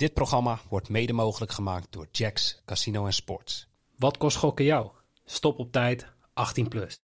Dit 0.00 0.14
programma 0.14 0.58
wordt 0.68 0.88
mede 0.88 1.12
mogelijk 1.12 1.52
gemaakt 1.52 1.86
door 1.90 2.06
Jacks 2.12 2.62
Casino 2.64 3.06
en 3.06 3.12
Sports. 3.12 3.68
Wat 3.96 4.16
kost 4.16 4.36
gokken 4.36 4.64
jou? 4.64 4.90
Stop 5.24 5.58
op 5.58 5.72
tijd, 5.72 6.06
18 6.34 6.68
plus. 6.68 7.00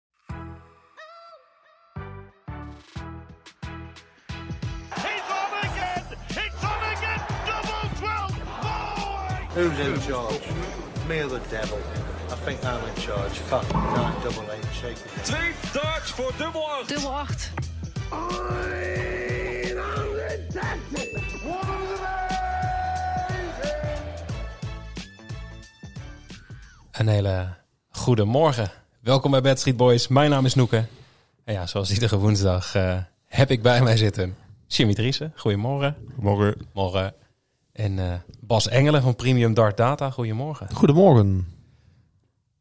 He's 4.89 5.21
on 5.29 5.53
again! 5.61 6.03
It's 6.27 6.63
on 6.63 6.81
again! 6.93 7.21
Double 7.45 7.89
12! 7.95 8.31
Who's 9.53 9.79
in 9.87 10.01
charge? 10.01 10.39
Me 11.07 11.23
or 11.23 11.29
the 11.29 11.41
devil? 11.49 11.79
I 12.29 12.35
think 12.45 12.63
I'm 12.63 12.87
in 12.95 13.01
charge. 13.01 13.39
Fuck, 13.39 13.73
nine 13.73 14.21
double 14.23 14.51
eight, 14.53 14.65
shake 14.73 14.91
it. 14.91 15.23
Twee 15.23 15.51
darts 15.73 16.11
voor 16.11 16.33
dubbel 16.37 16.69
8. 16.69 16.87
Dubbel 16.89 17.13
8. 17.13 17.51
Een 26.97 27.07
hele 27.07 27.53
goede 27.89 28.23
morgen. 28.23 28.71
Welkom 29.01 29.31
bij 29.31 29.41
Bad 29.41 29.59
Street 29.59 29.77
Boys. 29.77 30.07
Mijn 30.07 30.29
naam 30.29 30.45
is 30.45 30.55
Noeke. 30.55 30.85
En 31.43 31.53
ja, 31.53 31.67
zoals 31.67 31.91
iedere 31.91 32.17
woensdag 32.17 32.75
eh, 32.75 32.97
heb 33.25 33.51
ik 33.51 33.61
bij 33.61 33.81
mij 33.81 33.97
zitten 33.97 34.35
Jimmy 34.67 34.93
Driessen. 34.93 35.33
Goedemorgen. 35.35 35.95
Morgen. 36.15 36.67
Morgen. 36.73 37.13
En 37.71 37.99
eh, 37.99 38.13
Bas 38.39 38.67
Engelen 38.67 39.01
van 39.01 39.15
Premium 39.15 39.53
Dart 39.53 39.77
Data. 39.77 40.09
Goedemorgen. 40.09 40.67
Goedemorgen. 40.73 41.47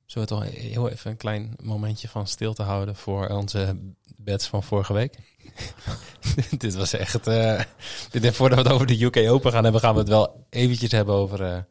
Zullen 0.05 0.29
we 0.29 0.35
toch 0.35 0.45
heel 0.45 0.89
even 0.89 1.11
een 1.11 1.17
klein 1.17 1.55
momentje 1.63 2.09
van 2.09 2.27
stilte 2.27 2.63
houden 2.63 2.97
voor 2.97 3.29
onze 3.29 3.77
bets 4.17 4.47
van 4.47 4.63
vorige 4.63 4.93
week? 4.93 5.19
dit 6.59 6.75
was 6.75 6.93
echt... 6.93 7.27
eh 7.27 7.61
dit, 8.11 8.35
voordat 8.35 8.59
we 8.59 8.65
het 8.65 8.73
over 8.73 8.87
de 8.87 9.05
UK 9.05 9.17
Open 9.17 9.53
gaan 9.53 9.65
hebben, 9.65 9.81
gaan 9.81 9.95
we 9.95 10.01
het 10.01 10.09
wel 10.09 10.47
eventjes 10.51 10.93
hebben 10.93 11.15
over... 11.15 11.67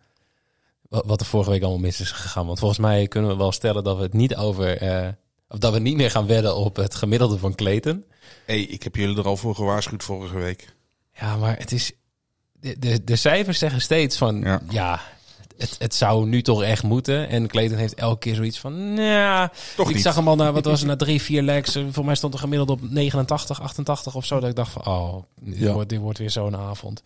wa- 0.94 1.04
wat 1.06 1.20
er 1.20 1.26
vorige 1.26 1.50
week 1.50 1.62
allemaal 1.62 1.80
mis 1.80 2.00
is 2.00 2.12
gegaan. 2.12 2.46
Want 2.46 2.60
volgens 2.60 2.80
mij 2.80 3.08
kunnen 3.08 3.30
we 3.30 3.38
wel 3.38 3.52
stellen 3.52 3.84
dat 3.84 3.98
we 3.98 4.04
het 4.04 4.14
niet 4.14 4.36
over... 4.36 4.78
eh, 4.78 5.08
of 5.50 5.58
dat 5.60 5.74
we 5.74 5.80
niet 5.80 5.96
meer 5.96 6.12
gaan 6.12 6.28
wedden 6.28 6.56
op 6.56 6.76
het 6.76 6.96
gemiddelde 6.96 7.38
van 7.38 7.56
Clayton. 7.56 8.04
hey, 8.46 8.60
ik 8.62 8.84
heb 8.84 8.96
jullie 8.96 9.18
er 9.18 9.26
al 9.28 9.38
voor 9.38 9.56
gewaarschuwd 9.56 10.04
vorige 10.04 10.38
week. 10.38 10.76
Ja, 11.14 11.36
maar 11.38 11.58
het 11.58 11.72
is... 11.72 11.92
De, 12.60 12.80
de, 12.80 13.04
de 13.04 13.16
cijfers 13.16 13.58
zeggen 13.60 13.82
steeds 13.82 14.18
van... 14.18 14.40
Ja, 14.42 14.62
Ja. 14.70 15.02
het, 15.58 15.76
het 15.80 15.96
zou 15.96 16.26
nu 16.28 16.42
toch 16.42 16.64
echt 16.64 16.84
moeten. 16.84 17.30
En 17.30 17.48
Clayton 17.48 17.78
heeft 17.78 17.94
elke 17.94 18.20
keer 18.20 18.36
zoiets 18.36 18.60
van... 18.60 18.96
Ja, 18.96 19.52
Toch 19.76 19.88
ik 19.90 19.94
niet. 19.96 20.04
zag 20.04 20.16
hem 20.16 20.28
al 20.28 20.36
naar, 20.36 20.54
wat 20.54 20.66
was 20.66 20.80
het, 20.80 20.90
na 20.90 20.96
drie, 20.96 21.22
vier 21.22 21.42
legs. 21.42 21.78
Voor 21.92 22.06
mij 22.06 22.16
stond 22.16 22.34
er 22.34 22.40
gemiddeld 22.40 22.70
op 22.70 22.90
89, 22.90 23.62
88 23.62 24.16
of 24.16 24.26
zo. 24.26 24.40
Dat 24.40 24.50
ik 24.50 24.56
dacht 24.56 24.72
van, 24.72 24.86
oh, 24.86 25.24
dit, 25.42 25.58
Ja. 25.58 25.74
wordt, 25.74 25.90
dit 25.90 26.00
wordt 26.00 26.18
weer 26.20 26.30
zo'n 26.30 26.56
avond. 26.56 27.02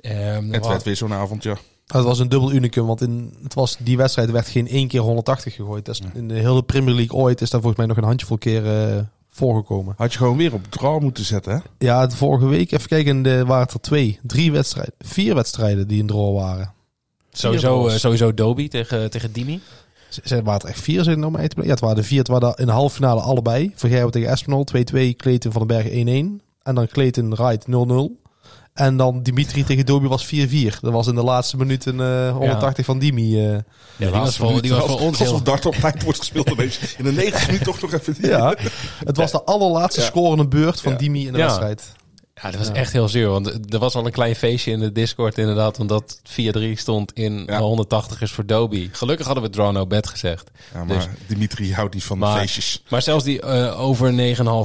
Ehm, 0.00 0.50
Het 0.52 0.66
werd 0.66 0.82
weer 0.82 0.96
zo'n 0.96 1.12
avond, 1.12 1.42
ja. 1.42 1.56
Het 1.88 2.04
was 2.04 2.18
een 2.18 2.28
dubbel 2.28 2.52
unicum, 2.52 2.86
want 2.86 3.00
in, 3.00 3.34
het 3.42 3.54
was, 3.54 3.76
die 3.80 3.96
wedstrijd 3.96 4.30
werd 4.30 4.48
geen 4.48 4.68
één 4.68 4.88
keer 4.88 5.00
180 5.00 5.54
gegooid. 5.54 5.84
Dat 5.84 5.94
is, 5.94 6.00
in 6.14 6.28
de 6.28 6.34
hele 6.34 6.62
Premier 6.62 6.94
League 6.94 7.16
ooit 7.18 7.40
is 7.40 7.50
daar 7.50 7.60
volgens 7.60 7.78
mij 7.80 7.88
nog 7.88 7.96
een 8.02 8.08
handjevol 8.08 8.38
keer 8.38 8.66
eh, 8.96 8.98
voorgekomen. 9.28 9.94
Had 9.96 10.12
je 10.12 10.18
gewoon 10.18 10.36
weer 10.36 10.52
op 10.54 10.64
draw 10.68 11.00
moeten 11.02 11.24
zetten, 11.24 11.52
hè? 11.52 11.58
Ja, 11.86 12.06
de 12.06 12.16
vorige 12.16 12.46
week, 12.46 12.72
even 12.72 12.88
kijken, 12.88 13.22
de, 13.22 13.44
waren 13.44 13.62
het 13.64 13.72
er 13.74 13.80
twee, 13.80 14.18
drie 14.22 14.52
wedstrijden, 14.52 14.94
vier 14.98 15.34
wedstrijden 15.34 15.88
die 15.88 15.98
in 15.98 16.06
draw 16.06 16.34
waren. 16.36 16.72
sowieso, 17.32 17.88
eh, 17.88 17.94
sowieso 17.96 18.34
Doby 18.34 18.68
tegen, 18.68 19.10
tegen 19.10 19.32
Dimi. 19.32 19.60
Z- 20.08 20.18
Zijn 20.22 20.44
waren 20.44 20.60
het 20.60 20.68
echt 20.70 20.80
vier, 20.80 21.02
zijn 21.04 21.20
nou 21.20 21.32
mee 21.32 21.48
te 21.48 21.62
Ja, 21.62 21.68
het 21.68 21.80
waren 21.80 21.96
de 21.96 22.02
vier. 22.02 22.18
Het 22.18 22.28
waren 22.28 22.54
in 22.56 22.66
de 22.66 22.72
halve 22.72 22.94
finale 22.94 23.20
allebei. 23.20 23.72
Vergerwe 23.74 24.10
tegen 24.10 24.28
Espinol 24.30 24.64
2-2, 24.64 25.14
Clayton 25.16 25.52
van 25.52 25.66
den 25.66 25.76
Berg 25.76 25.88
1-1. 25.88 26.42
En 26.62 26.74
dan 26.74 26.86
Clayton 26.88 27.34
Wright 27.34 27.66
0-0. 27.66 28.20
En 28.78 28.96
dan 28.96 29.22
Dimitri 29.22 29.64
tegen 29.64 29.86
Doby 29.86 30.06
was 30.06 30.26
4-4. 30.26 30.28
Dat 30.80 30.92
was 30.92 31.06
in 31.06 31.14
de 31.14 31.22
laatste 31.22 31.56
minuut 31.56 31.86
een 31.86 32.00
eh, 32.00 32.30
180 32.36 32.84
van 32.84 32.98
Dimi. 32.98 33.44
eh. 33.46 33.50
Ja, 33.52 33.60
die 33.96 34.08
was 34.10 34.36
voor, 34.36 34.62
die 34.62 34.70
was 34.70 34.84
voor 34.84 35.00
ons 35.00 35.18
heel... 35.18 35.26
Alsof 35.26 35.42
dart 35.42 35.66
op 35.66 35.74
tijd 35.74 36.02
wordt 36.02 36.18
gespeeld 36.18 36.50
ineens. 36.50 36.78
In 36.98 37.04
de 37.04 37.12
90 37.12 37.46
minuten 37.46 37.66
toch 37.66 37.80
nog 37.80 37.92
even... 37.92 38.16
Ja, 38.20 38.54
het 39.04 39.16
was 39.16 39.30
de 39.32 39.42
allerlaatste 39.42 40.00
Ja. 40.00 40.06
scorende 40.06 40.46
beurt 40.48 40.80
van 40.80 40.92
Ja. 40.92 40.98
Dimi 40.98 41.26
in 41.26 41.32
de 41.32 41.38
Ja. 41.38 41.44
wedstrijd. 41.44 41.92
Ja, 42.42 42.50
dat 42.50 42.58
was 42.58 42.72
echt 42.72 42.92
heel 42.92 43.08
zuur. 43.08 43.28
Want 43.28 43.72
er 43.72 43.78
was 43.78 43.94
al 43.94 44.06
een 44.06 44.12
klein 44.12 44.36
feestje 44.36 44.70
in 44.70 44.78
de 44.80 44.92
Discord 44.92 45.38
inderdaad. 45.38 45.78
Omdat 45.80 46.20
4-3 46.22 46.72
stond 46.74 47.12
in 47.12 47.42
Ja. 47.46 47.58
180 47.60 48.20
is 48.20 48.30
voor 48.32 48.46
Doby. 48.46 48.88
Gelukkig 48.92 49.26
hadden 49.26 49.44
we 49.44 49.50
draw 49.50 49.72
no 49.72 49.86
bet 49.86 50.08
gezegd. 50.08 50.50
Ja, 50.74 50.84
maar 50.84 50.96
Dus- 50.96 51.06
Dimitri 51.26 51.72
houdt 51.72 51.94
niet 51.94 52.04
van 52.04 52.20
de 52.20 52.26
feestjes. 52.26 52.82
Maar 52.88 53.02
zelfs 53.02 53.24
die 53.24 53.40
eh, 53.40 53.80
over 53.80 54.12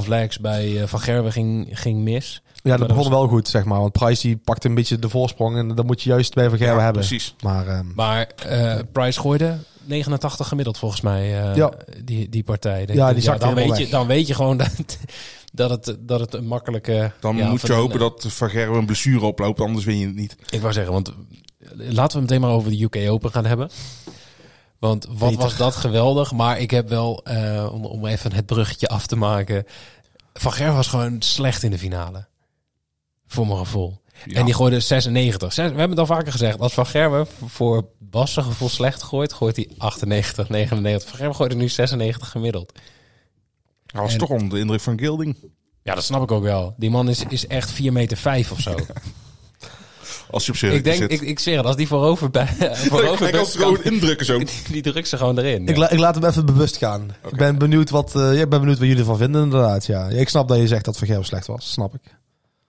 9,5 0.02 0.08
legs 0.08 0.38
bij 0.38 0.80
eh, 0.80 0.86
Van 0.86 1.00
Gerwen 1.00 1.32
ging, 1.32 1.68
ging 1.72 1.98
mis. 1.98 2.42
Ja, 2.62 2.76
dat 2.76 2.88
begon 2.88 3.10
wel 3.10 3.28
goed, 3.28 3.48
zeg 3.48 3.64
maar. 3.64 3.80
Want 3.80 3.92
Price 3.92 4.22
die 4.26 4.36
pakte 4.36 4.68
een 4.68 4.74
beetje 4.74 4.98
de 4.98 5.08
voorsprong. 5.08 5.56
En 5.56 5.68
dat 5.74 5.84
moet 5.86 6.02
je 6.02 6.08
juist 6.10 6.34
bij 6.34 6.48
Vergerwe 6.48 6.74
Ja, 6.78 6.82
hebben. 6.84 7.00
precies. 7.06 7.34
Maar 7.42 7.66
eh, 7.66 7.80
Maar 7.94 8.26
eh, 8.26 8.78
Price 8.92 9.20
gooide 9.20 9.58
89 9.84 10.48
gemiddeld 10.48 10.78
volgens 10.78 11.00
mij 11.00 11.42
eh, 11.42 11.56
Ja. 11.56 11.72
die, 12.04 12.28
die 12.28 12.42
partij. 12.42 12.88
Ja, 12.92 13.12
die 13.12 13.22
zakte 13.22 13.44
dan, 13.44 13.54
weet 13.54 13.76
je, 13.76 13.88
dan 13.88 14.06
weet 14.06 14.26
je 14.26 14.34
gewoon 14.34 14.56
dat, 14.56 14.98
dat, 15.54 15.70
het, 15.70 15.96
dat 16.00 16.20
het 16.20 16.34
een 16.34 16.46
makkelijke... 16.46 17.12
Dan 17.20 17.36
ja, 17.36 17.48
moet 17.48 17.60
je 17.60 17.72
hopen 17.72 17.98
dat 17.98 18.24
Van 18.28 18.50
Gerwen 18.50 18.78
een 18.78 18.86
blessure 18.86 19.24
oploopt, 19.24 19.60
anders 19.60 19.84
win 19.84 19.98
je 19.98 20.06
het 20.06 20.14
niet. 20.14 20.36
Ik 20.50 20.60
wou 20.60 20.72
zeggen, 20.72 20.92
want 20.92 21.12
laten 21.74 22.16
we 22.16 22.22
meteen 22.22 22.40
maar 22.40 22.50
over 22.50 22.70
de 22.70 22.82
UK 22.82 23.10
Open 23.10 23.30
gaan 23.30 23.46
hebben. 23.46 23.70
Want 24.78 25.06
wat 25.06 25.18
Beter. 25.18 25.36
was 25.36 25.56
dat 25.56 25.76
geweldig. 25.76 26.32
Maar 26.32 26.60
ik 26.60 26.70
heb 26.70 26.88
wel, 26.88 27.24
eh, 27.24 27.68
om, 27.72 27.84
om 27.84 28.06
even 28.06 28.32
het 28.32 28.46
bruggetje 28.46 28.88
af 28.88 29.06
te 29.06 29.16
maken... 29.16 29.64
Van 30.32 30.52
Gerwen 30.52 30.74
was 30.76 30.86
gewoon 30.88 31.22
slecht 31.22 31.62
in 31.62 31.70
de 31.70 31.78
finale. 31.78 32.26
Voor 33.26 33.46
mijn 33.46 33.58
gevoel. 33.58 34.00
Ja. 34.24 34.34
En 34.34 34.44
die 34.44 34.54
gooide 34.54 34.80
96. 34.80 35.52
Zes- 35.52 35.70
We 35.72 35.78
hebben 35.78 35.90
het 35.90 35.98
al 35.98 36.16
vaker 36.16 36.32
gezegd. 36.32 36.60
Als 36.60 36.74
Van 36.74 36.86
Gerwen 36.86 37.26
voor 37.46 37.88
Bas 37.98 38.34
gevoel 38.34 38.68
slecht 38.68 39.02
gooit, 39.02 39.32
gooit 39.32 39.56
hij 39.56 39.68
98, 39.78 40.48
99. 40.48 41.08
Van 41.08 41.18
Gerwen 41.18 41.36
gooide 41.36 41.54
nu 41.54 41.68
96 41.68 42.30
gemiddeld. 42.30 42.72
Hij 43.94 44.02
was 44.02 44.12
En- 44.12 44.18
toch 44.18 44.28
onder 44.28 44.48
de 44.48 44.58
indruk 44.58 44.80
van 44.80 44.98
Gilding. 44.98 45.36
Ja, 45.82 45.94
dat 45.94 46.04
snap 46.04 46.22
ik 46.22 46.30
ook 46.30 46.42
wel. 46.42 46.74
Die 46.76 46.90
man 46.90 47.08
is, 47.08 47.24
is 47.28 47.46
echt 47.46 47.70
4 47.70 47.92
meter 47.92 48.16
5 48.16 48.50
of 48.52 48.60
zo. 48.60 48.74
Als 50.30 50.46
je 50.46 50.52
op 50.52 50.58
ik 50.72 50.84
denk, 50.84 50.96
zit. 50.96 51.12
ik, 51.12 51.20
ik 51.20 51.38
zweer 51.38 51.56
het, 51.56 51.66
als 51.66 51.76
die 51.76 51.86
voorover 51.86 52.30
bij 52.30 52.46
voorover 52.90 53.38
het 53.38 53.48
gewoon 53.48 53.82
indrukken 53.82 54.26
zo. 54.26 54.38
die, 54.38 54.48
die 54.70 54.82
drukt 54.82 55.08
ze 55.08 55.16
gewoon 55.16 55.38
erin. 55.38 55.68
ik, 55.68 55.76
la- 55.76 55.90
ik 55.90 55.98
laat 55.98 56.14
hem 56.14 56.24
even 56.24 56.46
bewust 56.46 56.76
gaan. 56.76 57.10
Ik 57.30 57.36
ben 57.36 57.58
benieuwd 57.58 57.90
wat, 57.90 58.14
eh, 58.16 58.34
ja, 58.34 58.40
ik 58.42 58.48
ben 58.48 58.60
benieuwd 58.60 58.78
wat 58.78 58.86
jullie 58.86 59.00
ervan 59.02 59.16
vinden 59.16 59.42
inderdaad. 59.42 59.86
Ja. 59.86 60.08
Ik 60.08 60.28
snap 60.28 60.48
dat 60.48 60.58
je 60.58 60.66
zegt 60.66 60.84
dat 60.84 60.96
Vergerwe 60.96 61.24
slecht 61.24 61.46
was. 61.46 61.70
Snap 61.72 61.94
ik. 61.94 62.00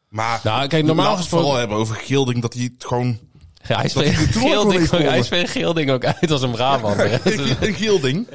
Maar 0.10 0.40
Nou, 0.44 0.68
kijk, 0.68 0.86
normaal 0.86 1.06
laten 1.06 1.06
we 1.06 1.10
het 1.10 1.18
gesproken- 1.20 1.46
vooral 1.46 1.60
hebben 1.60 1.78
over 1.78 1.96
Gilding, 1.96 2.42
dat 2.42 2.54
hij 2.54 2.64
het 2.64 2.86
gewoon... 2.86 3.20
Ja, 3.68 3.80
hij 3.80 3.90
speelt 3.90 4.06
Geelding 4.16 4.80
heeft 4.80 4.94
ook- 5.94 6.04
hij 6.04 6.16
uit 6.22 6.32
als 6.32 6.42
een 6.42 6.52
Brabander. 6.52 7.22
Een 7.62 7.74
Gilding. 7.74 8.28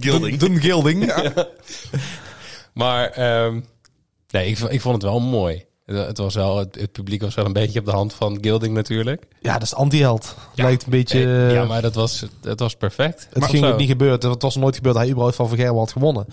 Gilding. 0.00 0.36
Doen 0.46 0.60
Gilding. 0.60 1.12
maar 2.74 3.08
ehm, 3.10 3.60
nee, 4.30 4.46
ik, 4.46 4.58
ik 4.58 4.80
vond 4.80 4.94
het 4.94 5.02
wel 5.04 5.20
mooi. 5.20 5.64
Het, 5.86 6.06
het 6.06 6.18
was 6.18 6.34
wel, 6.34 6.58
het, 6.58 6.74
het 6.80 6.92
publiek 6.92 7.20
was 7.22 7.34
wel 7.34 7.44
een 7.44 7.52
beetje 7.52 7.78
op 7.78 7.84
de 7.84 7.90
hand 7.90 8.12
van 8.14 8.38
Gilding 8.40 8.74
natuurlijk. 8.74 9.22
Ja, 9.40 9.52
dat 9.52 9.62
is 9.62 9.74
anti-held. 9.74 10.34
Lijkt 10.54 10.84
een 10.84 10.90
beetje... 10.90 11.24
Eh, 11.24 11.52
ja, 11.52 11.64
maar 11.64 11.82
dat 11.82 11.94
was, 11.94 12.24
dat 12.40 12.60
was 12.60 12.76
perfect. 12.76 13.26
Het 13.30 13.38
Maar 13.38 13.48
ging 13.48 13.64
ook 13.64 13.76
niet 13.78 13.88
gebeurd. 13.88 14.22
Het 14.22 14.42
was 14.42 14.56
nooit 14.56 14.74
gebeurd 14.74 14.94
dat 14.94 15.02
hij 15.02 15.12
überhaupt 15.12 15.36
van 15.38 15.48
Vergerwe 15.48 15.78
had 15.78 15.92
gewonnen. 15.92 16.26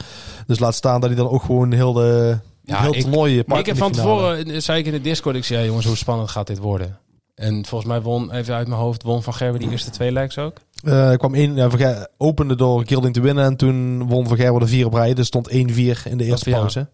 Dus 0.47 0.59
laat 0.59 0.75
staan 0.75 0.99
dat 1.01 1.09
hij 1.09 1.17
dan 1.19 1.29
ook 1.29 1.41
gewoon 1.43 1.71
heel 1.71 1.93
de 1.93 2.37
Ja, 2.63 2.81
heel 2.81 2.95
ik- 2.95 3.01
toernooi 3.01 3.35
Maar 3.35 3.43
pakt 3.43 3.59
ik 3.59 3.65
heb 3.65 3.77
van 3.77 3.91
tevoren, 3.91 4.45
eh, 4.51 4.59
zei 4.59 4.79
ik 4.79 4.85
in 4.85 4.91
de 4.91 5.01
Discord, 5.01 5.35
ik 5.35 5.43
zei, 5.43 5.59
ja, 5.59 5.65
jongens, 5.65 5.85
hoe 5.85 5.95
spannend 5.97 6.29
gaat 6.29 6.47
dit 6.47 6.57
worden? 6.57 6.97
En 7.37 7.65
volgens 7.65 7.89
mij 7.89 8.01
won, 8.01 8.31
even 8.31 8.55
uit 8.55 8.67
mijn 8.67 8.79
hoofd, 8.79 9.03
won 9.03 9.23
Van 9.23 9.33
Gerwen 9.33 9.59
die 9.59 9.69
eerste 9.69 9.89
twee 9.89 10.11
legs 10.11 10.37
ook. 10.37 10.57
Eh, 10.83 11.13
kwam 11.13 11.35
één, 11.35 11.55
ja, 11.55 12.07
opende 12.17 12.55
door 12.55 12.85
Gilding 12.85 13.13
te 13.13 13.21
winnen 13.21 13.45
en 13.45 13.55
toen 13.55 14.07
won 14.07 14.27
Vergerwe 14.27 14.59
de 14.59 14.67
vier 14.67 14.85
op 14.85 14.93
rij. 14.93 15.13
Dus 15.13 15.27
stond 15.27 15.49
1-4 15.49 15.53
in 15.53 16.17
de 16.17 16.23
eerste 16.23 16.49
ja. 16.49 16.57
pauze. 16.57 16.87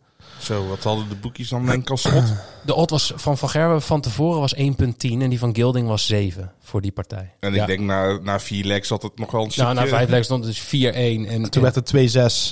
Zo, 0.43 0.67
wat 0.67 0.83
hadden 0.83 1.09
de 1.09 1.15
boekjes 1.15 1.49
dan 1.49 1.65
denk 1.65 1.81
ik 1.81 1.89
als 1.89 2.01
slot? 2.01 2.23
De 2.65 2.75
odd 2.75 2.91
was 2.91 3.13
van 3.15 3.37
Van 3.37 3.49
Gerwen 3.49 3.81
van 3.81 4.01
tevoren 4.01 4.39
was 4.39 4.55
1.10 4.55 4.61
en 4.99 5.29
die 5.29 5.39
van 5.39 5.55
Gilding 5.55 5.87
was 5.87 6.05
7 6.05 6.51
voor 6.59 6.81
die 6.81 6.91
partij. 6.91 7.33
En 7.39 7.53
Ja. 7.53 7.61
ik 7.61 7.67
denk 7.67 7.79
na, 7.79 8.19
na 8.21 8.39
vier 8.39 8.65
legs 8.65 8.89
had 8.89 9.01
het 9.01 9.19
nog 9.19 9.31
wel 9.31 9.41
een 9.41 9.51
Nou, 9.55 9.69
stukje... 9.75 9.89
na 9.91 9.97
vijf 9.97 10.09
legs 10.09 10.25
stond 10.25 10.45
het 10.45 10.53
dus 10.71 10.91
4-1. 10.91 10.95
En, 11.29 11.49
Toen 11.49 11.61
werd 11.63 11.75
het 11.75 11.93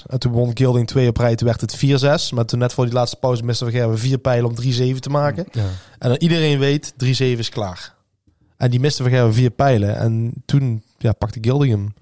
2-6 0.03 0.05
en 0.07 0.19
toen 0.19 0.31
won 0.31 0.51
Gilding 0.53 0.87
2 0.87 1.07
op 1.07 1.17
rij. 1.17 1.35
Toen 1.35 1.47
werd 1.47 1.61
het 1.61 1.75
4-6. 2.31 2.33
Maar 2.33 2.45
toen 2.45 2.59
net 2.59 2.73
voor 2.73 2.85
die 2.85 2.93
laatste 2.93 3.17
pauze 3.17 3.43
miste 3.43 3.63
Vergerwe 3.65 3.97
vier 3.97 4.17
pijlen 4.17 4.49
om 4.49 4.55
3-7 4.95 4.99
te 4.99 5.09
maken. 5.09 5.45
Ja. 5.51 5.65
En 5.99 6.09
dan 6.09 6.17
iedereen 6.17 6.59
weet, 6.59 6.93
3-7 6.93 6.97
is 7.17 7.49
klaar. 7.49 7.93
En 8.57 8.69
die 8.71 8.79
miste 8.79 9.03
Vergerwe 9.03 9.33
vier 9.33 9.49
pijlen. 9.51 9.97
En 9.97 10.33
toen 10.45 10.83
ja, 10.97 11.11
pakte 11.13 11.37
Gilding 11.41 11.71
hem. 11.71 11.93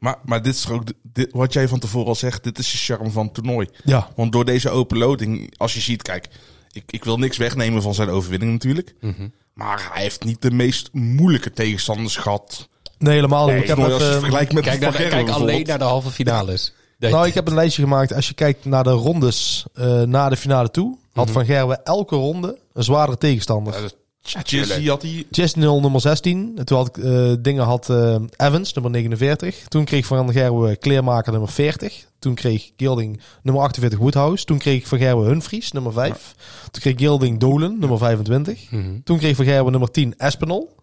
Maar, 0.00 0.16
maar 0.24 0.42
dit 0.42 0.54
is 0.54 0.68
ook, 0.68 0.82
dit, 1.02 1.28
wat 1.32 1.52
jij 1.52 1.68
van 1.68 1.78
tevoren 1.78 2.08
al 2.08 2.14
zegt, 2.14 2.44
dit 2.44 2.58
is 2.58 2.70
de 2.70 2.76
charme 2.78 3.10
van 3.10 3.24
het 3.24 3.34
toernooi. 3.34 3.68
Ja, 3.84 4.08
Want 4.16 4.32
door 4.32 4.44
deze 4.44 4.70
open 4.70 4.98
loading, 4.98 5.54
als 5.56 5.74
je 5.74 5.80
ziet, 5.80 6.02
kijk, 6.02 6.28
ik, 6.72 6.82
ik 6.86 7.04
wil 7.04 7.18
niks 7.18 7.36
wegnemen 7.36 7.82
van 7.82 7.94
zijn 7.94 8.08
overwinning 8.08 8.52
natuurlijk. 8.52 8.94
Mhm. 9.00 9.28
Maar 9.54 9.88
hij 9.92 10.02
heeft 10.02 10.24
niet 10.24 10.42
de 10.42 10.50
meest 10.50 10.88
moeilijke 10.92 11.52
tegenstanders 11.52 12.16
gehad. 12.16 12.68
nee 12.98 13.14
helemaal 13.14 13.44
niet. 13.46 13.54
Nee, 13.54 13.62
ik 13.62 13.68
heb 13.68 13.78
als 13.78 14.02
je 14.02 14.04
het 14.04 14.22
met 14.22 14.30
Kijk, 14.30 14.52
Van 14.52 14.62
naar, 14.80 14.92
Gerwen 14.92 15.24
kijk 15.24 15.28
alleen 15.28 15.66
naar 15.66 15.78
de 15.78 15.84
halve 15.84 16.10
finales. 16.10 16.72
Nou, 16.98 17.26
ik 17.26 17.34
heb 17.34 17.46
een 17.48 17.54
lijstje 17.54 17.82
gemaakt. 17.82 18.12
Als 18.12 18.28
je 18.28 18.34
kijkt 18.34 18.64
naar 18.64 18.84
de 18.84 18.90
rondes 18.90 19.66
eh 19.74 20.02
na 20.02 20.28
de 20.28 20.36
finale 20.36 20.70
toe, 20.70 20.98
had 21.12 21.24
Mhm. 21.24 21.34
Van 21.34 21.44
Gerwen 21.44 21.84
elke 21.84 22.16
ronde 22.16 22.58
een 22.72 22.84
zwaardere 22.84 23.18
tegenstander. 23.18 23.82
Ja, 23.82 23.88
Jizzy 24.22 24.86
had 24.86 25.02
hij... 25.02 25.26
Chesnell 25.30 25.80
nummer 25.80 26.00
16. 26.00 26.52
En 26.56 26.64
toen 26.64 26.76
had 26.76 26.96
ik 26.96 27.04
eh, 27.04 27.32
dingen 27.40 27.64
had 27.64 27.90
eh, 27.90 28.16
Evans 28.36 28.72
nummer 28.72 28.92
49. 28.92 29.64
Toen 29.68 29.84
kreeg 29.84 30.06
Van 30.06 30.32
Gerwe 30.32 30.76
Kleermaker 30.76 31.32
nummer 31.32 31.50
40. 31.50 32.06
Toen 32.18 32.34
kreeg 32.34 32.70
Gilding 32.76 33.20
nummer 33.42 33.62
48 33.62 33.98
Woodhouse. 33.98 34.44
Toen 34.44 34.58
kreeg 34.58 34.88
Van 34.88 34.98
Gerwe 34.98 35.24
Hunfries 35.24 35.72
nummer 35.72 35.92
5. 35.92 36.34
Toen 36.70 36.82
kreeg 36.82 36.98
Gilding 36.98 37.38
Dolen 37.38 37.78
nummer 37.78 37.98
25. 37.98 38.70
Mhm. 38.70 39.00
Toen 39.04 39.18
kreeg 39.18 39.36
Van 39.36 39.44
Gerwe 39.44 39.70
nummer 39.70 39.90
10 39.90 40.14
Espinol. 40.16 40.78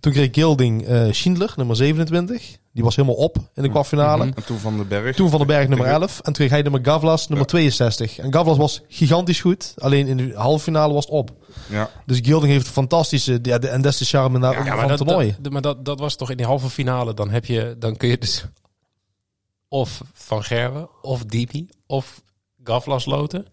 Toen 0.00 0.12
kreeg 0.12 0.28
Gilding 0.32 0.86
eh 0.86 1.06
Schindler 1.10 1.52
nummer 1.56 1.76
27. 1.76 2.58
Die 2.72 2.84
was 2.84 2.96
helemaal 2.96 3.16
op 3.16 3.36
in 3.54 3.62
de 3.62 3.68
kwartfinale. 3.68 4.24
En 4.24 4.44
toen 4.44 4.58
Van 4.58 4.76
den 4.76 4.88
Berg. 4.88 5.16
Toen 5.16 5.28
Van 5.30 5.38
den 5.38 5.46
Berg 5.46 5.68
nummer 5.68 5.86
11. 5.86 6.16
En 6.16 6.22
toen 6.22 6.32
kreeg 6.32 6.50
hij 6.50 6.62
nummer 6.62 6.80
Gavlas 6.84 7.28
nummer 7.28 7.46
62. 7.46 8.18
En 8.18 8.32
Gavlas 8.32 8.56
was 8.56 8.82
gigantisch 8.88 9.40
goed. 9.40 9.74
Alleen 9.78 10.06
in 10.06 10.16
de 10.16 10.32
halve 10.34 10.62
finale 10.64 10.92
was 10.94 11.04
het 11.04 11.14
op. 11.14 11.30
Ja. 11.68 11.90
Dus 12.06 12.18
Gilding 12.22 12.52
heeft 12.52 12.66
een 12.66 12.72
fantastische... 12.72 13.38
Ja, 13.42 13.58
de, 13.58 13.68
en 13.68 13.82
is 13.82 13.96
de 13.96 14.04
charme 14.04 14.38
na- 14.38 14.50
Ja, 14.50 14.56
van 14.56 14.64
maar, 14.66 14.78
het 14.78 14.88
dat, 14.88 14.98
toernooi. 14.98 15.36
dat, 15.40 15.52
maar 15.52 15.62
dat, 15.62 15.84
dat 15.84 15.98
was 16.00 16.16
toch 16.16 16.30
in 16.30 16.36
die 16.36 16.46
halve 16.46 16.70
finale. 16.70 17.14
Dan, 17.14 17.30
heb 17.30 17.44
je, 17.44 17.76
dan 17.78 17.96
kun 17.96 18.08
je 18.08 18.18
dus 18.18 18.44
of 19.68 20.00
Van 20.12 20.42
Gerwen, 20.44 20.88
of 21.02 21.24
Dimi, 21.24 21.68
of 21.86 22.22
Gavlas 22.64 23.04
loten. 23.04 23.46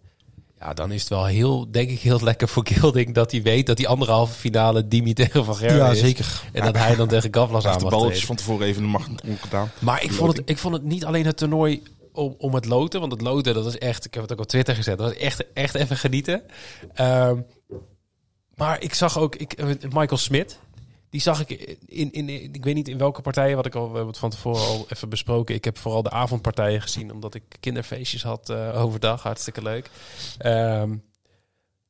Ja, 0.60 0.74
dan 0.74 0.92
is 0.92 1.00
het 1.00 1.10
wel 1.10 1.26
heel, 1.26 1.72
denk 1.72 1.90
ik, 1.90 2.00
heel 2.00 2.20
lekker 2.24 2.48
voor 2.48 2.68
Gilding 2.68 3.14
dat 3.14 3.32
hij 3.32 3.42
weet 3.42 3.66
dat 3.66 3.78
die 3.78 3.88
andere 3.88 4.12
halve 4.12 4.34
finale 4.34 4.88
Dimi 4.88 5.14
tegen 5.14 5.46
Van 5.46 5.56
Gerwen 5.56 5.78
Ja, 5.78 5.92
is. 5.92 6.00
zeker. 6.00 6.44
En 6.54 6.64
dat 6.64 6.78
hij 6.78 6.96
dan 6.96 7.08
tegen 7.08 7.34
Gavlas 7.34 7.66
aan 7.66 7.72
heeft 7.72 7.84
de 7.84 7.90
balletjes 7.90 8.26
van 8.26 8.36
tevoren 8.36 8.68
even 8.68 8.82
de 8.82 8.88
macht 8.88 9.10
ongedaan. 9.28 9.72
Maar 9.80 10.04
ik 10.04 10.12
vond, 10.12 10.38
het, 10.38 10.50
ik 10.50 10.58
vond 10.58 10.74
het 10.74 10.84
niet 10.84 11.06
alleen 11.06 11.26
het 11.26 11.38
toernooi 11.38 11.84
om, 12.12 12.36
om 12.38 12.54
het 12.54 12.66
loten. 12.66 13.00
Want 13.00 13.12
het 13.12 13.22
loten, 13.22 13.54
dat 13.54 13.66
is 13.66 13.78
echt... 13.78 14.06
Ik 14.06 14.14
heb 14.14 14.24
het 14.24 14.32
ook 14.32 14.40
op 14.40 14.48
Twitter 14.48 14.76
gezet. 14.76 14.98
Dat 14.98 15.08
was 15.10 15.18
echt, 15.18 15.44
echt 15.54 15.76
even 15.76 15.98
genieten. 15.98 16.42
Ehm, 16.94 17.42
maar 18.56 18.82
ik 18.82 18.94
zag 18.94 19.20
ook... 19.20 19.36
Ik, 19.36 19.58
Michael 19.94 20.18
Smit. 20.18 20.60
Die 21.10 21.22
zag 21.22 21.40
ik 21.48 21.50
in, 21.86 22.12
in, 22.14 22.30
in... 22.30 22.54
Ik 22.54 22.64
weet 22.64 22.76
niet 22.76 22.88
in 22.88 22.98
welke 22.98 23.22
partijen. 23.22 23.56
Wat 23.56 23.66
ik 23.66 23.76
al 23.76 23.82
we 23.82 23.88
hebben 23.88 24.08
het 24.08 24.18
van 24.18 24.30
tevoren 24.30 24.62
al 24.62 24.86
even 24.90 25.10
besproken. 25.10 25.56
Ik 25.56 25.66
heb 25.66 25.78
vooral 25.78 26.04
de 26.04 26.10
avondpartijen 26.12 26.82
gezien. 26.82 27.12
Omdat 27.12 27.34
ik 27.36 27.44
kinderfeestjes 27.60 28.24
had 28.24 28.50
eh, 28.50 28.82
overdag. 28.84 29.24
Hartstikke 29.24 29.62
leuk. 29.62 29.90
Ehm, 30.38 30.96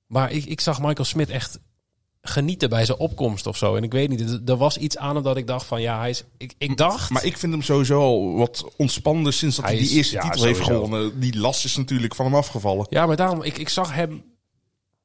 maar 0.07 0.31
ik, 0.31 0.45
ik 0.45 0.61
zag 0.61 0.81
Michael 0.81 1.05
Smit 1.05 1.29
echt 1.29 1.59
genieten 2.21 2.69
bij 2.69 2.85
zijn 2.85 2.97
opkomst 2.97 3.47
of 3.47 3.57
zo. 3.57 3.75
En 3.75 3.83
ik 3.83 3.91
weet 3.91 4.09
niet, 4.09 4.49
er- 4.49 4.57
was 4.57 4.77
iets 4.77 4.97
aan 4.97 5.15
hem 5.15 5.23
dat 5.23 5.37
ik 5.37 5.47
dacht 5.47 5.65
van 5.65 5.81
ja, 5.81 5.99
hij 5.99 6.09
is. 6.09 6.23
Ik, 6.37 6.53
ik 6.57 6.77
dacht. 6.77 7.09
Maar 7.09 7.25
ik 7.25 7.37
vind 7.37 7.51
hem 7.53 7.61
sowieso 7.61 7.99
al 8.01 8.33
wat 8.35 8.65
ontspannender 8.77 9.33
sinds 9.33 9.55
dat 9.55 9.65
hij, 9.65 9.73
Hij 9.73 9.83
is- 9.83 9.89
die 9.89 9.97
eerste 9.97 10.15
ja, 10.15 10.21
titel 10.21 10.43
heeft 10.43 10.59
gewonnen. 10.59 11.19
Die 11.19 11.37
last 11.39 11.65
is 11.65 11.75
natuurlijk 11.77 12.15
van 12.15 12.25
hem 12.25 12.35
afgevallen. 12.35 12.87
Ja, 12.89 13.05
maar 13.05 13.15
daarom, 13.15 13.41
ik, 13.43 13.57
ik 13.57 13.69
zag 13.69 13.93
hem. 13.93 14.23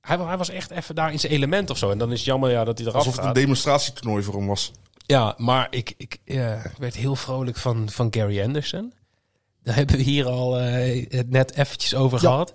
Hij, 0.02 0.16
hij 0.16 0.36
was 0.36 0.48
echt 0.48 0.70
even 0.70 0.94
daar 0.94 1.12
in 1.12 1.20
zijn 1.20 1.32
element 1.32 1.70
of 1.70 1.78
zo. 1.78 1.90
En 1.90 1.98
dan 1.98 2.10
is 2.12 2.16
het 2.18 2.26
jammer 2.26 2.50
ja, 2.50 2.64
dat 2.64 2.78
hij 2.78 2.86
eraf 2.86 2.98
Alsof 2.98 3.16
het 3.16 3.24
een 3.24 3.32
demonstratietoernooi 3.32 4.22
voor 4.22 4.34
hem 4.34 4.46
was. 4.46 4.72
Ja, 5.06 5.34
maar 5.36 5.66
ik, 5.70 5.94
ik 5.96 6.18
ja, 6.24 6.54
ik 6.64 6.76
werd 6.78 6.96
heel 6.96 7.16
vrolijk 7.16 7.56
van, 7.56 7.90
van 7.90 8.08
Gary 8.10 8.42
Anderson. 8.42 8.92
Daar 9.62 9.74
hebben 9.74 9.96
we 9.96 10.02
hier 10.02 10.26
al 10.26 10.58
eh, 10.58 11.06
het 11.08 11.30
net 11.30 11.54
eventjes 11.56 11.94
over 11.94 12.22
Ja. 12.22 12.28
gehad. 12.28 12.52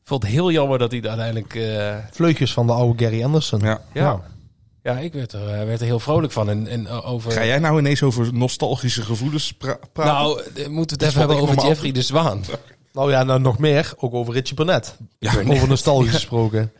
Ik 0.00 0.10
vond 0.10 0.22
het 0.22 0.32
heel 0.32 0.50
jammer 0.50 0.78
dat 0.78 0.90
hij 0.90 1.02
uiteindelijk... 1.02 1.54
eh, 1.54 1.96
Vleugjes 2.10 2.52
van 2.52 2.66
de 2.66 2.72
oude 2.72 3.04
Gary 3.04 3.24
Anderson. 3.24 3.60
Ja. 3.60 3.80
ja. 3.92 4.20
ja, 4.82 4.98
ik 4.98 5.12
werd 5.12 5.32
er, 5.32 5.48
eh, 5.48 5.64
werd 5.66 5.80
er 5.80 5.86
heel 5.86 6.00
vrolijk 6.00 6.32
van. 6.32 6.48
En, 6.50 6.66
en 6.66 6.86
eh, 6.86 7.10
over... 7.12 7.32
Ga 7.32 7.44
jij 7.44 7.58
nou 7.58 7.78
ineens 7.78 8.02
over 8.02 8.34
nostalgische 8.34 9.02
gevoelens 9.02 9.52
pra- 9.52 9.78
praten? 9.92 10.12
nou, 10.14 10.40
eh, 10.42 10.68
moeten 10.68 10.98
we 10.98 11.04
het 11.04 11.14
even 11.14 11.26
hebben 11.28 11.48
over. 11.48 11.66
Jeffrey 11.66 11.92
de 11.92 12.02
Zwaan. 12.02 12.44
Nou 12.94 13.10
ja, 13.10 13.22
nou 13.22 13.40
nog 13.40 13.58
meer. 13.58 13.92
Ook 13.98 14.14
over 14.14 14.34
Richie 14.34 14.54
Burnett. 14.54 14.96
ja, 15.18 15.32
Over 15.48 15.68
nostalgisch 15.68 16.12
gesproken. 16.20 16.72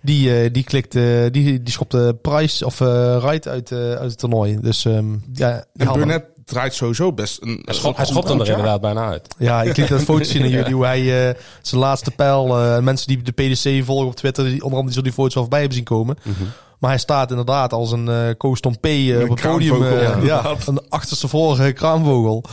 Die, 0.00 0.42
eh, 0.42 0.52
die 0.52 0.64
klikte, 0.64 1.28
die, 1.32 1.62
die 1.62 1.72
schopte 1.72 2.18
Price 2.22 2.66
of 2.66 2.80
eh 2.80 3.22
Wright 3.22 3.48
uit, 3.48 3.72
eh, 3.72 3.78
uit 3.78 4.10
het 4.10 4.18
toernooi. 4.18 4.58
Dus 4.60 4.84
ehm, 4.84 5.12
ja, 5.32 5.64
die 5.74 5.86
en 5.88 5.92
Burnett 5.92 6.24
draait 6.44 6.74
sowieso 6.74 7.12
best 7.12 7.42
een... 7.42 7.60
Hij, 7.64 7.74
schop, 7.74 7.96
hij 7.96 8.06
schopt 8.06 8.28
hem 8.28 8.40
er 8.40 8.48
inderdaad 8.48 8.80
bijna 8.80 9.08
uit. 9.08 9.34
Ja, 9.38 9.62
ik 9.62 9.76
liet 9.76 9.88
dat 9.88 10.02
foto 10.10 10.24
zien 10.24 10.42
aan 10.42 10.48
jullie. 10.48 10.74
Hoe 10.74 10.84
hij 10.84 11.28
eh, 11.28 11.38
zijn 11.62 11.80
laatste 11.80 12.10
pijl. 12.10 12.58
eh, 12.58 12.78
mensen 12.78 13.06
die 13.08 13.22
de 13.22 13.32
PDC 13.32 13.84
volgen 13.84 14.06
op 14.06 14.14
Twitter. 14.16 14.44
Die, 14.44 14.52
onder 14.52 14.78
andere 14.78 14.82
die 14.84 14.92
zullen 14.92 15.08
die 15.08 15.12
foto's 15.12 15.34
wel 15.34 15.42
voorbij 15.42 15.60
hebben 15.60 15.76
zien 15.76 15.86
komen. 15.86 16.16
Maar 16.84 16.92
hij 16.92 17.02
staat 17.02 17.30
inderdaad 17.30 17.72
als 17.72 17.92
een 17.92 18.08
eh 18.08 18.52
Tompé 18.60 18.88
eh, 18.88 19.22
op 19.22 19.28
het 19.28 19.40
podium. 19.40 19.82
eh, 19.84 20.24
ja, 20.24 20.54
een 20.66 20.88
achterstevorige 20.88 21.72
kraanvogel. 21.72 22.44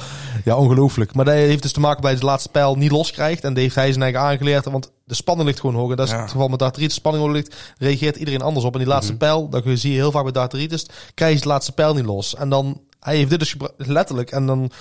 Ja, 0.44 0.56
ongelooflijk. 0.56 1.14
Maar 1.16 1.26
dat 1.26 1.34
heeft 1.34 1.62
dus 1.62 1.72
te 1.72 1.80
maken 1.80 2.02
bij 2.02 2.16
de 2.16 2.26
laatste 2.26 2.50
pijl 2.50 2.76
niet 2.76 2.92
loskrijgt. 2.92 3.44
En 3.44 3.54
dat 3.54 3.64
heeft 3.64 3.76
hij 3.76 3.92
zijn 3.92 4.04
eigen 4.04 4.22
aangeleerd. 4.22 4.66
Want 4.66 4.92
de 5.06 5.14
spanning 5.16 5.48
ligt 5.48 5.60
gewoon 5.60 5.76
hoog. 5.76 5.90
En 5.92 5.96
dat 5.96 6.06
is 6.08 6.14
Ja. 6.14 6.22
het 6.22 6.32
geval 6.32 6.48
met 6.48 6.60
darteritis. 6.60 6.94
De 6.94 7.00
spanning 7.00 7.24
hoog 7.26 7.34
ligt, 7.34 7.56
reageert 7.78 8.16
iedereen 8.16 8.42
anders 8.42 8.66
op. 8.66 8.74
En 8.74 8.80
die 8.80 8.88
laatste 8.88 9.18
pijl, 9.18 9.50
dat 9.50 9.64
zie 9.74 9.92
je 9.92 9.98
heel 9.98 10.12
vaak 10.12 10.24
bij 10.24 10.32
darteritis, 10.32 10.86
krijg 11.14 11.34
je 11.36 11.42
de 11.42 11.48
laatste 11.48 11.72
pijl 11.72 11.94
niet 11.94 12.06
los. 12.06 12.36
En 12.36 12.50
dan, 12.50 12.82
hij 13.00 13.16
heeft 13.16 13.30
dit 13.30 13.40
dus 13.40 13.56
letterlijk. 13.78 14.32
En 14.32 14.46
dan, 14.46 14.72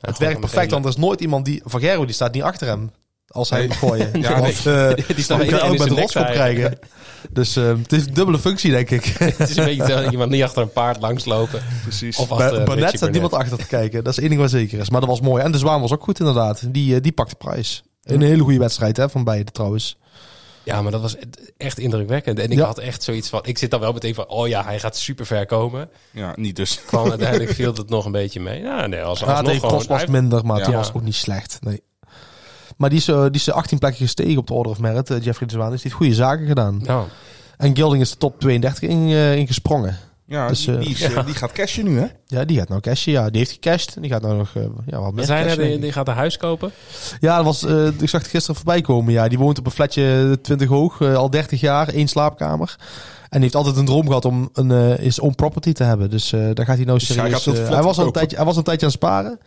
het 0.00 0.18
werkt 0.18 0.40
perfect. 0.40 0.70
Want 0.70 0.84
er 0.84 0.90
is 0.90 0.96
nooit 0.96 1.20
iemand 1.20 1.44
die, 1.44 1.62
Van 1.64 1.80
Gerwen, 1.80 2.06
die 2.06 2.14
staat 2.14 2.32
niet 2.32 2.42
achter 2.42 2.66
hem. 2.66 2.90
Als 3.28 3.50
hij 3.50 3.58
Nee. 3.58 3.68
hem 3.68 3.76
gooien. 3.78 4.10
Ja, 4.20 4.40
Want, 4.40 4.66
eh, 4.66 4.90
Die 5.16 5.24
staat 5.24 5.38
dan 5.38 5.48
kan 5.48 5.60
ook 5.60 5.72
in 5.72 5.78
met 5.78 5.88
rotskop 5.98 6.26
krijgen. 6.26 6.78
Dus 7.30 7.56
eh, 7.56 7.64
het 7.68 7.92
is 7.92 8.06
een 8.06 8.14
dubbele 8.14 8.38
functie, 8.38 8.70
denk 8.70 8.90
ik. 8.90 9.04
Het 9.36 9.50
is 9.50 9.56
een 9.56 9.64
beetje 9.64 9.86
dat 9.86 10.10
iemand 10.12 10.30
niet 10.30 10.42
achter 10.42 10.62
een 10.62 10.72
paard 10.72 11.00
langslopen. 11.00 11.62
Precies. 11.82 12.16
Of 12.16 12.30
achter 12.32 12.50
Burnett 12.56 12.80
Richie 12.80 12.96
staat 12.96 13.10
niemand 13.10 13.32
achter 13.32 13.58
te 13.58 13.66
kijken. 13.66 14.04
Dat 14.04 14.12
is 14.12 14.18
één 14.18 14.28
ding 14.28 14.40
wat 14.40 14.50
zeker 14.50 14.78
is. 14.78 14.90
Maar 14.90 15.00
dat 15.00 15.08
was 15.08 15.20
mooi. 15.20 15.42
En 15.42 15.52
de 15.52 15.58
Zwaan 15.58 15.80
was 15.80 15.92
ook 15.92 16.02
goed 16.02 16.18
inderdaad. 16.18 16.62
Die, 16.74 16.94
eh, 16.94 17.02
die 17.02 17.12
pakte 17.12 17.34
prijs. 17.34 17.82
Een 18.02 18.22
hele 18.22 18.42
goede 18.42 18.58
wedstrijd 18.58 18.96
hè, 18.96 19.08
van 19.08 19.24
beide 19.24 19.50
trouwens. 19.50 19.98
Ja, 20.64 20.82
maar 20.82 20.92
dat 20.92 21.00
was 21.00 21.16
echt 21.56 21.78
indrukwekkend. 21.78 22.38
En 22.38 22.50
ik 22.50 22.58
Ja. 22.58 22.64
had 22.66 22.78
echt 22.78 23.02
zoiets 23.02 23.28
van... 23.28 23.40
Ik 23.44 23.58
zit 23.58 23.70
dan 23.70 23.80
wel 23.80 23.92
meteen 23.92 24.14
van... 24.14 24.28
Oh 24.28 24.48
ja, 24.48 24.64
hij 24.64 24.78
gaat 24.80 24.96
super 24.96 25.26
ver 25.26 25.46
komen. 25.46 25.88
Ja, 26.10 26.32
niet 26.36 26.56
dus. 26.56 26.80
Kwam 26.86 27.10
uiteindelijk 27.10 27.50
viel 27.50 27.74
het 27.74 27.88
nog 27.88 28.04
een 28.04 28.12
beetje 28.12 28.40
mee. 28.40 28.60
Ja, 28.60 28.86
nee, 28.86 29.02
als, 29.02 29.18
Ja, 29.20 29.26
alsnog 29.26 29.44
tegen 29.44 29.60
gewoon... 29.60 29.76
Kos 29.76 29.86
was 29.86 30.02
hij- 30.02 30.10
minder, 30.10 30.44
maar 30.46 30.58
Ja. 30.58 30.64
toen 30.64 30.74
was 30.74 30.86
het 30.86 30.96
ook 30.96 31.02
niet 31.02 31.14
slecht. 31.14 31.58
Nee. 31.60 31.82
Maar 32.78 32.90
die 32.90 32.98
is, 32.98 33.08
eh, 33.08 33.22
die 33.22 33.30
is 33.30 33.50
18 33.50 33.78
plekken 33.78 34.00
gestegen 34.00 34.38
op 34.38 34.46
de 34.46 34.52
Order 34.54 34.72
of 34.72 34.78
Merit. 34.78 35.10
eh, 35.10 35.22
Jeffrey 35.22 35.46
de 35.48 35.54
Zwaan. 35.54 35.70
Dus 35.70 35.82
die 35.82 35.90
heeft 35.90 36.02
goede 36.02 36.14
zaken 36.14 36.46
gedaan. 36.46 36.80
Ja. 36.84 37.04
En 37.56 37.76
Gilding 37.76 38.02
is 38.02 38.10
de 38.10 38.16
top 38.16 38.40
32 38.40 38.82
in, 38.88 39.06
eh, 39.08 39.36
ingesprongen. 39.36 39.96
Ja, 40.24 40.48
Dus, 40.48 40.64
die, 40.64 40.78
die, 40.78 40.88
is, 40.88 40.98
die 41.26 41.34
gaat 41.34 41.52
cashen 41.52 41.84
nu, 41.84 41.98
hè? 41.98 42.06
Ja, 42.26 42.44
die 42.44 42.58
gaat 42.58 42.68
nou 42.68 42.80
cashen. 42.80 43.12
Ja, 43.12 43.28
die 43.30 43.38
heeft 43.38 43.52
gecashed. 43.52 43.94
En 43.96 44.02
die 44.02 44.10
gaat 44.10 44.22
nou 44.22 44.36
nog 44.36 44.50
ja, 44.86 45.00
wat 45.00 45.12
meer 45.14 45.26
hij? 45.26 45.44
cashen, 45.44 45.62
Die, 45.62 45.78
die 45.78 45.92
gaat 45.92 46.08
een 46.08 46.14
huis 46.14 46.36
kopen? 46.36 46.70
Ja, 47.20 47.36
dat 47.36 47.44
was, 47.44 47.64
eh, 47.64 47.86
ik 47.86 48.08
zag 48.08 48.20
het 48.22 48.30
gisteren 48.30 48.56
voorbij 48.56 48.80
komen. 48.80 49.12
Ja, 49.12 49.28
die 49.28 49.38
woont 49.38 49.58
op 49.58 49.66
een 49.66 49.72
flatje 49.72 50.38
20 50.42 50.68
hoog, 50.68 51.00
eh, 51.00 51.14
al 51.14 51.30
30 51.30 51.60
jaar, 51.60 51.88
één 51.88 52.08
slaapkamer. 52.08 52.76
En 53.28 53.40
heeft 53.42 53.54
altijd 53.54 53.76
een 53.76 53.84
droom 53.84 54.06
gehad 54.06 54.24
om 54.24 54.48
een 54.52 54.70
uh, 54.70 54.98
is 54.98 55.18
own 55.20 55.34
property 55.34 55.72
te 55.72 55.84
hebben. 55.84 56.10
Dus 56.10 56.32
eh 56.32 56.40
daar 56.54 56.66
gaat 56.66 56.76
hij 56.76 56.84
nou 56.84 56.98
Dus 56.98 57.08
hij 57.08 57.16
serieus. 57.16 57.46
eh, 57.46 57.54
flat 57.54 57.68
hij, 57.74 57.82
was 57.82 57.98
al 57.98 58.06
een 58.06 58.12
tijdje, 58.12 58.36
hij 58.36 58.44
was 58.44 58.52
al 58.54 58.58
een 58.58 58.64
tijdje 58.64 58.86
aan 58.86 58.92
het 58.92 59.00
sparen. 59.02 59.38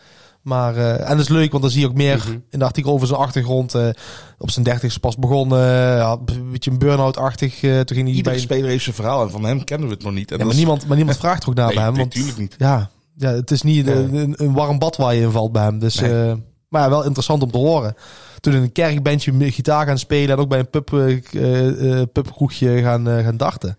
Maar, 0.41 0.75
eh, 0.75 0.99
en 1.09 1.09
dat 1.09 1.19
is 1.19 1.29
leuk, 1.29 1.51
want 1.51 1.63
dan 1.63 1.71
zie 1.71 1.81
je 1.81 1.87
ook 1.87 1.93
meer 1.95 2.17
Mhm. 2.17 2.37
in 2.49 2.59
de 2.59 2.65
artikel 2.65 2.91
over 2.93 3.07
zijn 3.07 3.19
achtergrond. 3.19 3.75
eh, 3.75 3.89
op 4.37 4.49
zijn 4.49 4.65
dertigste 4.65 4.99
pas 4.99 5.17
begonnen. 5.17 5.59
eh, 5.99 6.13
een 6.25 6.51
beetje 6.51 6.71
een 6.71 6.77
burn-out-achtig. 6.79 7.59
toen 7.59 7.69
ging 7.69 7.87
hij 8.07 8.15
Iedere 8.15 8.21
bij... 8.35 8.39
speler 8.39 8.69
heeft 8.69 8.83
zijn 8.83 8.95
verhaal 8.95 9.23
en 9.23 9.29
van 9.31 9.43
hem 9.43 9.63
kennen 9.63 9.87
we 9.87 9.93
het 9.93 10.03
nog 10.03 10.13
niet. 10.13 10.31
En 10.31 10.37
Ja, 10.37 10.43
maar, 10.43 10.51
is- 10.53 10.57
niemand, 10.59 10.87
maar 10.87 10.97
niemand 10.97 11.17
vraagt 11.17 11.43
er 11.43 11.49
ook 11.49 11.55
naar 11.55 11.65
Nee, 11.65 11.75
bij 11.75 11.83
hem. 11.83 11.93
nee, 11.93 12.01
Want, 12.01 12.13
tuurlijk 12.15 12.37
niet. 12.37 12.55
Ja, 12.57 12.89
ja, 13.17 13.29
het 13.33 13.51
is 13.51 13.61
niet 13.61 13.85
Nee. 13.85 13.95
een, 14.35 14.53
warm 14.53 14.79
bad 14.79 14.95
waar 14.97 15.15
je 15.15 15.21
in 15.21 15.31
valt 15.31 15.51
bij 15.51 15.63
hem. 15.63 15.79
Dus, 15.79 15.99
Nee. 15.99 16.35
maar 16.69 16.81
ja, 16.81 16.89
wel 16.89 17.03
interessant 17.03 17.43
om 17.43 17.51
te 17.51 17.57
horen. 17.57 17.95
Toen 18.39 18.53
in 18.53 18.61
een 18.61 18.71
kerkbandje 18.71 19.51
gitaar 19.51 19.85
gaan 19.85 19.97
spelen 19.97 20.35
en 20.35 20.41
ook 20.41 20.49
bij 20.49 20.59
een 20.59 20.69
pub, 20.69 20.89
pubkroegje 22.11 22.81
gaan, 22.81 23.05
gaan 23.07 23.37
darten. 23.37 23.77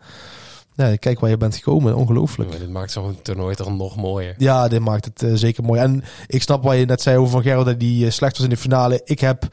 Ja, 0.75 0.97
kijk 0.97 1.21
waar 1.21 1.31
je 1.31 1.37
bent 1.37 1.57
gekomen. 1.57 1.95
Ongelooflijk. 1.97 2.53
Ja, 2.53 2.59
dit 2.59 2.71
maakt 2.71 2.93
zo'n 2.93 3.23
toernooi 3.23 3.55
toch 3.55 3.77
nog 3.77 3.97
mooier. 3.97 4.35
Ja, 4.39 4.69
dit 4.69 4.81
maakt 4.81 5.05
het 5.05 5.23
eh, 5.23 5.31
zeker 5.35 5.65
mooi. 5.65 5.81
En 5.81 6.05
ik 6.27 6.43
snap 6.43 6.63
wat 6.63 6.77
je 6.77 6.85
net 6.85 7.03
zei 7.03 7.17
over 7.17 7.31
Van 7.31 7.43
Gerwen, 7.43 7.65
dat 7.65 7.81
die 7.81 8.07
eh, 8.07 8.11
slecht 8.11 8.37
was 8.37 8.45
in 8.47 8.53
de 8.53 8.57
finale. 8.57 9.01
Ik 9.05 9.21
heb 9.21 9.49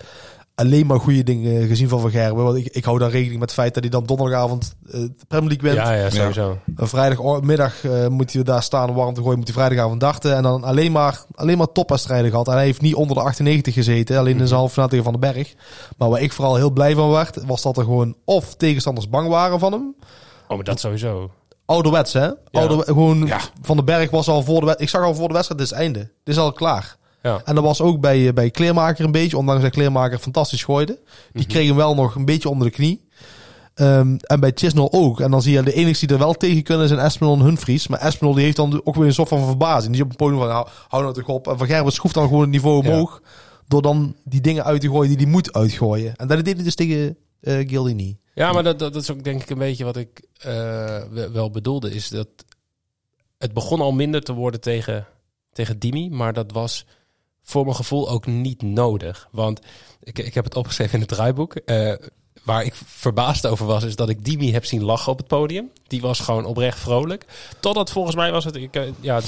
alleen 0.60 0.86
maar 0.86 1.00
goede 1.00 1.24
dingen 1.24 1.68
gezien 1.68 1.90
van 1.90 2.00
Van 2.00 2.12
Gerwen. 2.12 2.44
Want 2.44 2.58
ik, 2.58 2.68
ik 2.68 2.84
hou 2.84 3.00
daar 3.00 3.10
rekening 3.10 3.40
met 3.40 3.50
het 3.50 3.60
feit 3.60 3.74
dat 3.74 3.84
hij 3.84 3.92
dan 3.92 4.06
donderdagavond 4.06 4.76
eh, 4.86 4.92
de 4.92 5.26
Premier 5.28 5.50
League 5.50 5.72
wint. 5.72 5.88
Ja, 5.88 5.94
ja, 5.94 6.10
sowieso. 6.10 6.58
Een 6.76 6.88
vrijdagmiddag 6.88 7.84
eh, 7.84 8.08
moet 8.08 8.34
hij 8.34 8.44
daar 8.44 8.64
staan 8.64 8.90
om 8.90 8.96
warm 8.96 9.14
te 9.14 9.22
gooien. 9.22 9.38
Moet 9.38 9.48
hij 9.48 9.58
vrijdagavond 9.58 10.00
darten. 10.00 10.36
En 10.36 10.44
dan 10.44 10.64
alleen 10.64 10.92
maar, 10.92 11.24
alleen 11.36 11.58
maar 11.58 11.72
topwedstrijden 11.72 12.30
gehad. 12.30 12.48
En 12.48 12.54
hij 12.54 12.64
heeft 12.64 12.82
niet 12.82 12.96
onder 12.96 13.16
de 13.16 13.22
98 13.22 13.74
gezeten. 13.74 14.18
Alleen 14.18 14.40
in 14.40 14.48
zijn 14.48 14.60
halve 14.60 14.74
finale 14.74 14.92
tegen 14.92 15.06
Van 15.06 15.20
den 15.20 15.34
Berg. 15.34 15.54
Maar 15.98 16.10
waar 16.10 16.22
ik 16.22 16.34
vooral 16.34 16.56
heel 16.56 16.72
blij 16.72 16.96
van 16.96 17.10
werd, 17.10 17.44
was 17.46 17.62
dat 17.62 17.78
er 17.78 17.84
gewoon 17.84 18.16
of 18.26 18.56
tegenstanders 18.56 19.10
bang 19.10 19.28
waren 19.28 19.60
van 19.60 19.72
hem. 19.72 19.96
Oh, 20.50 20.56
maar 20.56 20.66
dat 20.66 20.80
sowieso. 20.80 21.32
Ouderwets, 21.66 22.14
hè? 22.14 22.30
Ouder, 22.52 22.84
gewoon 22.84 23.26
Ja. 23.26 23.40
Van 23.62 23.76
den 23.76 23.86
Berg 23.86 24.10
was 24.10 24.28
al 24.28 24.44
voor 24.44 24.60
de 24.60 24.66
wedstrijd. 24.66 24.82
Ik 24.82 24.90
zag 24.90 25.04
al 25.04 25.16
voor 25.16 25.28
de 25.28 25.34
wedstrijd, 25.34 25.62
dit 25.62 25.70
is 25.72 25.76
het 25.78 25.86
einde. 25.86 26.00
Dit 26.00 26.36
is 26.36 26.38
al 26.38 26.52
klaar. 26.54 26.98
Ja. 27.24 27.42
En 27.46 27.56
dat 27.56 27.64
was 27.64 27.82
ook 27.82 28.00
bij, 28.00 28.28
eh, 28.28 28.34
bij 28.34 28.50
Kleermaker 28.50 29.06
een 29.06 29.12
beetje. 29.12 29.38
Ondanks 29.38 29.62
dat 29.62 29.72
Kleermaker 29.72 30.20
fantastisch 30.20 30.64
gooide. 30.64 31.00
Die 31.32 31.46
kreeg 31.46 31.68
hem 31.68 31.76
wel 31.76 31.96
nog 31.96 32.16
een 32.16 32.26
beetje 32.26 32.50
onder 32.50 32.68
de 32.68 32.74
knie. 32.74 33.08
Ehm, 33.74 34.16
en 34.20 34.40
bij 34.40 34.52
Chisnell 34.56 34.88
ook. 34.92 35.20
En 35.20 35.32
dan 35.32 35.42
zie 35.42 35.54
je 35.54 35.64
de 35.64 35.74
enigste 35.74 36.06
die 36.06 36.16
er 36.16 36.22
wel 36.24 36.34
tegen 36.34 36.64
kunnen 36.64 36.88
zijn 36.88 37.00
Espinol 37.00 37.34
en 37.34 37.42
Humphries. 37.42 37.88
Maar 37.88 38.00
Espinol 38.00 38.34
die 38.34 38.44
heeft 38.44 38.56
dan 38.56 38.82
ook 38.84 38.96
weer 38.96 39.06
een 39.06 39.14
soort 39.14 39.28
van 39.28 39.46
verbazing. 39.46 39.86
Die 39.94 39.96
is 39.96 40.02
op 40.02 40.08
het 40.10 40.18
podium 40.18 40.40
van, 40.40 40.50
hou, 40.50 40.68
hou 40.88 41.04
nou 41.04 41.16
toch 41.16 41.28
op. 41.28 41.48
En 41.48 41.58
Van 41.58 41.68
Gerben 41.68 41.92
schroeft 41.94 42.14
dan 42.16 42.24
gewoon 42.28 42.42
het 42.42 42.50
niveau 42.50 42.84
Ja. 42.86 42.90
omhoog. 42.92 43.22
Door 43.68 43.82
dan 43.82 44.16
die 44.24 44.42
dingen 44.42 44.64
uit 44.64 44.82
te 44.82 44.88
gooien 44.90 45.10
die 45.10 45.18
hij 45.18 45.34
moet 45.34 45.54
uitgooien. 45.54 46.16
En 46.16 46.28
dat 46.28 46.46
deed 46.46 46.56
hij 46.56 46.64
dus 46.64 46.76
tegen, 46.76 47.18
eh 47.42 47.68
Gildini. 47.70 48.18
Ja, 48.36 48.52
maar 48.52 48.64
dat, 48.64 48.80
dat, 48.80 48.96
is 48.96 49.12
ook 49.12 49.24
denk 49.24 49.42
ik 49.42 49.50
een 49.50 49.58
beetje 49.58 49.84
wat 49.84 49.98
ik 49.98 50.22
eh, 50.38 50.52
we- 51.12 51.30
wel 51.32 51.50
bedoelde. 51.52 51.92
Is 51.92 52.10
dat 52.10 52.28
het 53.38 53.54
begon 53.54 53.82
al 53.82 53.92
minder 53.92 54.22
te 54.22 54.34
worden 54.34 54.62
tegen, 54.62 55.08
tegen 55.54 55.80
Dimi. 55.80 56.10
Maar 56.10 56.34
dat 56.34 56.52
was 56.52 56.86
voor 57.44 57.64
mijn 57.64 57.76
gevoel 57.76 58.10
ook 58.10 58.26
niet 58.26 58.62
nodig. 58.62 59.28
Want 59.32 59.60
ik, 60.04 60.20
ik 60.20 60.34
heb 60.34 60.44
het 60.44 60.56
opgeschreven 60.56 60.94
in 60.94 61.00
het 61.00 61.10
draaiboek. 61.10 61.56
eh, 61.56 61.94
waar 62.44 62.64
ik 62.64 62.76
verbaasd 62.76 63.48
over 63.48 63.66
was, 63.66 63.84
is 63.84 63.96
dat 63.96 64.10
ik 64.10 64.26
Dimi 64.26 64.52
heb 64.52 64.66
zien 64.66 64.84
lachen 64.84 65.12
op 65.12 65.18
het 65.18 65.28
podium. 65.28 65.72
Die 65.88 66.02
was 66.02 66.20
gewoon 66.20 66.46
oprecht 66.46 66.80
vrolijk. 66.80 67.26
Totdat 67.60 67.92
volgens 67.92 68.16
mij 68.16 68.32
was 68.32 68.46
het 68.46 68.56
ik, 68.56 68.80
ja, 69.00 69.22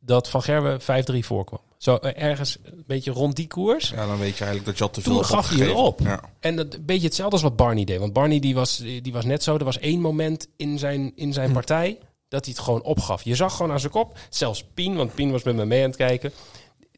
dat 0.00 0.28
Van 0.28 0.42
Gerwen 0.42 0.80
5-3 0.80 1.18
voorkwam. 1.26 1.60
Zo 1.78 1.96
eh, 1.96 2.22
ergens 2.22 2.56
een 2.64 2.84
beetje 2.86 3.10
rond 3.10 3.36
die 3.36 3.46
koers. 3.46 3.88
Ja, 3.88 4.06
dan 4.06 4.18
weet 4.18 4.36
je 4.38 4.44
eigenlijk 4.44 4.64
dat 4.66 4.78
je 4.78 4.84
al 4.84 4.90
te 4.90 5.00
veel 5.00 5.12
Toen 5.14 5.24
gaf 5.24 5.48
hij 5.48 5.58
het 5.66 5.74
opgegeven. 5.74 6.16
op. 6.16 6.22
Ja. 6.22 6.30
En 6.40 6.56
dat 6.56 6.74
een 6.74 6.84
beetje 6.84 7.06
hetzelfde 7.06 7.32
als 7.34 7.42
wat 7.42 7.56
Barney 7.56 7.84
deed. 7.84 7.98
Want 7.98 8.12
Barney 8.12 8.38
die 8.38 8.54
was, 8.54 8.76
die 8.78 9.12
was 9.12 9.24
net 9.24 9.42
zo. 9.42 9.56
Er 9.56 9.64
was 9.64 9.78
één 9.78 10.00
moment 10.00 10.48
in 10.56 10.78
zijn, 10.78 11.12
in 11.14 11.32
zijn 11.32 11.52
partij 11.52 11.98
dat 12.28 12.44
hij 12.44 12.54
het 12.56 12.64
gewoon 12.64 12.82
opgaf. 12.82 13.22
Je 13.22 13.34
zag 13.34 13.56
gewoon 13.56 13.72
aan 13.72 13.80
zijn 13.80 13.92
kop. 13.92 14.18
Zelfs 14.30 14.64
Pien, 14.74 14.96
want 14.96 15.14
Pien 15.14 15.30
was 15.30 15.42
met 15.42 15.54
me 15.56 15.64
mee 15.64 15.82
aan 15.82 15.88
het 15.88 15.96
kijken. 15.96 16.32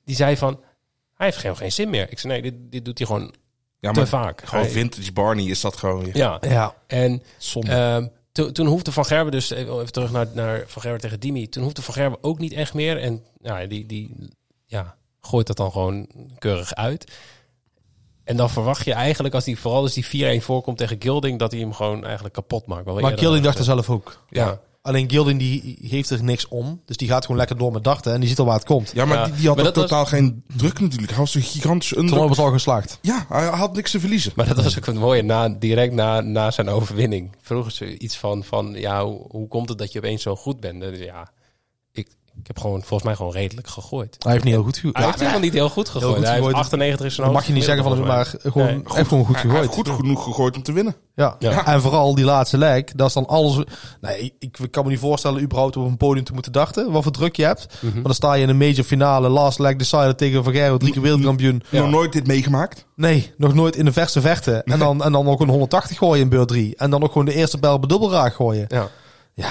Die 0.04 0.16
zei 0.16 0.36
van, 0.36 0.60
hij 1.14 1.26
heeft 1.26 1.38
geen, 1.38 1.56
geen 1.56 1.72
zin 1.72 1.90
meer. 1.90 2.10
Ik 2.10 2.18
zei, 2.18 2.32
nee, 2.32 2.42
dit, 2.42 2.54
dit 2.72 2.84
doet 2.84 2.98
hij 2.98 3.06
gewoon 3.06 3.34
Ja, 3.78 3.92
te 3.92 4.06
vaak. 4.06 4.42
gewoon 4.44 4.64
Hij- 4.64 4.72
vintage 4.72 5.12
Barney 5.12 5.44
is 5.44 5.60
dat 5.60 5.76
gewoon 5.76 6.04
weer. 6.04 6.16
Ja, 6.16 6.38
Ja. 6.48 6.74
en. 6.86 7.22
Ehm, 7.60 8.06
toen, 8.32 8.52
toen 8.52 8.66
hoefde 8.66 8.92
Van 8.92 9.04
Gerwen 9.04 9.32
dus, 9.32 9.50
even 9.50 9.80
even 9.80 9.92
terug 9.92 10.10
naar, 10.12 10.26
naar 10.34 10.62
Van 10.66 10.82
Gerwen 10.82 11.00
tegen 11.00 11.20
Dimi. 11.20 11.48
Toen 11.48 11.62
hoefde 11.62 11.82
Van 11.82 11.94
Gerwen 11.94 12.18
ook 12.20 12.38
niet 12.38 12.52
echt 12.52 12.74
meer. 12.74 12.98
En 12.98 13.24
ja, 13.42 13.66
die, 13.66 13.86
die 13.86 14.14
ja, 14.68 14.94
gooit 15.20 15.46
dat 15.46 15.56
dan 15.56 15.72
gewoon 15.72 16.08
keurig 16.38 16.74
uit. 16.74 17.12
En 18.24 18.36
dan 18.36 18.50
verwacht 18.50 18.84
je 18.84 18.92
eigenlijk, 18.92 19.34
als 19.34 19.44
die 19.44 19.58
vooral 19.58 19.82
als 19.82 19.92
die 19.94 20.40
4-1 20.40 20.44
voorkomt 20.44 20.78
tegen 20.78 20.96
Gilding, 21.02 21.38
dat 21.38 21.50
hij 21.50 21.60
hem 21.60 21.72
gewoon 21.72 22.04
eigenlijk 22.04 22.34
kapot 22.34 22.66
maakt. 22.66 22.84
Maar 22.84 23.18
Gilding 23.18 23.44
dacht 23.44 23.58
er 23.58 23.64
zelf 23.64 23.90
ook. 23.90 24.22
Ja. 24.28 24.60
Alleen 24.82 25.10
Gilding 25.10 25.38
die 25.38 25.78
geeft 25.82 26.10
er 26.10 26.22
niks 26.22 26.48
om. 26.48 26.80
Dus 26.84 26.96
die 26.96 27.08
gaat 27.08 27.22
gewoon 27.22 27.36
lekker 27.36 27.56
door 27.58 27.72
met 27.72 27.84
dachten. 27.84 28.12
En 28.12 28.20
die 28.20 28.28
ziet 28.28 28.38
al 28.38 28.44
waar 28.44 28.54
het 28.54 28.64
komt. 28.64 28.90
ja, 28.94 29.04
maar 29.04 29.16
ja. 29.18 29.24
die, 29.24 29.34
die 29.34 29.46
had 29.46 29.56
Maar 29.56 29.66
ook 29.66 29.74
dat 29.74 29.82
was- 29.82 29.90
totaal 29.90 30.06
geen 30.06 30.44
druk 30.56 30.80
natuurlijk. 30.80 31.10
Hij 31.10 31.20
was 31.20 31.34
een 31.34 31.42
gigantische 31.42 31.94
Toen 31.94 32.04
under. 32.08 32.28
was 32.28 32.38
al 32.38 32.50
geslaagd. 32.50 32.98
Ja, 33.02 33.26
hij 33.28 33.46
had 33.46 33.74
niks 33.74 33.90
te 33.90 34.00
verliezen. 34.00 34.32
Maar 34.36 34.46
dat 34.54 34.64
was 34.64 34.78
ook 34.78 34.86
het 34.86 34.94
mooie, 34.94 35.22
na, 35.22 35.48
direct 35.48 35.92
na, 35.92 36.20
na 36.20 36.50
zijn 36.50 36.68
overwinning. 36.68 37.36
Vroegen 37.40 37.72
ze 37.72 37.98
iets 37.98 38.16
van, 38.16 38.44
van 38.44 38.72
ja, 38.74 39.04
hoe, 39.04 39.24
hoe 39.30 39.48
komt 39.48 39.68
het 39.68 39.78
dat 39.78 39.92
je 39.92 39.98
opeens 39.98 40.22
zo 40.22 40.36
goed 40.36 40.60
bent? 40.60 40.82
En 40.82 40.96
Ja, 40.98 41.30
ik, 42.40 42.46
heb 42.46 42.58
gewoon 42.58 42.78
volgens 42.78 43.02
mij 43.02 43.14
gewoon 43.14 43.32
redelijk 43.32 43.68
gegooid. 43.68 44.16
Hij 44.18 44.32
heeft 44.32 44.44
niet 44.44 44.54
heel 44.54 44.62
goed 44.62 44.76
gegooid. 44.76 44.96
Hij 44.96 45.04
heeft 45.06 45.18
helemaal 45.18 45.40
niet 45.40 45.52
heel 45.52 45.68
goed 45.68 45.88
gegooid. 45.88 46.14
goed 46.14 46.22
hij 46.24 46.32
heeft 46.32 46.36
gegooid. 46.46 46.56
98 46.56 47.06
is 47.06 47.14
zijn 47.14 47.26
Dat 47.26 47.36
mag 47.36 47.46
je 47.46 47.52
niet 47.52 47.64
zeggen 47.64 47.84
van 47.84 47.92
hem, 47.92 48.06
maar 48.06 48.34
gewoon, 48.42 48.66
Nee. 48.66 48.80
heeft 48.84 49.08
gewoon 49.08 49.24
goed 49.24 49.34
Hij- 49.36 49.50
hij 49.50 49.60
heeft 49.60 49.68
gegooid. 49.74 49.88
goed 49.88 50.00
genoeg 50.00 50.24
gegooid 50.24 50.56
om 50.56 50.62
te 50.62 50.72
winnen. 50.72 50.96
Ja. 51.14 51.36
Ja. 51.38 51.66
en 51.66 51.80
vooral 51.80 52.14
die 52.14 52.24
laatste 52.24 52.58
leg, 52.58 52.84
dat 52.84 53.08
is 53.08 53.12
dan 53.12 53.26
alles... 53.26 53.58
Nee, 54.00 54.34
ik, 54.38 54.58
ik 54.58 54.70
kan 54.70 54.84
me 54.84 54.90
niet 54.90 54.98
voorstellen 54.98 55.42
überhaupt 55.42 55.76
op 55.76 55.86
een 55.86 55.96
podium 55.96 56.24
te 56.24 56.32
moeten 56.32 56.52
dachten, 56.52 56.90
wat 56.90 57.02
voor 57.02 57.12
druk 57.12 57.36
je 57.36 57.44
hebt. 57.44 57.66
Mhm. 57.80 57.94
Maar 57.94 58.02
dan 58.02 58.14
sta 58.14 58.34
je 58.34 58.42
in 58.42 58.48
een 58.48 58.56
major 58.56 58.84
finale, 58.84 59.28
last 59.28 59.58
leg 59.58 59.76
decider 59.76 60.14
tegen 60.16 60.44
Van 60.44 60.52
Gerwen, 60.52 60.78
drie 60.78 60.92
keer 60.92 61.02
wereldkampioen. 61.02 61.62
Ja. 61.68 61.80
Nog 61.80 61.90
nooit 61.90 62.12
dit 62.12 62.26
meegemaakt. 62.26 62.86
Nee, 62.96 63.32
nog 63.36 63.54
nooit 63.54 63.76
in 63.76 63.84
de 63.84 63.92
verste 63.92 64.20
vechten. 64.20 64.64
En 64.64 64.78
dan, 64.78 65.02
en 65.04 65.12
dan 65.12 65.24
nog 65.24 65.40
een 65.40 65.48
180 65.48 65.98
gooien 65.98 66.22
in 66.22 66.28
beurt 66.28 66.48
3. 66.48 66.76
En 66.76 66.90
dan 66.90 67.00
nog 67.00 67.10
gewoon 67.12 67.26
de 67.26 67.34
eerste 67.34 67.58
bel 67.58 67.78
bij 67.78 67.88
dubbelraak 67.88 68.34
gooien. 68.34 68.64
Ja. 68.68 68.88
Eh, 69.34 69.44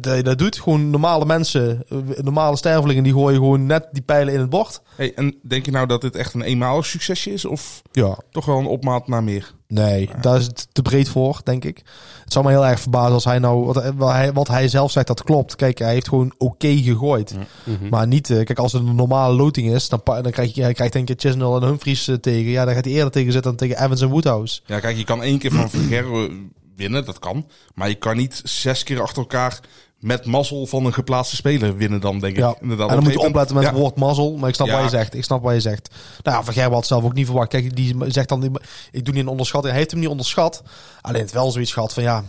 Dat, 0.00 0.24
dat 0.24 0.38
doet 0.38 0.60
gewoon 0.60 0.90
normale 0.90 1.24
mensen, 1.24 1.84
eh, 1.88 1.98
normale 2.22 2.56
stervelingen, 2.56 3.02
die 3.02 3.12
gooien 3.12 3.38
gewoon 3.38 3.66
net 3.66 3.88
die 3.92 4.02
pijlen 4.02 4.34
in 4.34 4.40
het 4.40 4.50
bord. 4.50 4.82
Hey, 4.96 5.14
en 5.14 5.34
denk 5.42 5.64
je 5.64 5.70
nou 5.70 5.86
dat 5.86 6.00
dit 6.00 6.16
echt 6.16 6.34
een 6.34 6.42
eenmalig 6.42 6.86
succesje 6.86 7.32
is? 7.32 7.44
Of 7.44 7.82
Ja. 7.92 8.18
toch 8.30 8.44
wel 8.44 8.58
een 8.58 8.66
opmaat 8.66 9.08
naar 9.08 9.24
meer? 9.24 9.54
Nee, 9.68 10.10
daar 10.20 10.38
is 10.38 10.46
het 10.46 10.68
te 10.72 10.82
breed 10.82 11.08
voor, 11.08 11.40
denk 11.44 11.64
ik. 11.64 11.82
Het 12.24 12.32
zou 12.32 12.44
me 12.44 12.50
heel 12.50 12.66
erg 12.66 12.80
verbazen 12.80 13.12
als 13.14 13.24
hij 13.24 13.38
nou... 13.38 13.64
Wat, 13.64 13.92
wat, 13.96 14.10
hij, 14.12 14.32
wat 14.32 14.48
hij 14.48 14.68
zelf 14.68 14.90
zegt, 14.90 15.06
dat 15.06 15.22
klopt. 15.22 15.56
Kijk, 15.56 15.78
hij 15.78 15.92
heeft 15.92 16.08
gewoon 16.08 16.34
oké 16.38 16.76
gegooid. 16.76 17.34
Mhm. 17.64 17.88
Maar 17.88 18.06
niet... 18.06 18.30
eh, 18.30 18.44
kijk, 18.44 18.58
als 18.58 18.72
het 18.72 18.82
een 18.82 18.94
normale 18.94 19.34
loting 19.34 19.74
is, 19.74 19.88
dan, 19.88 20.00
dan 20.04 20.30
krijg 20.30 20.54
je... 20.54 20.62
Hij 20.62 20.72
krijgt 20.72 20.92
denk 20.92 21.10
ik 21.10 21.20
Chisnell 21.20 21.52
en 21.52 21.62
Humphries 21.62 22.08
eh, 22.08 22.14
tegen. 22.16 22.50
Ja, 22.50 22.64
daar 22.64 22.74
gaat 22.74 22.84
hij 22.84 22.94
eerder 22.94 23.10
tegen 23.12 23.32
zitten 23.32 23.56
dan 23.56 23.68
tegen 23.68 23.84
Evans 23.84 24.00
en 24.00 24.08
Woodhouse. 24.08 24.60
Ja, 24.66 24.80
kijk, 24.80 24.96
je 24.96 25.04
kan 25.04 25.22
één 25.22 25.38
keer 25.38 25.52
van 25.52 25.68
Gerwen 25.88 26.52
winnen, 26.76 27.04
dat 27.04 27.18
kan. 27.18 27.48
Maar 27.74 27.88
je 27.88 27.94
kan 27.94 28.16
niet 28.16 28.40
zes 28.44 28.82
keer 28.82 29.02
achter 29.02 29.18
elkaar 29.18 29.60
met 29.98 30.24
mazzel 30.24 30.66
van 30.66 30.84
een 30.84 30.92
geplaatste 30.92 31.36
speler 31.36 31.76
winnen 31.76 32.00
dan, 32.00 32.18
denk 32.18 32.32
ik. 32.32 32.38
Ja, 32.38 32.56
Inderdaad, 32.60 32.88
en 32.88 32.94
dan 32.94 33.04
moet 33.04 33.12
je 33.12 33.18
opletten 33.18 33.54
met 33.54 33.64
ja. 33.64 33.70
het 33.70 33.78
woord 33.78 33.96
mazzel. 33.96 34.36
Maar 34.36 34.48
ik 34.48 34.54
snap 34.54 34.66
Ja. 34.66 34.74
wat 34.74 34.82
je 34.82 34.96
zegt. 34.96 35.14
Ik 35.14 35.24
snap 35.24 35.42
wat 35.42 35.54
je 35.54 35.60
zegt. 35.60 35.94
Nou 36.22 36.36
ja, 36.36 36.44
Van 36.44 36.54
Gerwen 36.54 36.72
had 36.72 36.86
zelf 36.86 37.04
ook 37.04 37.14
niet 37.14 37.26
verwacht. 37.26 37.48
Kijk, 37.48 37.76
die 37.76 37.96
zegt 38.06 38.28
dan... 38.28 38.60
Ik 38.90 39.04
doe 39.04 39.14
niet 39.14 39.22
een 39.22 39.28
onderschatting. 39.28 39.72
Hij 39.72 39.80
heeft 39.80 39.90
hem 39.90 40.00
niet 40.00 40.10
onderschat. 40.10 40.62
Alleen 41.00 41.22
het 41.22 41.32
wel 41.32 41.50
zoiets 41.50 41.72
gehad 41.72 41.92
van 41.92 42.02
ja... 42.02 42.24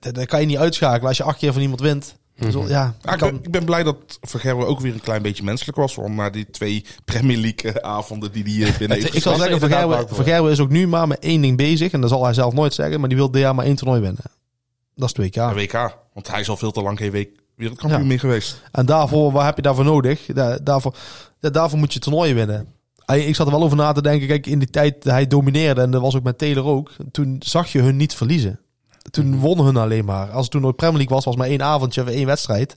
Dat 0.00 0.26
kan 0.26 0.40
je 0.40 0.46
niet 0.46 0.58
uitschakelen. 0.58 1.08
Als 1.08 1.16
je 1.16 1.22
acht 1.22 1.38
keer 1.38 1.52
van 1.52 1.62
iemand 1.62 1.80
wint. 1.80 2.16
Ja, 2.66 2.94
ik, 3.12 3.18
ben, 3.18 3.38
ik 3.42 3.50
ben 3.50 3.64
blij 3.64 3.82
dat 3.82 3.96
Van 4.20 4.40
Gerwen 4.40 4.66
ook 4.66 4.80
weer 4.80 4.92
een 4.92 5.00
klein 5.00 5.22
beetje 5.22 5.42
menselijk 5.42 5.76
was. 5.76 5.94
Want 5.94 6.14
na 6.14 6.30
die 6.30 6.50
twee 6.50 6.84
Premier 7.04 7.36
League 7.36 7.72
eh, 7.72 7.90
avonden 7.90 8.32
die 8.32 8.42
hij 8.44 8.68
eh, 8.72 8.78
binnen 8.78 8.96
heeft 8.98 9.14
ik 9.14 9.22
zal 9.22 9.36
zeggen, 9.36 9.60
Van 9.60 9.68
inderdaad 9.68 9.78
Gerwen, 9.78 9.96
waar 9.96 10.10
ik 10.10 10.14
Van 10.16 10.24
Gerwen 10.24 10.52
is 10.52 10.60
ook 10.60 10.70
nu 10.70 10.86
maar 10.88 11.08
met 11.08 11.18
één 11.18 11.40
ding 11.40 11.56
bezig. 11.56 11.92
En 11.92 12.00
dat 12.00 12.10
zal 12.10 12.24
hij 12.24 12.34
zelf 12.34 12.52
nooit 12.54 12.74
zeggen. 12.74 13.00
Maar 13.00 13.08
die 13.08 13.18
wil 13.18 13.30
dit 13.30 13.40
jaar 13.40 13.54
maar 13.54 13.64
één 13.64 13.76
toernooi 13.76 14.00
winnen. 14.00 14.22
Dat 14.94 15.08
is 15.10 15.16
het 15.16 15.34
WK. 15.34 15.42
Een 15.42 15.54
WK. 15.54 15.96
Want 16.14 16.28
hij 16.28 16.40
is 16.40 16.48
al 16.48 16.56
veel 16.56 16.70
te 16.70 16.82
lang 16.82 16.98
geen 16.98 17.10
week 17.10 17.30
wereldkampioen 17.56 18.00
Ja. 18.02 18.06
meer 18.08 18.18
geweest. 18.18 18.62
En 18.72 18.86
daarvoor, 18.86 19.32
wat 19.32 19.44
heb 19.44 19.56
je 19.56 19.62
daarvoor 19.62 19.84
nodig? 19.84 20.26
Da- 20.26 20.58
daarvoor, 20.62 20.96
daarvoor 21.40 21.78
moet 21.78 21.92
je 21.92 21.98
toernooien 21.98 22.34
winnen. 22.34 22.66
Ik 23.06 23.34
zat 23.34 23.46
er 23.46 23.52
wel 23.52 23.62
over 23.62 23.76
na 23.76 23.92
te 23.92 24.02
denken. 24.02 24.28
Kijk, 24.28 24.46
in 24.46 24.58
die 24.58 24.70
tijd 24.70 25.02
dat 25.02 25.12
hij 25.12 25.26
domineerde, 25.26 25.80
en 25.80 25.90
dat 25.90 26.00
was 26.00 26.16
ook 26.16 26.22
met 26.22 26.38
Taylor 26.38 26.64
ook. 26.64 26.90
Toen 27.10 27.36
zag 27.38 27.72
je 27.72 27.80
hun 27.80 27.96
niet 27.96 28.14
verliezen. 28.14 28.58
Toen 29.14 29.38
wonnen 29.38 29.64
hun 29.64 29.76
alleen 29.76 30.04
maar. 30.04 30.30
Als 30.30 30.42
het 30.42 30.50
toen 30.50 30.60
nooit 30.60 30.76
Premier 30.76 30.96
League 30.96 31.14
was, 31.14 31.24
was 31.24 31.36
maar 31.36 31.46
één 31.46 31.62
avondje 31.62 32.02
of 32.02 32.08
één 32.08 32.26
wedstrijd 32.26 32.76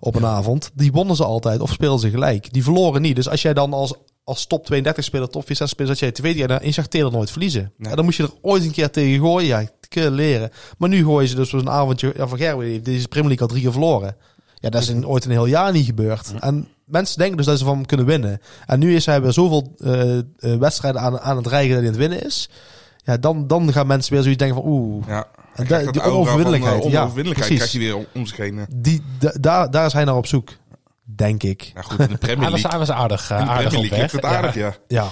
op 0.00 0.14
een 0.14 0.26
avond. 0.26 0.70
Die 0.74 0.92
wonnen 0.92 1.16
ze 1.16 1.24
altijd 1.24 1.60
of 1.60 1.72
speelden 1.72 2.00
ze 2.00 2.10
gelijk. 2.10 2.52
Die 2.52 2.62
verloren 2.62 3.02
niet. 3.02 3.16
Dus 3.16 3.28
als 3.28 3.42
jij 3.42 3.54
dan 3.54 3.72
als, 3.72 3.94
als 4.24 4.46
top 4.46 4.64
32 4.64 5.04
speler, 5.04 5.28
top 5.28 5.46
64 5.46 5.68
speler, 5.68 5.90
dat 5.90 5.98
jij 5.98 6.12
twee 6.12 6.34
jaar 6.34 6.60
dan 6.60 6.72
zag 6.72 6.86
Taylor 6.86 7.12
nooit 7.12 7.30
verliezen. 7.30 7.72
Nee. 7.76 7.90
En 7.90 7.96
dan 7.96 8.04
moest 8.04 8.16
je 8.16 8.22
er 8.22 8.32
ooit 8.42 8.64
een 8.64 8.70
keer 8.70 8.90
tegen 8.90 9.20
gooien. 9.20 9.48
Ja, 9.48 9.68
kunnen 9.88 10.12
leren. 10.12 10.50
Maar 10.78 10.88
nu 10.88 11.04
gooien 11.04 11.28
ze 11.28 11.34
dus 11.34 11.52
een 11.52 11.70
avondje. 11.70 12.12
Ja, 12.16 12.26
van 12.26 12.38
heeft 12.38 12.84
deze 12.84 13.08
Premier 13.08 13.28
League 13.28 13.46
al 13.46 13.52
drie 13.52 13.62
keer 13.62 13.72
verloren. 13.72 14.16
Ja, 14.54 14.70
dat 14.70 14.82
is 14.82 14.88
in, 14.88 15.06
ooit 15.06 15.24
een 15.24 15.30
heel 15.30 15.46
jaar 15.46 15.72
niet 15.72 15.86
gebeurd. 15.86 16.32
En 16.40 16.68
mensen 16.84 17.18
denken 17.18 17.36
dus 17.36 17.46
dat 17.46 17.58
ze 17.58 17.64
van 17.64 17.74
hem 17.74 17.86
kunnen 17.86 18.06
winnen. 18.06 18.40
En 18.66 18.78
nu 18.78 18.94
is 18.94 19.06
hij 19.06 19.22
weer 19.22 19.32
zoveel 19.32 19.74
eh, 19.78 20.56
wedstrijden 20.56 21.00
aan, 21.00 21.20
aan 21.20 21.36
het 21.36 21.46
rijgen 21.46 21.70
dat 21.70 21.78
hij 21.78 21.86
aan 21.86 21.98
het 21.98 22.08
winnen 22.08 22.26
is. 22.26 22.48
Ja, 23.08 23.16
dan, 23.16 23.46
dan 23.46 23.72
gaan 23.72 23.86
mensen 23.86 24.12
weer 24.12 24.22
zoiets 24.22 24.38
denken 24.42 24.62
van 24.62 24.70
oeh. 24.72 25.06
Ja. 25.06 25.26
En 25.54 25.66
da- 25.66 25.76
die 25.78 25.86
dat 25.86 25.96
aura 25.96 26.02
van, 26.02 26.10
eh, 26.10 26.16
onoverwinnelijkheid, 26.16 26.82
ja, 26.84 26.98
onoverwinnelijkheid 27.00 27.34
precies. 27.58 27.70
krijgt 27.70 27.72
hij 27.72 27.82
weer 27.82 28.06
om, 28.14 28.26
zich 28.26 28.36
heen. 28.36 28.58
eh. 28.58 28.64
Die, 28.76 29.02
da- 29.18 29.34
daar, 29.40 29.70
daar 29.70 29.86
is 29.86 29.92
hij 29.92 30.04
naar 30.04 30.16
op 30.16 30.26
zoek. 30.26 30.48
Denk 31.04 31.42
ik. 31.42 31.70
Ja, 31.74 31.82
goed, 31.82 31.98
in 32.00 32.06
de 32.08 32.16
Premier 32.18 32.42
Hij 32.42 32.50
was, 32.50 32.62
League. 32.62 32.70
hij 32.70 32.78
was 32.78 32.90
aardig, 32.90 33.30
eh, 33.30 33.38
in 33.38 33.44
de 33.44 33.50
aardig 33.50 33.68
Premier 33.68 33.84
op 33.84 33.90
League 33.90 34.08
weg. 34.10 34.12
het 34.12 34.24
aardig, 34.36 34.54
ja. 34.54 34.74
Ja. 34.88 35.06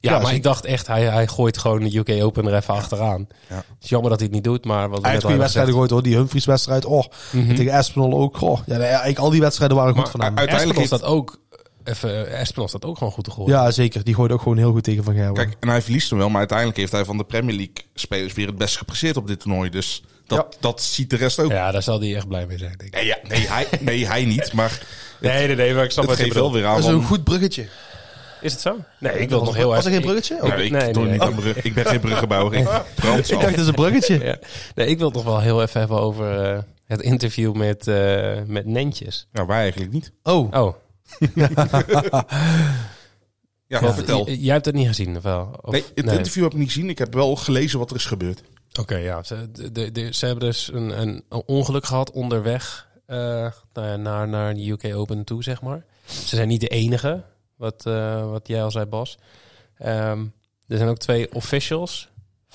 Ja, 0.00 0.12
Ja, 0.12 0.18
maar 0.18 0.34
ik 0.34 0.42
dacht 0.42 0.64
echt, 0.64 0.86
hij, 0.86 1.02
hij 1.04 1.26
gooit 1.26 1.58
gewoon 1.58 1.80
de 1.82 1.96
UK 1.98 2.22
Open 2.22 2.46
er 2.46 2.54
even 2.54 2.74
achteraan. 2.74 3.26
Ja. 3.48 3.54
Het 3.56 3.64
is 3.82 3.88
jammer 3.88 4.10
dat 4.10 4.18
hij 4.18 4.26
het 4.28 4.36
niet 4.36 4.44
doet, 4.44 4.64
maar 4.64 4.88
wat 4.88 5.02
Hij 5.02 5.10
heeft 5.10 5.22
al 5.22 5.28
goede 5.28 5.42
wedstrijden 5.42 5.72
gegooid 5.72 5.90
hoor. 5.92 6.02
Die 6.02 6.14
Humphries 6.16 6.44
wedstrijd. 6.44 6.84
Oh, 6.84 7.02
gezegd. 7.02 7.46
Mhm. 7.46 7.54
tegen 7.56 7.72
Espinol 7.72 8.12
ook. 8.20 8.40
Oh. 8.40 8.58
Ja, 8.66 8.76
nee, 8.76 8.86
eigenlijk 8.86 9.18
al 9.18 9.30
die 9.30 9.40
wedstrijden 9.40 9.76
waren 9.76 9.94
goed 9.94 10.08
van 10.08 10.20
hem. 10.22 10.38
uiteindelijk 10.38 10.78
heeft... 10.78 10.90
staat 10.90 11.04
ook, 11.04 11.40
even, 11.86 12.26
eh, 12.26 12.40
Espinol 12.40 12.68
staat 12.68 12.84
ook 12.84 12.98
gewoon 12.98 13.12
goed 13.12 13.24
te 13.24 13.30
gooien. 13.30 13.52
Ja, 13.52 13.70
zeker. 13.70 14.04
Die 14.04 14.14
gooide 14.14 14.34
ook 14.34 14.42
gewoon 14.42 14.58
heel 14.58 14.72
goed 14.72 14.84
tegen 14.84 15.04
Van 15.04 15.14
Gerwen. 15.14 15.34
Kijk, 15.34 15.56
en 15.60 15.68
hij 15.68 15.82
verliest 15.82 16.10
hem 16.10 16.18
wel, 16.18 16.28
maar 16.28 16.38
uiteindelijk 16.38 16.78
heeft 16.78 16.92
hij 16.92 17.04
van 17.04 17.16
de 17.16 17.24
Premier 17.24 17.54
League 17.56 17.84
spelers 17.94 18.32
weer 18.32 18.46
het 18.46 18.58
best 18.58 18.76
gepresteerd 18.76 19.16
op 19.16 19.26
dit 19.26 19.40
toernooi. 19.40 19.70
Dus 19.70 20.02
dat, 20.26 20.56
dat 20.60 20.82
ziet 20.82 21.10
de 21.10 21.16
rest 21.16 21.38
ook. 21.38 21.50
Ja, 21.50 21.70
daar 21.70 21.82
zal 21.82 22.00
hij 22.00 22.16
echt 22.16 22.28
blij 22.28 22.46
mee 22.46 22.58
zijn, 22.58 22.74
denk 22.76 22.94
ik. 22.94 22.94
Nee, 22.94 23.06
ja, 23.06 23.18
nee, 23.28 23.48
hij, 23.48 23.66
nee, 23.80 24.06
hij 24.06 24.24
niet, 24.24 24.52
maar 24.52 24.80
Nee, 25.20 25.46
nee, 25.46 25.56
nee, 25.56 25.74
maar 25.74 25.84
ik 25.84 25.90
snap 25.90 26.04
het 26.04 26.12
wat 26.12 26.18
je 26.18 26.24
geeft 26.32 26.36
wel 26.36 26.52
weer 26.52 26.66
aan 26.66 26.74
dat 26.74 26.84
is 26.84 26.90
een 26.90 27.02
goed 27.02 27.24
bruggetje. 27.24 27.66
Is 28.40 28.52
het 28.52 28.60
zo? 28.60 28.76
Nee, 28.98 29.18
ik 29.18 29.28
wil 29.28 29.38
was, 29.38 29.48
nog 29.48 29.56
heel 29.56 29.68
was 29.68 29.84
er 29.84 29.90
geen 29.90 30.00
bruggetje? 30.00 30.34
Ik, 30.34 30.70
nee, 30.70 30.92
doe 30.92 31.02
nee. 31.02 31.12
niet 31.12 31.20
aan 31.20 31.34
brug. 31.34 31.62
ik 31.62 31.74
ben 31.74 31.86
geen 31.86 32.00
bruggenbouwer. 32.00 32.58
Ik 32.58 32.64
brand 32.94 33.30
ik 33.30 33.40
dacht, 33.40 33.50
dat 33.50 33.58
is 33.58 33.66
een 33.66 33.74
bruggetje. 33.74 34.24
Ja. 34.24 34.36
Nee, 34.74 34.86
ik 34.86 34.98
wil 34.98 35.06
het 35.06 35.16
nog 35.16 35.24
wel 35.24 35.40
heel 35.40 35.62
even 35.62 35.80
hebben 35.80 36.00
over 36.00 36.52
eh, 36.52 36.58
het 36.86 37.00
interview 37.00 37.54
met, 37.54 37.86
eh, 37.88 38.32
met 38.46 38.66
Nentjes. 38.66 39.28
Ja, 39.32 39.46
wij 39.46 39.60
eigenlijk 39.60 39.92
niet. 39.92 40.12
Oh, 40.22 40.52
Oh, 40.52 40.74
Ja, 43.68 43.80
want 43.80 43.94
vertel. 43.94 44.30
jij 44.30 44.52
hebt 44.54 44.66
het 44.66 44.74
niet 44.74 44.86
gezien, 44.86 45.16
of 45.16 45.22
wel? 45.22 45.58
Of- 45.60 45.72
Nee, 45.72 45.84
het 45.94 46.12
interview 46.12 46.42
heb 46.42 46.52
ik 46.52 46.58
niet 46.58 46.72
gezien. 46.72 46.88
Ik 46.88 46.98
heb 46.98 47.14
wel 47.14 47.36
gelezen 47.36 47.78
wat 47.78 47.90
er 47.90 47.96
is 47.96 48.04
gebeurd. 48.04 48.42
Oké, 48.80 48.96
ja. 48.96 49.22
Ze, 49.22 49.50
de, 49.72 50.08
ze 50.12 50.26
hebben 50.26 50.44
dus 50.44 50.70
een, 50.72 51.00
een, 51.00 51.24
ongeluk 51.46 51.84
gehad 51.86 52.10
onderweg 52.10 52.88
nou 53.06 53.52
ja, 53.72 53.96
naar, 53.96 54.28
naar 54.28 54.54
de 54.54 54.70
UK 54.70 54.94
Open 54.94 55.24
toe, 55.24 55.42
zeg 55.42 55.62
maar. 55.62 55.84
Ze 56.06 56.36
zijn 56.36 56.48
niet 56.48 56.60
de 56.60 56.68
enige, 56.68 57.22
wat, 57.56 57.86
eh, 57.86 58.30
wat 58.30 58.48
jij 58.48 58.62
al 58.62 58.70
zei, 58.70 58.84
Bas. 58.84 59.18
Ehm, 59.78 60.24
er 60.66 60.76
zijn 60.76 60.88
ook 60.88 60.98
twee 60.98 61.34
officials 61.34 62.08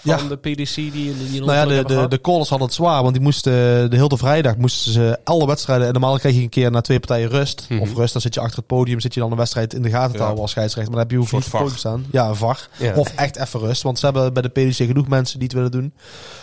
van 0.04 0.24
Ja. 0.24 0.28
de 0.28 0.36
PDC 0.38 0.76
die, 0.76 0.92
die 1.32 1.40
Nou 1.42 1.52
ja, 1.54 1.66
de, 1.66 1.84
de, 1.96 2.08
de 2.08 2.22
callers 2.22 2.50
hadden 2.50 2.68
het 2.68 2.76
zwaar, 2.76 3.02
want 3.02 3.14
die 3.14 3.24
moesten 3.24 3.52
de 3.90 3.96
hele 3.96 4.18
vrijdag 4.18 4.58
moesten 4.58 4.92
ze 4.92 5.20
alle 5.24 5.48
wedstrijden. 5.48 5.88
En 5.88 5.92
normaal 5.94 6.18
krijg 6.20 6.36
je 6.36 6.42
een 6.42 6.50
keer 6.50 6.72
na 6.72 6.82
twee 6.82 7.00
partijen 7.00 7.30
rust. 7.30 7.66
Mhm. 7.70 7.82
Of 7.82 7.96
rust, 7.96 8.14
dan 8.14 8.22
zit 8.22 8.34
je 8.34 8.40
achter 8.40 8.58
het 8.58 8.68
podium, 8.68 9.00
zit 9.00 9.14
je 9.14 9.20
dan 9.20 9.32
een 9.32 9.38
wedstrijd 9.38 9.74
in 9.74 9.82
de 9.82 9.90
gaten 9.90 10.12
te 10.12 10.18
Ja. 10.18 10.22
houden 10.24 10.42
als 10.42 10.52
scheidsrechter. 10.52 10.94
Maar 10.96 11.06
dan 11.08 11.18
heb 11.20 11.30
je 11.30 11.36
het 11.38 11.50
podium 11.50 11.78
staan. 11.78 12.06
Ja, 12.12 12.28
een 12.28 12.36
VAR. 12.36 12.68
Ja. 12.78 12.94
Of 12.96 13.14
echt 13.16 13.38
even 13.38 13.60
rust, 13.60 13.82
want 13.82 14.00
ze 14.00 14.06
hebben 14.06 14.34
bij 14.34 14.42
de 14.42 14.50
PDC 14.50 14.76
genoeg 14.76 15.08
mensen 15.08 15.40
die 15.40 15.48
het 15.48 15.58
willen 15.58 15.72
doen. 15.72 15.94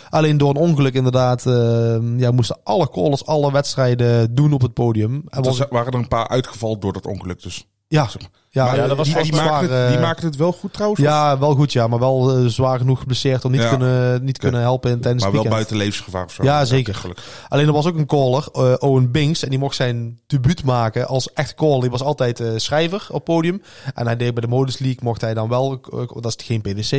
Alleen 0.09 0.37
door 0.37 0.49
een 0.49 0.55
ongeluk 0.55 0.93
inderdaad, 0.93 1.45
eh, 1.45 1.97
ja, 2.17 2.31
moesten 2.31 2.57
alle 2.63 2.89
callers 2.89 3.25
alle 3.25 3.51
wedstrijden 3.51 4.35
doen 4.35 4.53
op 4.53 4.61
het 4.61 4.73
podium. 4.73 5.23
En 5.29 5.43
Er 5.43 5.67
waren 5.69 5.93
er 5.93 5.99
een 5.99 6.07
paar 6.07 6.27
uitgevallen 6.27 6.79
door 6.79 6.93
dat 6.93 7.05
ongeluk 7.05 7.41
dus. 7.41 7.65
Ja, 7.89 8.07
ja, 8.51 8.65
Maar 8.65 8.75
ja, 8.75 8.87
dat 8.87 8.97
was 8.97 9.07
die, 9.13 9.21
die, 9.23 9.31
maakten 9.31 9.45
zwaar, 9.47 9.61
het, 9.61 9.87
die 9.89 10.05
eh, 10.05 10.21
het 10.21 10.35
wel 10.35 10.51
goed 10.51 10.73
trouwens. 10.73 11.01
of- 11.01 11.07
Ja, 11.07 11.39
wel 11.39 11.55
goed 11.55 11.71
ja, 11.73 11.87
maar 11.87 11.99
wel 11.99 12.37
eh, 12.37 12.45
zwaar 12.45 12.77
genoeg 12.77 12.99
geblesseerd 12.99 13.45
om 13.45 13.51
niet, 13.51 13.61
Ja. 13.61 13.69
kunnen, 13.69 14.23
niet 14.23 14.37
kunnen 14.37 14.61
helpen 14.61 14.91
in, 14.91 14.99
tijdens 15.01 15.23
maar 15.23 15.33
wel 15.33 15.43
buiten 15.47 15.77
levensgevaar 15.77 16.25
of 16.25 16.31
zo. 16.31 16.43
Ja, 16.43 16.65
zeker. 16.65 16.95
Gelukkig. 16.95 17.25
Alleen 17.47 17.67
er 17.67 17.73
was 17.73 17.85
ook 17.85 17.97
een 17.97 18.05
caller, 18.05 18.47
eh, 18.53 18.73
Owen 18.79 19.11
Binks, 19.11 19.43
en 19.43 19.49
die 19.49 19.59
mocht 19.59 19.75
zijn 19.75 20.19
debuut 20.27 20.63
maken 20.63 21.07
als 21.07 21.33
echt 21.33 21.53
caller. 21.55 21.81
Die 21.81 21.89
was 21.89 22.01
altijd 22.03 22.39
eh, 22.39 22.51
schrijver 22.55 23.07
op 23.11 23.23
podium. 23.25 23.61
En 23.93 24.05
hij 24.05 24.15
deed 24.15 24.33
bij 24.33 24.41
de 24.41 24.47
Modus 24.49 24.77
League, 24.79 24.99
mocht 25.03 25.21
hij 25.21 25.33
dan 25.33 25.49
wel, 25.49 25.79
eh, 25.91 25.99
dat 26.21 26.35
is 26.39 26.45
geen 26.45 26.61
PDC. 26.61 26.91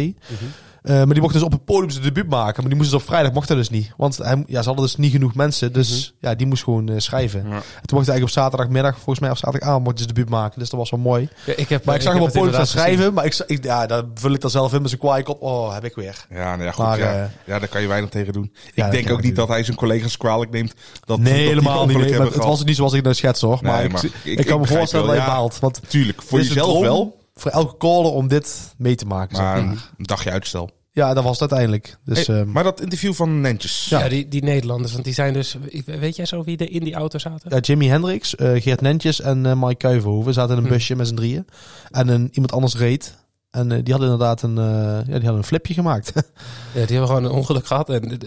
Eh, 0.83 0.97
maar 0.97 1.07
die 1.07 1.21
mocht 1.21 1.33
dus 1.35 1.43
op 1.43 1.53
het 1.53 1.65
podium 1.65 1.91
zijn 1.91 2.05
debuut 2.05 2.29
maken. 2.29 2.61
Maar 2.61 2.69
die 2.69 2.77
moest 2.77 2.91
dus 2.91 3.01
op 3.01 3.07
vrijdag, 3.07 3.33
mocht 3.33 3.49
hij 3.49 3.57
dus 3.57 3.71
niet. 3.71 3.93
Want 3.97 4.17
hij, 4.17 4.45
ja, 4.47 4.61
ze 4.61 4.67
hadden 4.67 4.85
dus 4.85 4.97
niet 4.97 5.13
genoeg 5.13 5.35
mensen, 5.35 5.73
dus 5.73 6.15
ja, 6.21 6.35
die 6.35 6.47
moest 6.47 6.65
gewoon 6.65 6.89
eh, 6.89 6.95
schrijven. 6.99 7.41
Ja. 7.41 7.55
En 7.55 7.61
toen 7.61 7.97
mocht 7.97 8.07
hij 8.07 8.15
eigenlijk 8.15 8.23
op 8.23 8.43
zaterdagmiddag, 8.43 8.95
volgens 8.95 9.19
mij 9.19 9.31
op 9.31 9.37
zaterdagavond, 9.37 9.85
mocht 9.85 9.99
hij 9.99 10.05
zijn 10.05 10.17
debuut 10.17 10.31
maken. 10.33 10.59
Dus 10.59 10.71
dat 10.71 10.79
was 10.79 10.91
wel 10.91 11.01
mooi. 11.01 11.29
Ja, 11.47 11.53
ik 11.57 11.69
heb, 11.69 11.85
Maar 11.85 11.95
ik 11.95 12.01
zag 12.01 12.13
hem 12.13 12.23
op 12.23 12.29
het 12.29 12.37
podium 12.37 12.61
het 12.61 12.69
inderdaad 12.69 12.85
schrijven, 12.85 13.15
maar 13.15 13.25
ik, 13.25 13.65
ja, 13.65 13.87
daar 13.87 14.03
vul 14.15 14.33
ik 14.33 14.41
dan 14.41 14.51
zelf 14.51 14.73
in 14.73 14.81
met 14.81 14.91
zijn 14.91 15.01
kwaai 15.01 15.23
op. 15.25 15.43
Oh, 15.43 15.75
heb 15.75 15.85
ik 15.85 15.95
weer. 15.95 16.27
Ja, 16.31 16.57
nou 16.57 16.63
ja, 16.63 16.73
goed. 16.73 16.85
Maar, 16.85 16.99
ja. 16.99 17.23
eh, 17.23 17.29
ja, 17.45 17.59
daar 17.59 17.69
kan 17.69 17.81
je 17.81 17.89
weinig 17.89 18.11
tegen 18.11 18.33
doen. 18.33 18.53
Ik 18.75 18.91
denk 18.91 19.11
ook 19.11 19.23
niet 19.23 19.37
dat 19.37 19.49
hij 19.49 19.65
zijn 19.65 19.77
collega's 19.77 20.17
kwalijk 20.17 20.51
neemt. 20.51 20.75
Dat, 20.93 21.07
dat 21.07 21.19
Nee, 21.19 21.47
helemaal 21.47 21.87
niet. 21.87 21.99
Nee, 21.99 22.19
maar 22.19 22.27
het 22.27 22.45
was 22.45 22.59
het 22.59 22.67
niet 22.67 22.77
zoals 22.77 22.93
ik 22.93 23.03
nou 23.03 23.15
schets 23.15 23.41
hoor. 23.41 23.59
Maar, 23.63 23.89
Nee, 23.89 24.37
ik, 24.37 24.47
kan 24.47 24.61
me 24.61 24.67
voorstellen 24.67 25.07
dat 25.07 25.17
ja. 25.17 25.27
baalt. 25.27 25.61
Tuurlijk, 25.89 26.23
voor 26.23 26.39
jezelf 26.39 26.81
wel. 26.81 27.20
Voor 27.41 27.51
elke 27.51 27.77
caller 27.77 28.11
om 28.13 28.29
dit 28.29 28.75
mee 28.79 28.95
te 28.95 29.05
maken. 29.07 29.37
zeg 29.37 29.45
Maar 29.45 29.59
een 29.59 29.79
dagje 29.97 30.31
uitstel. 30.31 30.71
Ja, 30.93 31.15
dat 31.15 31.25
was 31.25 31.39
het 31.41 31.53
uiteindelijk. 31.53 31.99
Dus, 32.05 32.27
Hey, 32.27 32.41
ehm, 32.41 32.51
maar 32.51 32.65
dat 32.65 32.81
interview 32.81 33.13
van 33.13 33.41
Nentjes. 33.41 33.87
Ja, 33.89 34.09
die, 34.09 34.29
die 34.29 34.43
Nederlanders, 34.43 34.93
want 34.93 35.05
die 35.05 35.15
zijn 35.15 35.33
dus... 35.33 35.57
Weet 35.87 36.17
jij 36.17 36.25
zo 36.27 36.45
wie 36.45 36.57
er 36.57 36.71
in 36.71 36.85
die 36.85 36.95
auto 36.95 37.19
zaten? 37.19 37.51
ja, 37.51 37.59
Jimmy 37.59 37.87
Hendricks, 37.87 38.37
eh, 38.37 38.63
Geert 38.63 38.81
Nentjes 38.81 39.21
en 39.21 39.47
eh, 39.47 39.53
Mike 39.63 39.75
Kuivenhoven 39.75 40.33
zaten 40.35 40.51
in 40.57 40.59
een 40.63 40.69
Hm. 40.69 40.73
busje 40.73 40.97
met 40.97 41.07
z'n 41.09 41.15
drieën. 41.15 41.47
En 41.91 42.09
een, 42.09 42.29
iemand 42.33 42.53
anders 42.53 42.77
reed. 42.77 43.17
En 43.51 43.73
eh, 43.73 43.79
die 43.83 43.93
hadden 43.93 44.11
inderdaad 44.13 44.43
een, 44.43 44.59
eh, 44.59 44.65
ja, 44.85 45.03
die 45.03 45.13
hadden 45.13 45.37
een 45.37 45.45
flipje 45.45 45.75
gemaakt. 45.75 46.13
Ja, 46.75 46.87
die 46.87 46.97
hebben 46.97 47.07
gewoon 47.07 47.25
een 47.25 47.31
ongeluk 47.31 47.67
gehad. 47.67 47.89
En 47.89 48.19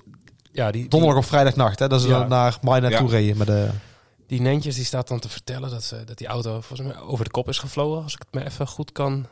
ja, 0.52 0.72
die, 0.72 0.82
die, 0.82 0.90
Donderdag 0.90 1.18
op 1.20 1.26
vrijdagnacht. 1.26 1.80
Hè, 1.80 1.88
dat 1.88 2.02
ze 2.02 2.08
Ja. 2.08 2.20
dan 2.20 2.30
naar 2.30 2.58
naartoe 2.62 3.10
Ja. 3.10 3.16
reden. 3.18 3.38
Met 3.38 3.48
de, 3.48 3.68
die 4.34 4.42
Nentjes 4.42 4.76
die 4.76 4.86
staat 4.86 5.08
dan 5.08 5.20
te 5.20 5.30
vertellen 5.30 5.70
dat, 5.70 5.84
ze, 5.84 6.04
dat 6.04 6.18
die 6.18 6.28
auto 6.28 6.62
volgens 6.62 6.90
mij 6.90 7.02
over 7.02 7.26
de 7.26 7.32
kop 7.32 7.50
is 7.50 7.58
gevlogen. 7.58 8.04
Als 8.04 8.14
ik 8.14 8.20
het 8.20 8.34
me 8.34 8.50
even 8.50 8.68
goed 8.68 8.92
kan, 8.92 9.28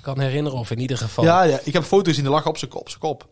kan 0.00 0.20
herinneren. 0.20 0.58
Of 0.58 0.70
in 0.70 0.78
ieder 0.78 0.98
geval... 0.98 1.24
ja, 1.24 1.42
ja, 1.42 1.60
ik 1.64 1.72
heb 1.72 1.82
foto's 1.82 2.14
zien, 2.14 2.24
die 2.24 2.32
lag 2.32 2.46
op 2.46 2.58
zijn 2.58 2.70
kop. 2.70 2.80
Op 2.80 2.88
zijn 2.88 3.00
kop. 3.00 3.28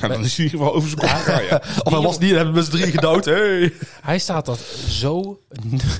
Ja, 0.00 0.08
dan 0.08 0.24
is 0.24 0.36
hij 0.36 0.44
in 0.44 0.52
ieder 0.52 0.66
geval 0.66 0.74
over 0.74 0.88
zijn 0.88 1.00
kop 1.08 1.08
gegaan, 1.08 1.44
ja. 1.44 1.62
Of 1.82 1.92
hij 1.92 2.00
was 2.00 2.18
niet, 2.18 2.30
hebben 2.30 2.54
met 2.54 2.64
z'n 2.64 2.70
drieën 2.70 2.90
gedood. 2.90 3.24
Hey. 3.24 3.72
Hij 4.00 4.18
staat 4.18 4.46
dat 4.46 4.58
zo 4.88 5.40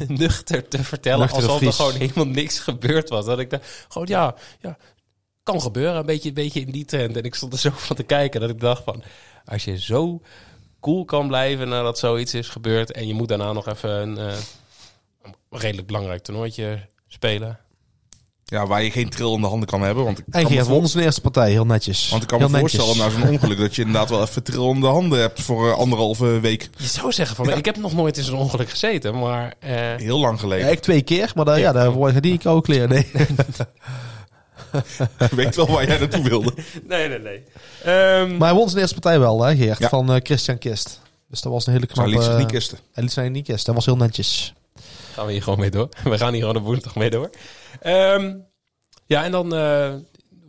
nuchter 0.08 0.68
te 0.68 0.84
vertellen. 0.84 1.20
Nuchter 1.20 1.42
alsof 1.42 1.60
er 1.60 1.72
gewoon 1.72 1.94
helemaal 1.94 2.26
niks 2.26 2.58
gebeurd 2.58 3.08
was. 3.08 3.24
Dat 3.24 3.38
ik 3.38 3.50
dacht, 3.50 3.86
gewoon 3.88 4.08
ja, 4.08 4.34
ja, 4.60 4.76
kan 5.42 5.60
gebeuren. 5.60 5.96
Een 5.96 6.06
beetje, 6.06 6.28
een 6.28 6.34
beetje 6.34 6.60
in 6.60 6.70
die 6.72 6.84
trend. 6.84 7.16
En 7.16 7.24
ik 7.24 7.34
stond 7.34 7.52
er 7.52 7.58
zo 7.58 7.70
van 7.74 7.96
te 7.96 8.02
kijken 8.02 8.40
dat 8.40 8.50
ik 8.50 8.60
dacht 8.60 8.82
van... 8.84 9.02
Als 9.44 9.64
je 9.64 9.80
zo 9.80 10.20
cool 10.86 11.04
kan 11.04 11.26
blijven 11.28 11.68
nadat 11.68 11.98
zoiets 11.98 12.34
is 12.34 12.48
gebeurd... 12.48 12.92
en 12.92 13.06
je 13.06 13.14
moet 13.14 13.28
daarna 13.28 13.52
nog 13.52 13.66
even 13.68 13.90
een, 13.90 14.18
eh, 14.18 14.34
een 15.22 15.34
redelijk 15.58 15.86
belangrijk 15.86 16.22
toernooitje 16.22 16.86
spelen... 17.08 17.58
Ja, 18.44 18.66
waar 18.66 18.82
je 18.82 18.90
geen 18.90 19.08
tril 19.08 19.34
in 19.34 19.40
de 19.40 19.46
handen 19.46 19.68
kan 19.68 19.82
hebben. 19.82 20.04
Want 20.04 20.18
ik 20.18 20.24
kan 20.30 20.42
voor- 20.50 20.64
won 20.64 20.88
zijn 20.88 21.04
eerste 21.04 21.20
partij, 21.20 21.50
heel 21.50 21.66
netjes. 21.66 22.08
Want 22.08 22.22
ik 22.22 22.28
kan 22.28 22.40
me 22.40 22.48
Heel 22.48 22.58
voorstellen 22.58 22.96
na 22.96 23.08
zo'n 23.10 23.28
ongeluk 23.34 23.58
dat 23.58 23.74
je 23.74 23.82
inderdaad 23.82 24.10
wel 24.10 24.22
even 24.22 24.42
tril 24.42 24.70
in 24.70 24.80
de 24.80 24.86
handen 24.86 25.20
hebt 25.20 25.42
voor 25.42 25.70
eh, 25.70 25.78
anderhalve 25.78 26.40
week. 26.40 26.68
Je 26.76 26.86
zou 26.86 27.12
zeggen 27.12 27.36
van, 27.36 27.50
ik 27.56 27.64
heb 27.64 27.76
nog 27.76 27.92
nooit 27.92 28.16
in 28.16 28.24
zo'n 28.24 28.38
ongeluk 28.38 28.70
gezeten, 28.70 29.18
maar... 29.18 29.54
eh, 29.60 29.70
Heel 29.96 30.18
lang 30.18 30.40
geleden. 30.40 30.66
Ja, 30.66 30.72
ik 30.72 30.80
twee 30.80 31.02
keer, 31.02 31.32
maar 31.34 31.44
daar, 31.44 31.58
ja, 31.58 31.72
daar 31.72 31.90
word 31.92 32.22
die 32.22 32.32
ik 32.32 32.46
ook 32.46 32.66
leren. 32.68 32.88
Nee. 32.88 33.10
Ik 35.18 35.30
weet 35.30 35.56
wel 35.56 35.66
waar 35.66 35.86
jij 35.86 35.98
naartoe 35.98 36.22
wilde. 36.28 36.52
nee, 36.88 37.08
nee, 37.08 37.18
nee. 37.18 37.42
Ehm, 37.84 38.36
Maar 38.36 38.48
hij 38.48 38.56
won 38.58 38.68
zijn 38.68 38.80
eerste 38.80 39.00
partij 39.00 39.18
wel, 39.20 39.42
hè, 39.44 39.56
Geert? 39.56 39.78
Ja. 39.78 39.88
Van 39.88 40.12
eh, 40.12 40.20
Christian 40.22 40.58
Kist. 40.58 41.00
Dus 41.28 41.40
dat 41.40 41.52
was 41.52 41.66
een 41.66 41.72
hele 41.72 41.84
Maar 41.86 41.94
knappe... 41.94 42.10
liet 42.12 42.22
zich 42.22 42.36
niet 42.38 42.46
eh, 42.46 42.52
kisten. 42.52 42.78
Hij 42.92 43.02
liet 43.02 43.12
zijn 43.12 43.32
niet 43.32 43.44
kisten. 43.46 43.64
Dat 43.66 43.74
was 43.74 43.84
heel 43.84 43.96
netjes. 43.96 44.54
gaan 45.14 45.26
we 45.26 45.32
hier 45.32 45.42
gewoon 45.42 45.58
mee 45.60 45.70
door. 45.70 45.88
We 46.04 46.18
gaan 46.18 46.32
hier 46.32 46.40
gewoon 46.40 46.56
op 46.56 46.64
woensdag 46.64 46.94
mee 46.94 47.10
door. 47.10 47.30
Ehm, 47.80 48.34
ja, 49.06 49.24
en 49.24 49.30
dan 49.30 49.54
eh, 49.54 49.92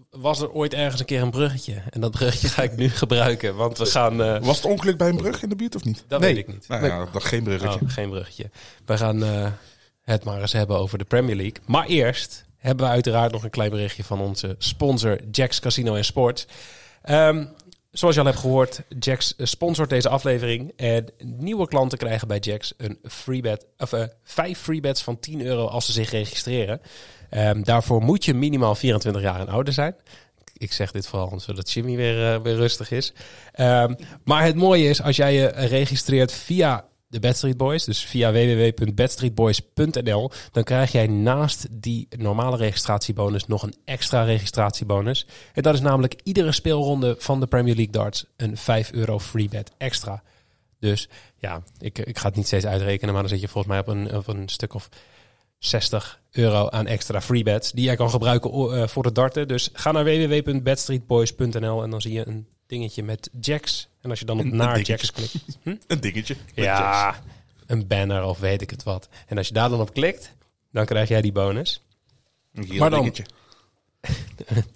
was 0.10 0.42
er 0.42 0.52
ooit 0.52 0.74
ergens 0.74 1.00
een 1.00 1.06
keer 1.06 1.22
een 1.22 1.32
bruggetje. 1.32 1.82
En 1.90 2.02
dat 2.02 2.12
bruggetje 2.12 2.48
ga 2.48 2.62
ik 2.62 2.76
nu 2.76 2.90
gebruiken, 3.04 3.56
want 3.56 3.78
we 3.78 3.86
gaan... 3.86 4.22
eh, 4.22 4.42
Was 4.42 4.56
het 4.58 4.66
ongeluk 4.66 4.98
bij 4.98 5.10
een 5.10 5.18
brug 5.18 5.44
in 5.44 5.50
de 5.50 5.56
buurt 5.56 5.76
of 5.76 5.84
niet? 5.84 6.04
dat 6.08 6.20
Nee. 6.20 6.34
weet 6.34 6.44
ik 6.48 6.54
niet. 6.54 6.68
Nou 6.68 6.82
Nee. 6.82 6.90
ja, 6.92 7.08
dat 7.12 7.24
geen 7.24 7.44
bruggetje. 7.44 7.80
Oh, 7.82 7.90
geen 7.90 8.10
bruggetje. 8.10 8.50
We 8.86 8.98
gaan 8.98 9.24
eh, 9.24 9.48
het 10.02 10.24
maar 10.24 10.42
eens 10.42 10.54
hebben 10.54 10.78
over 10.78 10.98
de 10.98 11.04
Premier 11.04 11.36
League. 11.36 11.58
Maar 11.66 11.86
eerst 11.86 12.46
hebben 12.68 12.86
we 12.86 12.92
uiteraard 12.92 13.32
nog 13.32 13.44
een 13.44 13.50
klein 13.50 13.70
berichtje 13.70 14.04
van 14.04 14.22
onze 14.22 14.56
sponsor 14.58 15.20
Jacks 15.32 15.60
Casino 15.60 15.96
en 15.96 16.06
Sport. 16.06 16.48
Ehm, 17.02 17.46
zoals 17.92 18.16
je 18.16 18.22
al 18.22 18.28
hebt 18.28 18.40
gehoord, 18.40 18.82
Jacks 19.00 19.34
sponsort 19.38 19.90
deze 19.90 20.10
aflevering. 20.10 20.74
En 20.76 21.06
nieuwe 21.24 21.68
klanten 21.68 21.98
krijgen 21.98 22.28
bij 22.28 22.40
Jacks 22.40 22.74
een 22.78 23.00
free 23.04 23.42
bet, 23.42 23.66
of, 23.78 23.94
eh, 23.94 24.04
vijf 24.24 24.60
free 24.60 24.80
bets 24.80 25.04
van 25.04 25.20
10 25.20 25.42
euro 25.42 25.66
als 25.66 25.86
ze 25.86 25.92
zich 25.92 26.10
registreren. 26.10 26.82
Ehm, 27.30 27.64
daarvoor 27.64 28.02
moet 28.02 28.26
je 28.26 28.34
minimaal 28.34 28.76
24 28.76 29.22
jaar 29.22 29.40
en 29.40 29.50
ouder 29.50 29.74
zijn. 29.74 29.96
Ik 30.58 30.74
zeg 30.74 30.92
dit 30.92 31.08
vooral 31.08 31.40
zodat 31.40 31.72
Jimmy 31.72 31.96
weer, 31.96 32.34
eh, 32.34 32.42
weer 32.42 32.56
rustig 32.56 32.92
is. 32.92 33.14
Ehm, 33.52 33.94
maar 34.24 34.44
het 34.44 34.56
mooie 34.56 34.90
is, 34.90 35.02
als 35.02 35.16
jij 35.16 35.34
je 35.34 35.48
registreert 35.48 36.32
via 36.32 36.86
de 37.08 37.20
Bedstreet 37.20 37.58
Boys, 37.58 37.84
dus 37.84 38.06
via 38.06 38.32
www.bedstreetboys.nl, 38.32 40.32
dan 40.52 40.64
krijg 40.64 40.92
jij 40.92 41.08
naast 41.08 41.68
die 41.72 42.08
normale 42.18 42.58
registratiebonus 42.58 43.46
nog 43.46 43.64
een 43.64 43.76
extra 43.86 44.24
registratiebonus. 44.24 45.28
En 45.54 45.64
dat 45.64 45.74
is 45.74 45.82
namelijk 45.82 46.20
iedere 46.24 46.52
speelronde 46.52 47.16
van 47.20 47.40
de 47.40 47.48
Premier 47.48 47.76
League 47.76 47.94
darts 47.94 48.26
een 48.38 48.58
5 48.58 48.92
euro 48.92 49.20
free 49.20 49.50
extra. 49.78 50.24
Dus 50.80 51.10
ja, 51.38 51.64
ik, 51.80 52.00
ik 52.00 52.18
ga 52.18 52.28
het 52.28 52.36
niet 52.36 52.46
steeds 52.46 52.66
uitrekenen, 52.66 53.14
maar 53.14 53.24
dan 53.24 53.32
zit 53.32 53.42
je 53.42 53.48
volgens 53.48 53.74
mij 53.74 53.82
op 53.82 53.88
een, 53.88 54.16
op 54.16 54.28
een 54.28 54.50
stuk 54.50 54.74
of 54.74 54.90
60 55.58 56.22
euro 56.32 56.70
aan 56.70 56.88
extra 56.88 57.22
free 57.22 57.44
bets 57.44 57.72
die 57.72 57.86
jij 57.86 57.96
kan 57.96 58.10
gebruiken 58.10 58.52
eh, 58.52 58.88
voor 58.88 59.06
het 59.06 59.16
darten. 59.16 59.48
Dus 59.48 59.70
ga 59.74 59.92
naar 59.92 60.04
www.bedstreetboys.nl 60.04 61.84
en 61.84 61.90
dan 61.90 62.02
zie 62.02 62.14
je 62.14 62.28
een 62.28 62.48
dingetje 62.68 63.04
met 63.04 63.30
jacks. 63.40 63.88
En 64.02 64.10
als 64.10 64.20
je 64.20 64.26
dan 64.26 64.40
op 64.40 64.46
Een- 64.46 64.52
een 64.52 64.58
naar 64.58 64.74
dingetje. 64.74 64.94
jacks 64.94 65.12
klikt, 65.12 65.36
Een 65.88 66.00
dingetje. 66.00 66.36
met 66.36 66.66
jacks. 66.66 66.80
ja, 66.80 67.22
een 67.66 67.88
banner 67.88 68.24
of 68.24 68.40
weet 68.40 68.62
ik 68.62 68.70
het 68.70 68.84
wat. 68.84 69.10
En 69.28 69.38
als 69.38 69.48
je 69.48 69.54
daar 69.54 69.70
dan 69.70 69.80
op 69.82 69.94
klikt, 69.94 70.34
dan 70.72 70.86
krijg 70.86 71.08
jij 71.10 71.22
die 71.22 71.32
bonus. 71.32 71.82
Een 72.54 72.66
geel 72.68 72.78
Maar 72.80 72.90
dan- 72.90 73.00
dingetje. 73.00 73.24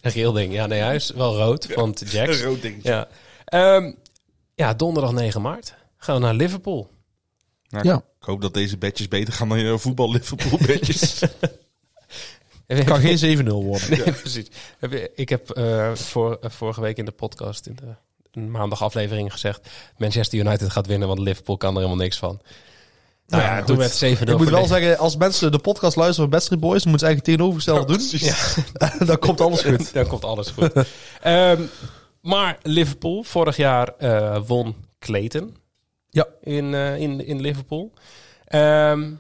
Een 0.02 0.12
geel 0.12 0.32
ding. 0.32 0.54
Ja, 0.54 0.66
nee, 0.66 0.82
hij 0.82 0.96
is 0.96 1.10
wel 1.12 1.36
rood, 1.36 1.74
want 1.76 2.02
Een 2.02 2.08
jacks. 2.08 2.42
rood 2.42 2.62
dingetje. 2.62 2.90
Ja. 2.90 3.08
Ehm, 3.46 3.92
ja, 4.56 4.74
donderdag 4.74 5.12
9 5.12 5.42
maart 5.42 5.74
gaan 5.98 6.16
we 6.16 6.22
naar 6.22 6.34
Liverpool. 6.34 6.90
Nou, 7.70 7.88
Ja. 7.88 7.96
Ik 7.96 8.28
hoop 8.28 8.42
dat 8.42 8.54
deze 8.54 8.78
bedjes 8.78 9.08
beter 9.08 9.34
gaan 9.34 9.50
dan 9.50 9.60
je 9.60 9.78
voetbal 9.80 10.12
Liverpool 10.12 10.60
bedjes. 10.68 11.20
Het 12.78 12.84
kan 12.84 13.00
geen 13.00 13.38
7-0 13.46 13.50
worden. 13.50 13.90
Nee, 13.98 14.12
precies. 14.12 14.48
Ik 15.16 15.30
heb 15.30 15.50
eh, 15.50 15.94
voor, 15.96 16.38
eh, 16.42 16.50
vorige 16.50 16.82
week 16.82 16.98
in 16.98 17.06
de 17.06 17.12
podcast, 17.12 17.66
in 17.68 17.76
de 17.76 17.96
een 18.32 18.52
maandag 18.52 18.84
aflevering 18.84 19.32
gezegd... 19.32 19.70
Manchester 19.98 20.40
United 20.40 20.70
gaat 20.70 20.88
winnen, 20.88 21.08
want 21.08 21.20
Liverpool 21.20 21.58
kan 21.58 21.70
er 21.70 21.76
helemaal 21.76 22.04
niks 22.04 22.18
van. 22.18 22.42
Nou 23.28 23.44
ja, 23.44 23.58
Ja, 23.58 23.64
toen 23.64 23.78
werd 23.78 23.92
7 23.92 24.28
Ik 24.28 24.38
moet 24.38 24.50
wel 24.50 24.66
zeggen, 24.66 24.98
als 24.98 25.18
mensen 25.18 25.52
de 25.52 25.60
podcast 25.60 25.96
luisteren 25.96 26.30
van 26.30 26.38
Bedstreet 26.40 26.60
Boys, 26.60 26.86
moeten 26.86 27.00
ze 27.00 27.06
eigenlijk 27.06 27.26
tegenovergesteld 27.38 27.88
doen. 27.88 27.98
Precies. 27.98 28.56
dan 29.08 29.20
komt 29.20 29.42
alles 29.42 29.62
goed. 29.62 29.94
Dan 29.94 30.08
komt 30.08 30.26
alles 30.26 30.50
goed. 30.50 30.72
Ehm, 31.22 31.62
maar 32.22 32.58
Liverpool, 32.62 33.24
vorig 33.24 33.56
jaar 33.58 33.88
eh, 33.98 34.42
won 34.48 34.76
Clayton 35.00 35.56
Ja. 36.10 36.28
in, 36.42 36.74
in, 36.74 37.26
in 37.26 37.42
Liverpool. 37.42 37.94
Ehm, 38.46 39.12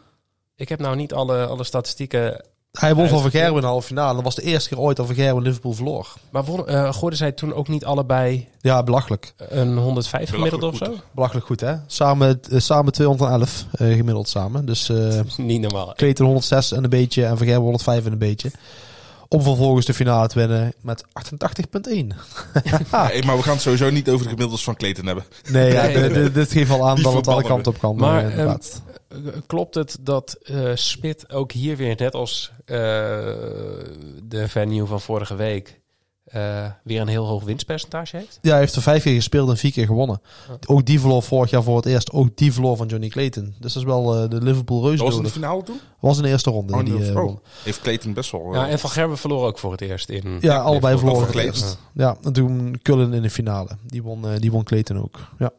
ik 0.56 0.70
heb 0.70 0.80
nou 0.80 0.96
niet 0.96 1.14
alle, 1.14 1.46
alle 1.46 1.64
statistieken, 1.64 2.46
Hij 2.80 2.90
won 2.96 2.96
van 2.96 3.02
Uitgevoerd. 3.04 3.32
Vergerwen 3.32 3.56
in 3.56 3.62
de 3.62 3.68
halve 3.68 3.88
finale. 3.88 4.14
Dat 4.16 4.24
was 4.24 4.36
de 4.36 4.42
eerste 4.42 4.70
keer 4.70 4.80
ooit 4.80 4.98
dat 4.98 5.06
Vergerwen 5.06 5.44
Liverpool 5.44 5.74
verloor. 5.74 6.14
maar 6.30 6.44
eh, 6.44 6.94
gooiden 6.94 7.18
zij 7.18 7.32
toen 7.32 7.54
ook 7.54 7.68
niet 7.68 7.86
allebei 7.86 8.48
Ja, 8.62 8.84
belachelijk. 8.84 9.34
een 9.38 9.78
105 9.78 10.30
gemiddeld 10.30 10.64
of 10.64 10.78
zo? 10.78 10.94
Belachelijk 11.12 11.46
goed, 11.46 11.60
hè? 11.60 11.76
Samen, 11.88 12.40
eh, 12.52 12.60
samen 12.60 12.94
211 12.94 13.66
eh, 13.72 13.88
gemiddeld 13.88 14.30
samen. 14.30 14.66
Dus 14.66 14.90
eh 14.90 15.20
Niet 15.38 15.62
normaal. 15.62 15.94
Kleten 15.96 16.26
106 16.26 16.72
en 16.72 16.84
een 16.84 16.90
beetje 16.90 17.26
en 17.26 17.38
Vergerwen 17.38 17.64
105 17.64 18.06
en 18.06 18.12
een 18.12 18.18
beetje. 18.18 18.52
Om 19.28 19.42
vervolgens 19.42 19.86
de 19.86 19.94
finale 19.94 20.28
te 20.28 20.40
winnen 20.40 20.74
met 20.82 21.04
88,1. 21.04 22.08
Hey, 22.90 23.24
maar 23.26 23.38
we 23.38 23.44
gaan 23.44 23.54
het 23.54 23.62
sowieso 23.62 23.90
niet 23.90 24.10
over 24.10 24.24
de 24.24 24.30
gemiddeldes 24.30 24.64
van 24.64 24.76
Clayton 24.76 25.06
hebben. 25.06 25.24
Nee, 25.50 25.72
ja, 25.74 25.82
Nee. 25.88 26.32
dit- 26.32 26.52
geeft 26.52 26.72
al 26.72 26.88
aan 26.90 26.96
Die 26.96 27.04
dat 27.04 27.14
het 27.14 27.28
alle 27.28 27.44
kanten 27.44 27.72
op 27.74 27.80
kan. 27.80 27.96
Maar, 27.96 28.24
eh, 28.24 28.30
inderdaad. 28.30 28.82
Eh, 28.88 28.91
Klopt 29.48 29.76
het 29.76 29.98
dat 30.02 30.38
eh 30.44 30.72
Smit 30.76 31.34
ook 31.34 31.52
hier 31.52 31.78
weer, 31.78 31.96
net 32.00 32.14
als 32.14 32.52
eh, 32.66 32.78
de 34.24 34.46
venue 34.48 34.86
van 34.86 35.02
vorige 35.02 35.36
week, 35.36 35.82
eh, 36.32 36.66
weer 36.84 37.02
een 37.02 37.08
heel 37.08 37.26
hoog 37.26 37.44
winstpercentage 37.44 38.18
heeft? 38.18 38.40
Ja, 38.42 38.50
hij 38.52 38.60
heeft 38.60 38.76
er 38.76 38.82
vijf 38.82 39.04
keer 39.04 39.14
gespeeld 39.14 39.50
en 39.50 39.58
vier 39.58 39.72
keer 39.72 39.86
gewonnen. 39.86 40.22
Ook 40.68 40.86
die 40.86 41.00
verloor 41.00 41.24
vorig 41.24 41.50
jaar 41.50 41.64
voor 41.64 41.76
het 41.76 41.86
eerst. 41.86 42.12
Ook 42.12 42.38
die 42.38 42.54
verloor 42.54 42.78
van 42.78 42.88
Johnny 42.88 43.08
Clayton. 43.08 43.56
Dus 43.60 43.74
dat 43.74 43.82
is 43.82 43.88
wel 43.88 44.16
eh, 44.16 44.30
de 44.30 44.42
Liverpool 44.42 44.84
Reus 44.84 44.98
Dat 44.98 45.08
was 45.08 45.18
in 45.18 45.24
de 45.24 45.30
finale 45.30 45.64
toen? 45.64 45.80
Was 46.00 46.18
in 46.18 46.24
de 46.24 46.30
eerste 46.30 46.50
ronde. 46.50 46.74
Oh, 46.74 46.86
die, 46.86 47.04
eh, 47.06 47.16
oh. 47.16 47.24
won. 47.24 47.40
Heeft 47.64 47.82
Clayton 47.82 48.14
best 48.14 48.32
wel... 48.32 48.54
Ja, 48.54 48.68
en 48.68 48.80
Van 48.80 48.90
Gerwen 48.90 49.18
verloor 49.18 49.48
ook 49.48 49.60
voor 49.60 49.72
het 49.72 49.82
eerst 49.82 50.10
in. 50.10 50.38
Ja, 50.42 50.58
allebei 50.58 50.98
verloren 50.98 51.26
voor 51.26 51.34
voor 51.34 51.42
het 51.42 51.52
Clayton. 51.52 51.68
eerst. 51.68 51.78
Ja, 51.94 52.18
en 52.24 52.34
toen 52.34 52.80
Cullen 52.82 53.14
in 53.14 53.22
de 53.22 53.30
finale. 53.30 53.70
Die 53.84 54.04
won, 54.04 54.28
eh, 54.28 54.40
die 54.40 54.52
won 54.52 54.64
Clayton 54.64 55.02
ook. 55.02 55.20
Ja. 55.40 55.52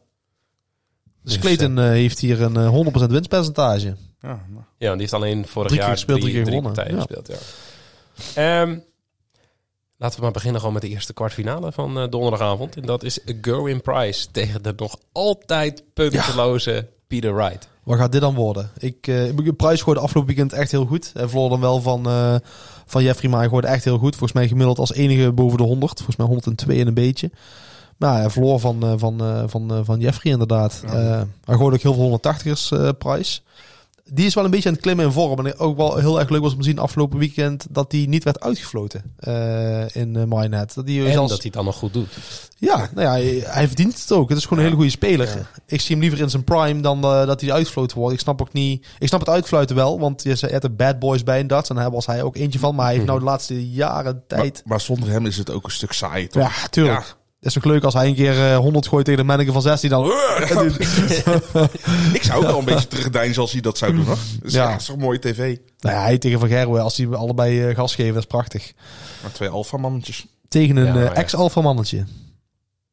Dus 1.23 1.33
Dus, 1.33 1.41
Clayton 1.41 1.77
eh, 1.79 1.85
heeft 1.85 2.19
hier 2.19 2.41
een 2.41 2.57
eh, 2.57 3.05
100% 3.07 3.11
winstpercentage. 3.11 3.95
ja, 4.21 4.45
nou. 4.49 4.63
Ja, 4.77 4.91
die 4.91 4.99
heeft 4.99 5.13
alleen 5.13 5.47
vorig 5.47 5.67
Drie 5.67 5.79
keer 5.79 5.87
jaar 5.87 5.97
gespeeld, 5.97 6.21
drie 6.21 6.33
keer 6.33 6.45
gewonnen. 6.45 6.73
partijen 6.73 6.95
Ja. 6.97 7.03
gespeeld. 7.05 7.27
Ja. 7.27 8.61
Ehm, 8.61 8.77
laten 9.97 10.17
we 10.17 10.23
maar 10.23 10.31
beginnen 10.31 10.59
gewoon 10.59 10.73
met 10.73 10.81
de 10.83 10.89
eerste 10.89 11.13
kwartfinale 11.13 11.71
van 11.71 11.99
eh, 11.99 12.09
donderdagavond. 12.09 12.75
En 12.75 12.81
dat 12.85 13.03
is 13.03 13.19
Gerwin 13.41 13.81
Price 13.81 14.31
tegen 14.31 14.63
de 14.63 14.73
nog 14.77 14.97
altijd 15.11 15.83
punteloze 15.93 16.89
Peter 17.07 17.35
Wright. 17.35 17.67
Wat 17.83 17.97
gaat 17.97 18.11
dit 18.11 18.21
dan 18.21 18.35
worden? 18.35 18.71
Ik, 18.77 19.07
eh 19.07 19.27
ik 19.27 19.55
Price 19.57 19.83
gooide 19.83 20.01
afgelopen 20.01 20.35
weekend 20.35 20.53
echt 20.59 20.71
heel 20.71 20.85
goed. 20.85 21.11
Hij 21.13 21.27
verloor 21.27 21.49
dan 21.49 21.59
wel 21.59 21.81
van, 21.81 22.05
eh, 22.05 22.35
van 22.85 23.03
Jeffrey, 23.03 23.29
maar 23.29 23.39
hij 23.39 23.49
gooide 23.49 23.67
echt 23.67 23.83
heel 23.83 23.97
goed. 23.97 24.11
Volgens 24.15 24.33
mij 24.33 24.47
gemiddeld 24.47 24.79
als 24.79 24.93
enige 24.93 25.31
boven 25.31 25.57
de 25.57 25.63
100. 25.63 25.93
Volgens 25.95 26.17
mij 26.17 26.27
102 26.27 26.79
en 26.79 26.87
een 26.87 26.93
beetje. 26.93 27.31
Maar 28.03 28.19
hij 28.19 28.29
verloor 28.29 28.59
van, 28.59 28.83
eh, 28.83 28.93
van, 28.97 29.21
eh, 29.21 29.43
van, 29.47 29.71
eh, 29.73 29.79
van 29.83 29.99
Jeffrey 29.99 30.31
inderdaad. 30.31 30.81
Ja. 30.85 30.93
Eh, 30.93 31.21
hij 31.45 31.55
gooide 31.55 31.75
ook 31.75 31.81
heel 31.81 31.93
veel 31.93 32.03
180ers 32.03 32.71
eh 32.71 32.89
Price. 32.97 33.39
Die 34.11 34.25
is 34.25 34.33
wel 34.33 34.45
een 34.45 34.51
beetje 34.51 34.67
aan 34.67 34.73
het 34.73 34.83
klimmen 34.83 35.05
in 35.05 35.11
vorm. 35.11 35.45
En 35.45 35.57
ook 35.59 35.77
wel 35.77 35.97
heel 35.97 36.19
erg 36.19 36.29
leuk 36.29 36.41
was 36.41 36.51
om 36.53 36.57
te 36.57 36.63
zien 36.63 36.79
afgelopen 36.79 37.19
weekend 37.19 37.65
dat 37.69 37.91
hij 37.91 38.05
niet 38.09 38.23
werd 38.23 38.39
uitgefloten 38.39 39.01
in 39.93 40.15
uh, 40.15 40.23
Minehead. 40.27 40.73
Dat 40.73 40.87
hij 40.87 41.05
En 41.05 41.11
zelfs- 41.11 41.29
dat 41.29 41.29
hij 41.29 41.39
het 41.43 41.53
dan 41.53 41.65
nog 41.65 41.75
goed 41.75 41.93
doet. 41.93 42.07
ja, 42.57 42.89
nou 42.93 43.07
ja, 43.07 43.11
hij, 43.11 43.43
hij 43.45 43.67
verdient 43.67 44.01
het 44.01 44.11
ook. 44.11 44.29
Het 44.29 44.37
is 44.37 44.43
gewoon 44.43 44.57
een 44.59 44.63
hele 44.65 44.75
goede 44.75 44.91
speler. 44.91 45.49
Ik 45.67 45.81
zie 45.81 45.91
hem 45.91 45.99
liever 45.99 46.19
in 46.19 46.29
zijn 46.29 46.43
prime 46.43 46.81
dan 46.81 47.01
dat 47.01 47.41
hij 47.41 47.51
uitgefloten 47.51 47.97
wordt. 47.97 48.13
Ik 48.13 48.19
snap 48.19 48.41
ook 48.41 48.53
niet... 48.53 48.85
Ik 48.99 49.07
snap 49.07 49.19
het 49.19 49.29
uitfluiten 49.29 49.75
wel, 49.75 49.99
want 49.99 50.23
je 50.23 50.37
hebt 50.39 50.63
er 50.63 50.75
bad 50.75 50.99
boys 50.99 51.23
bij 51.23 51.39
in 51.39 51.47
darts. 51.47 51.69
En 51.69 51.75
daar 51.75 51.91
was 51.91 52.05
hij 52.05 52.23
ook 52.23 52.35
eentje 52.35 52.59
van. 52.59 52.75
Maar 52.75 52.85
hij 52.85 52.93
heeft 52.93 53.07
nou 53.07 53.19
de 53.19 53.25
laatste 53.25 53.69
jaren 53.71 54.23
tijd... 54.27 54.53
Maar, 54.53 54.61
maar 54.65 54.81
zonder 54.81 55.09
hem 55.09 55.25
is 55.25 55.37
het 55.37 55.51
ook 55.51 55.63
een 55.65 55.71
stuk 55.71 55.91
saai, 55.91 56.27
toch? 56.27 56.41
Ja, 56.41 56.67
tuurlijk. 56.69 57.15
Het 57.43 57.51
is 57.51 57.57
ook 57.57 57.65
leuk 57.65 57.83
als 57.83 57.93
hij 57.93 58.07
een 58.07 58.15
keer 58.15 58.51
eh, 58.51 58.57
100 58.57 58.87
gooit 58.87 59.05
tegen 59.05 59.19
de 59.19 59.25
manneke 59.25 59.51
van 59.51 59.61
16 59.61 59.89
dan... 59.89 60.05
Ik 62.13 62.23
zou 62.23 62.37
ook 62.37 62.43
wel 62.49 62.59
een 62.59 62.65
beetje 62.65 62.87
terugdeinzen 62.87 63.41
als 63.41 63.51
hij 63.51 63.61
dat 63.61 63.77
zou 63.77 63.93
doen, 63.95 64.05
hoor. 64.05 64.17
Dus 64.41 64.53
Ja. 64.53 64.63
ja, 64.63 64.71
dat 64.71 64.79
is 64.79 64.85
toch 64.85 64.97
mooie 64.97 65.19
tv. 65.19 65.57
nou 65.79 65.95
ja, 65.95 66.01
hij 66.01 66.17
tegen 66.17 66.39
Van 66.39 66.47
Gerwen, 66.47 66.83
als 66.83 66.95
die 66.95 67.07
allebei 67.07 67.67
eh, 67.67 67.75
gas 67.75 67.95
geven, 67.95 68.13
dat 68.13 68.21
is 68.21 68.27
prachtig. 68.27 68.73
Maar 69.21 69.31
twee 69.31 69.49
alfamannetjes. 69.49 70.25
Tegen 70.47 70.75
een 70.75 70.83
Ja, 70.83 70.89
eh, 70.89 70.95
maar 70.95 71.03
ja. 71.03 71.13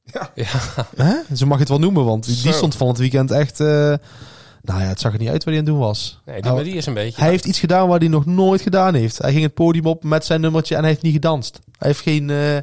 Ja. 0.04 0.30
Ja. 0.34 0.46
Hè? 1.06 1.36
Zo 1.36 1.46
mag 1.46 1.54
je 1.54 1.60
het 1.62 1.68
wel 1.68 1.78
noemen, 1.78 2.04
want 2.04 2.42
die 2.42 2.52
stond 2.52 2.76
van 2.76 2.88
het 2.88 2.98
weekend 2.98 3.30
echt... 3.30 3.60
eh, 3.60 3.66
nou 4.62 4.80
ja, 4.80 4.86
het 4.86 5.00
zag 5.00 5.12
er 5.12 5.18
niet 5.18 5.28
uit 5.28 5.44
wat 5.44 5.54
hij 5.54 5.62
aan 5.62 5.68
het 5.68 5.74
doen 5.74 5.78
was. 5.78 6.20
Nee, 6.24 6.34
die, 6.34 6.44
Nou, 6.44 6.54
maar 6.54 6.64
die 6.64 6.74
is 6.74 6.86
een 6.86 6.94
beetje... 6.94 7.20
Hij 7.20 7.30
heeft 7.30 7.44
iets 7.44 7.60
gedaan 7.60 7.88
waar 7.88 7.98
hij 7.98 8.08
nog 8.08 8.26
nooit 8.26 8.60
gedaan 8.60 8.94
heeft. 8.94 9.18
Hij 9.18 9.30
ging 9.30 9.42
het 9.42 9.54
podium 9.54 9.86
op 9.86 10.04
met 10.04 10.24
zijn 10.24 10.40
nummertje 10.40 10.74
en 10.74 10.80
hij 10.80 10.90
heeft 10.90 11.02
niet 11.02 11.12
gedanst. 11.12 11.58
Hij 11.78 11.88
heeft 11.88 12.00
geen, 12.00 12.30
eh 12.30 12.56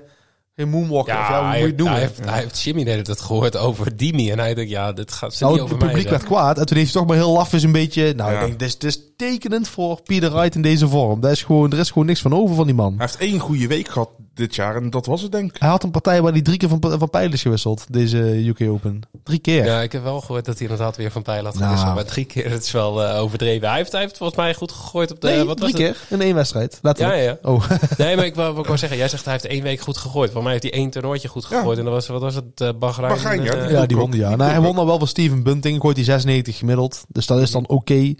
geen 0.57 0.69
moonwalk. 0.69 1.07
ja, 1.07 1.21
of 1.21 1.27
ja, 1.29 1.39
hoe 1.39 1.47
hij, 1.47 1.59
moet 1.59 1.59
je 1.59 1.65
het 1.67 1.77
noemen? 1.77 1.95
hij 1.95 2.07
heeft, 2.07 2.29
hij 2.29 2.39
heeft 2.39 2.61
Jimmy 2.61 2.83
deed 2.83 3.07
het 3.07 3.21
gehoord 3.21 3.57
over 3.57 3.97
Dimi. 3.97 4.31
En 4.31 4.39
hij 4.39 4.53
denkt, 4.53 4.71
ja, 4.71 4.93
dit 4.93 5.11
gaat 5.11 5.33
ze 5.33 5.43
nou, 5.43 5.59
niet 5.59 5.69
het 5.69 5.79
mij 5.79 5.87
publiek 5.87 6.09
werd 6.09 6.23
kwaad. 6.23 6.57
En 6.57 6.65
toen 6.65 6.77
heeft 6.77 6.93
hij 6.93 7.01
toch 7.01 7.09
maar 7.09 7.19
heel 7.19 7.31
lafjes 7.31 7.63
een 7.63 7.71
beetje... 7.71 8.13
Nou, 8.13 8.31
Ja. 8.31 8.39
ik 8.39 8.45
denk, 8.45 8.59
dit 8.59 8.67
is, 8.67 8.77
dit 8.77 8.89
is 8.95 9.01
tekenend 9.17 9.67
voor 9.69 10.01
Peter 10.01 10.31
Wright 10.31 10.55
in 10.55 10.61
deze 10.61 10.87
vorm. 10.87 11.19
Daar 11.19 11.31
is 11.31 11.43
gewoon, 11.43 11.71
er 11.71 11.79
is 11.79 11.91
gewoon 11.91 12.07
niks 12.07 12.21
van 12.21 12.33
over 12.33 12.55
van 12.55 12.65
die 12.65 12.75
man. 12.75 12.93
Hij 12.97 13.05
heeft 13.05 13.17
één 13.17 13.39
goede 13.39 13.67
week 13.67 13.87
gehad 13.87 14.09
dit 14.37 14.55
jaar 14.55 14.75
en 14.75 14.89
dat 14.89 15.05
was 15.05 15.21
het, 15.21 15.31
denk 15.31 15.49
ik. 15.55 15.59
Hij 15.61 15.69
had 15.69 15.83
een 15.83 15.91
partij 15.91 16.21
waar 16.21 16.31
hij 16.31 16.41
drie 16.41 16.57
keer 16.57 16.69
van, 16.69 16.81
van 16.99 17.09
pijl 17.09 17.31
is 17.33 17.41
gewisseld. 17.41 17.85
Deze 17.89 18.17
UK 18.47 18.61
Open. 18.61 19.01
Drie 19.23 19.39
keer. 19.39 19.65
Ja, 19.65 19.81
ik 19.81 19.91
heb 19.91 20.03
wel 20.03 20.21
gehoord 20.21 20.45
dat 20.45 20.59
hij 20.59 20.67
inderdaad 20.67 20.95
weer 20.97 21.11
van 21.11 21.21
pijl 21.21 21.43
had 21.43 21.53
Nou. 21.53 21.63
gewisseld. 21.65 21.95
Maar 21.95 22.05
drie 22.05 22.25
keer, 22.25 22.49
dat 22.49 22.61
is 22.63 22.71
wel 22.71 23.03
eh, 23.03 23.21
overdreven. 23.21 23.67
Hij 23.67 23.77
heeft, 23.77 23.91
hij 23.91 24.01
heeft 24.01 24.17
volgens 24.17 24.39
mij 24.39 24.53
goed 24.53 24.71
gegooid 24.71 25.11
op 25.11 25.21
de... 25.21 25.27
nee, 25.27 25.43
wat 25.43 25.59
was 25.59 25.71
drie 25.71 25.85
het? 25.85 25.97
keer 26.07 26.17
in 26.17 26.21
één 26.25 26.35
wedstrijd. 26.35 26.79
Letterlijk. 26.81 27.17
Ja, 27.17 27.23
ja. 27.23 27.37
Oh, 27.41 27.69
Nee, 27.97 28.15
maar 28.15 28.25
ik 28.25 28.35
wou, 28.35 28.59
ik 28.59 28.65
wou 28.65 28.77
zeggen, 28.77 28.97
jij 28.97 29.07
zegt 29.07 29.23
hij 29.23 29.33
heeft 29.33 29.45
één 29.45 29.63
week 29.63 29.79
goed 29.79 29.97
gegooid. 29.97 30.31
Voor 30.31 30.43
mij 30.43 30.51
heeft 30.51 30.63
hij 30.63 30.73
één 30.73 30.89
toernooitje 30.89 31.27
goed 31.27 31.47
Ja. 31.49 31.57
gegooid. 31.57 31.77
En 31.77 31.83
dat 31.83 31.93
was, 31.93 32.07
wat 32.07 32.21
was 32.21 32.35
het, 32.35 32.61
uh, 32.61 32.69
Bahrein? 32.79 33.13
Bahrein, 33.13 33.43
ja. 33.43 33.51
eh, 33.53 33.71
ja, 33.71 33.85
die 33.85 33.97
won 33.97 34.11
ja. 34.11 34.27
Die 34.27 34.37
Nou, 34.37 34.51
hij 34.51 34.61
won 34.61 34.75
dan 34.75 34.85
wel 34.85 34.97
van 34.97 35.07
Steven 35.07 35.43
Bunting. 35.43 35.81
Gooit 35.81 35.95
hij 35.95 36.05
96 36.05 36.57
gemiddeld. 36.57 37.05
Dus 37.07 37.25
dat 37.25 37.39
is 37.39 37.51
dan 37.51 37.67
oké. 37.67 38.13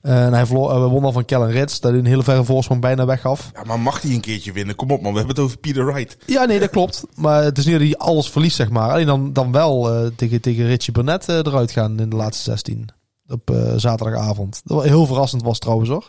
En 0.00 0.32
hij 0.32 0.46
verloor, 0.46 0.70
eh, 0.70 0.90
won 0.90 1.02
dan 1.02 1.12
van 1.12 1.24
Kellen 1.24 1.50
Ritz. 1.50 1.78
Dat 1.78 1.90
hij 1.90 2.00
een 2.00 2.06
hele 2.06 2.22
verre 2.22 2.44
voorsprong 2.44 2.80
bijna 2.80 3.04
weggaf. 3.06 3.50
Ja, 3.54 3.64
maar 3.64 3.80
mag 3.80 4.02
hij 4.02 4.10
een 4.10 4.20
keertje 4.20 4.52
winnen? 4.52 4.74
Kom 4.74 4.90
op, 4.90 5.02
man. 5.02 5.12
We 5.12 5.18
hebben 5.18 5.36
het 5.36 5.44
over 5.44 5.58
Peter 5.58 5.86
Wright. 5.86 6.16
Ja, 6.26 6.44
nee, 6.44 6.58
dat 6.58 6.70
klopt. 6.70 7.04
Maar 7.14 7.42
het 7.44 7.58
is 7.58 7.64
niet 7.64 7.74
dat 7.74 7.82
hij 7.82 7.96
alles 7.96 8.30
verliest, 8.30 8.56
zeg 8.56 8.70
maar. 8.70 8.90
Alleen 8.90 9.06
dan, 9.06 9.32
dan 9.32 9.52
wel 9.52 9.92
eh, 9.92 10.10
tegen, 10.16 10.40
tegen 10.40 10.66
Richie 10.66 10.92
Burnett 10.92 11.28
eh, 11.28 11.36
eruit 11.36 11.70
gaan 11.70 12.00
in 12.00 12.10
de 12.10 12.16
laatste 12.16 12.44
16. 12.44 12.88
Op 13.28 13.50
eh, 13.50 13.72
zaterdagavond. 13.76 14.60
Dat 14.64 14.84
heel 14.84 15.06
verrassend 15.06 15.42
was 15.42 15.58
trouwens 15.58 15.88
hoor. 15.90 16.08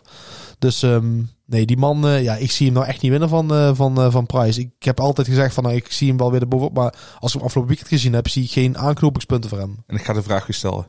Dus 0.62 0.82
ehm, 0.82 1.22
nee, 1.46 1.66
die 1.66 1.76
man, 1.76 2.06
eh, 2.06 2.22
ja, 2.22 2.36
ik 2.36 2.50
zie 2.50 2.66
hem 2.66 2.74
nou 2.74 2.86
echt 2.86 3.02
niet 3.02 3.10
winnen 3.10 3.28
van, 3.28 3.54
eh, 3.54 3.70
van, 3.74 4.00
eh, 4.00 4.10
van 4.10 4.26
Price. 4.26 4.60
Ik 4.60 4.70
heb 4.78 5.00
altijd 5.00 5.26
gezegd 5.26 5.54
van, 5.54 5.62
nou, 5.62 5.76
ik 5.76 5.92
zie 5.92 6.08
hem 6.08 6.16
wel 6.16 6.30
weer 6.30 6.40
erbovenop. 6.40 6.74
Maar 6.74 6.94
als 7.18 7.32
ik 7.32 7.36
hem 7.36 7.46
afgelopen 7.46 7.74
weekend 7.74 7.88
gezien 7.88 8.12
heb, 8.12 8.28
zie 8.28 8.44
ik 8.44 8.50
geen 8.50 8.78
aanknopingspunten 8.78 9.50
voor 9.50 9.58
hem. 9.58 9.76
En 9.86 9.96
ik 9.96 10.04
ga 10.04 10.12
de 10.12 10.22
vraag 10.22 10.46
weer 10.46 10.56
stellen. 10.56 10.86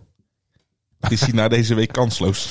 Is 1.10 1.22
hij 1.22 1.32
na 1.34 1.48
deze 1.48 1.74
week 1.74 1.92
kansloos? 1.92 2.50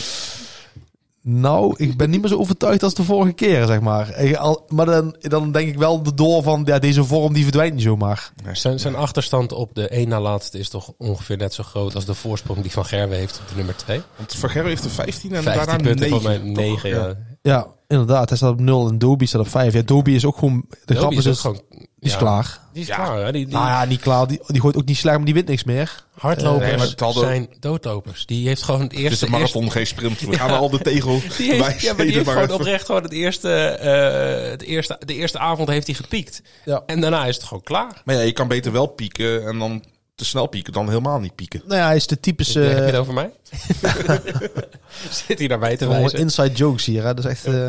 Nou, 1.24 1.74
ik 1.76 1.96
ben 1.96 2.10
niet 2.10 2.20
meer 2.20 2.30
zo 2.30 2.36
overtuigd 2.38 2.82
als 2.82 2.94
de 2.94 3.04
vorige 3.04 3.32
keren, 3.32 3.66
zeg 3.66 3.80
maar. 3.80 4.36
Al- 4.36 4.64
Maar 4.68 4.86
dan, 4.86 5.16
dan 5.20 5.52
denk 5.52 5.68
ik 5.68 5.78
wel 5.78 6.02
de 6.02 6.14
door 6.14 6.42
van, 6.42 6.62
ja, 6.64 6.78
deze 6.78 7.04
vorm 7.04 7.32
die 7.32 7.42
verdwijnt 7.42 7.74
niet 7.74 7.82
zomaar. 7.82 8.32
Zijn, 8.52 8.78
zijn 8.78 8.94
achterstand 8.94 9.52
op 9.52 9.74
de 9.74 9.88
één 9.88 10.08
na 10.08 10.20
laatste 10.20 10.58
is 10.58 10.68
toch 10.68 10.92
ongeveer 10.98 11.36
net 11.36 11.54
zo 11.54 11.62
groot 11.62 11.94
als 11.94 12.04
de 12.04 12.14
voorsprong 12.14 12.60
die 12.62 12.70
Van 12.70 12.84
Gerwen 12.84 13.18
heeft 13.18 13.38
op 13.40 13.48
de 13.48 13.54
nummer 13.56 13.76
2? 13.76 14.00
Want 14.16 14.34
Van 14.34 14.50
Gerwen 14.50 14.70
heeft 14.70 14.84
er 14.84 14.90
15 14.90 15.32
en 15.34 15.42
15 15.42 15.64
daarna 15.66 15.82
punten 15.82 16.10
9. 16.10 16.20
voor 16.20 16.30
mij 16.30 16.38
9. 16.52 16.88
Ja. 16.90 17.16
Ja, 17.42 17.66
inderdaad. 17.88 18.28
Hij 18.28 18.36
staat 18.38 18.52
op 18.52 18.60
0 18.60 18.88
en 18.88 18.98
Dobie 18.98 19.28
staat 19.28 19.40
op 19.40 19.48
5. 19.48 19.72
Ja, 19.72 19.82
Dobie 19.82 20.14
is 20.14 20.24
ook 20.24 20.36
gewoon... 20.38 20.64
De 20.84 20.94
grap 20.94 21.10
Dobie 21.10 21.18
is, 21.18 21.26
ook 21.26 21.32
dus, 21.32 21.40
gewoon... 21.40 21.60
die 22.02 22.10
is 22.10 22.16
ja, 22.16 22.18
klaar. 22.18 22.58
Die 22.72 22.82
is 22.82 22.88
Ja. 22.88 22.94
klaar, 22.94 23.16
hè? 23.24 23.32
Die, 23.32 23.44
die 23.46 23.54
Nou 23.54 23.66
ja, 23.66 23.84
niet 23.84 24.00
klaar. 24.00 24.26
Die, 24.26 24.40
die 24.46 24.60
gooit 24.60 24.76
ook 24.76 24.84
niet 24.84 24.96
slecht, 24.96 25.16
maar 25.16 25.24
die 25.24 25.34
wint 25.34 25.48
niks 25.48 25.64
meer. 25.64 26.04
hardlopers 26.18 26.66
Nee, 26.68 26.76
maar 26.76 26.86
het 26.86 27.00
hadden- 27.00 27.22
zijn 27.24 27.48
doodlopers. 27.60 28.26
Die 28.26 28.46
heeft 28.48 28.62
gewoon 28.62 28.80
het 28.80 28.90
Het 28.90 29.00
is 29.00 29.04
eerste... 29.04 29.24
een 29.24 29.30
marathon, 29.30 29.70
geen 29.70 29.86
sprint. 29.86 30.20
We 30.20 30.36
gaan 30.38 30.50
Ja. 30.50 30.56
al 30.56 30.70
de 30.70 30.78
tegel 30.78 31.20
Die 31.38 31.52
heeft, 31.54 31.80
ja, 31.80 31.94
maar 31.94 32.04
die 32.04 32.14
heeft 32.14 32.26
maar 32.26 32.34
gewoon 32.42 32.58
oprecht 32.60 32.86
gewoon 32.86 33.02
het 33.02 33.12
eerste, 33.12 33.50
eh, 33.64 34.50
het 34.50 34.62
eerste, 34.62 35.00
de 35.04 35.14
eerste 35.14 35.38
avond 35.38 35.68
heeft 35.68 35.86
hij 35.86 35.96
gepiekt. 35.96 36.42
Ja. 36.64 36.82
En 36.86 37.00
daarna 37.00 37.24
is 37.26 37.34
het 37.34 37.44
gewoon 37.44 37.62
klaar. 37.62 38.02
Maar 38.04 38.14
ja, 38.14 38.20
je 38.20 38.32
kan 38.32 38.48
beter 38.48 38.72
wel 38.72 38.86
pieken 38.86 39.46
en 39.46 39.58
dan 39.58 39.84
te 40.14 40.24
snel 40.24 40.46
pieken 40.46 40.72
dan 40.72 40.88
helemaal 40.88 41.20
niet 41.20 41.34
pieken. 41.34 41.62
Nou 41.66 41.80
ja, 41.80 41.86
hij 41.86 41.96
is 41.96 42.06
de 42.06 42.20
typische... 42.20 42.60
Heb 42.60 42.78
je 42.78 42.82
het 42.84 42.94
over 42.96 43.14
mij? 43.14 43.30
Zit 45.26 45.38
hij 45.38 45.46
naar 45.48 45.58
mij 45.58 45.76
te 45.76 45.84
Gewoon 45.84 46.00
wijzen? 46.00 46.18
inside 46.18 46.52
jokes 46.52 46.84
hier, 46.84 47.02
hè. 47.04 47.14
Dat 47.14 47.24
is 47.24 47.30
echt... 47.30 47.44
eh, 47.44 47.68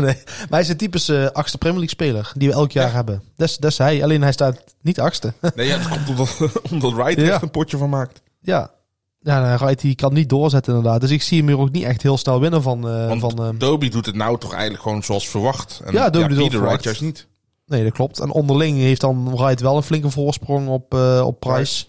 nee. 0.06 0.14
Maar 0.24 0.46
hij 0.50 0.60
is 0.60 0.66
de 0.66 0.76
typische 0.76 1.24
eh, 1.24 1.30
achtste 1.30 1.58
Premier 1.58 1.78
League 1.78 1.94
speler 1.96 2.32
die 2.36 2.48
we 2.48 2.54
elk 2.54 2.72
jaar 2.72 2.92
hebben. 2.92 3.22
Dat 3.36 3.48
is, 3.48 3.56
dat 3.56 3.76
hij. 3.76 4.02
Alleen 4.02 4.22
hij 4.22 4.32
staat 4.32 4.64
niet 4.80 5.00
achtste. 5.00 5.32
Nee, 5.54 5.66
ja, 5.66 5.78
het 5.78 5.88
komt 5.88 6.08
omdat, 6.08 6.36
omdat 6.72 6.92
Wright 6.92 7.18
er 7.18 7.24
Ja. 7.24 7.32
echt 7.32 7.42
een 7.42 7.50
potje 7.50 7.76
van 7.76 7.90
maakt. 7.90 8.20
ja. 8.40 8.70
Ja, 9.22 9.40
nou, 9.40 9.58
Wright 9.58 9.80
die 9.80 9.94
kan 9.94 10.12
niet 10.12 10.28
doorzetten 10.28 10.74
inderdaad. 10.74 11.00
Dus 11.00 11.10
ik 11.10 11.22
zie 11.22 11.38
hem 11.38 11.46
hier 11.48 11.58
ook 11.58 11.70
niet 11.70 11.84
echt 11.84 12.02
heel 12.02 12.18
snel 12.18 12.40
winnen 12.40 12.62
van... 12.62 12.88
eh, 12.88 13.08
Want 13.08 13.20
van 13.20 13.38
eh, 13.44 13.48
Dobie 13.58 13.90
doet 13.90 14.06
het 14.06 14.14
nou 14.14 14.38
toch 14.38 14.52
eigenlijk 14.52 14.82
gewoon 14.82 15.02
zoals 15.02 15.28
verwacht. 15.28 15.80
En 15.84 15.92
Ja, 15.92 16.10
Dobie 16.10 16.28
doet 16.36 16.44
het 16.44 16.52
verwacht. 16.52 16.84
Juist 16.84 17.00
niet. 17.00 17.26
Nee, 17.66 17.84
dat 17.84 17.92
klopt. 17.92 18.20
En 18.20 18.30
onderling 18.30 18.78
heeft 18.78 19.00
dan 19.00 19.36
Wright 19.36 19.60
wel 19.60 19.76
een 19.76 19.82
flinke 19.82 20.10
voorsprong 20.10 20.68
op, 20.68 20.94
eh, 20.94 21.22
op 21.26 21.40
Price. 21.40 21.84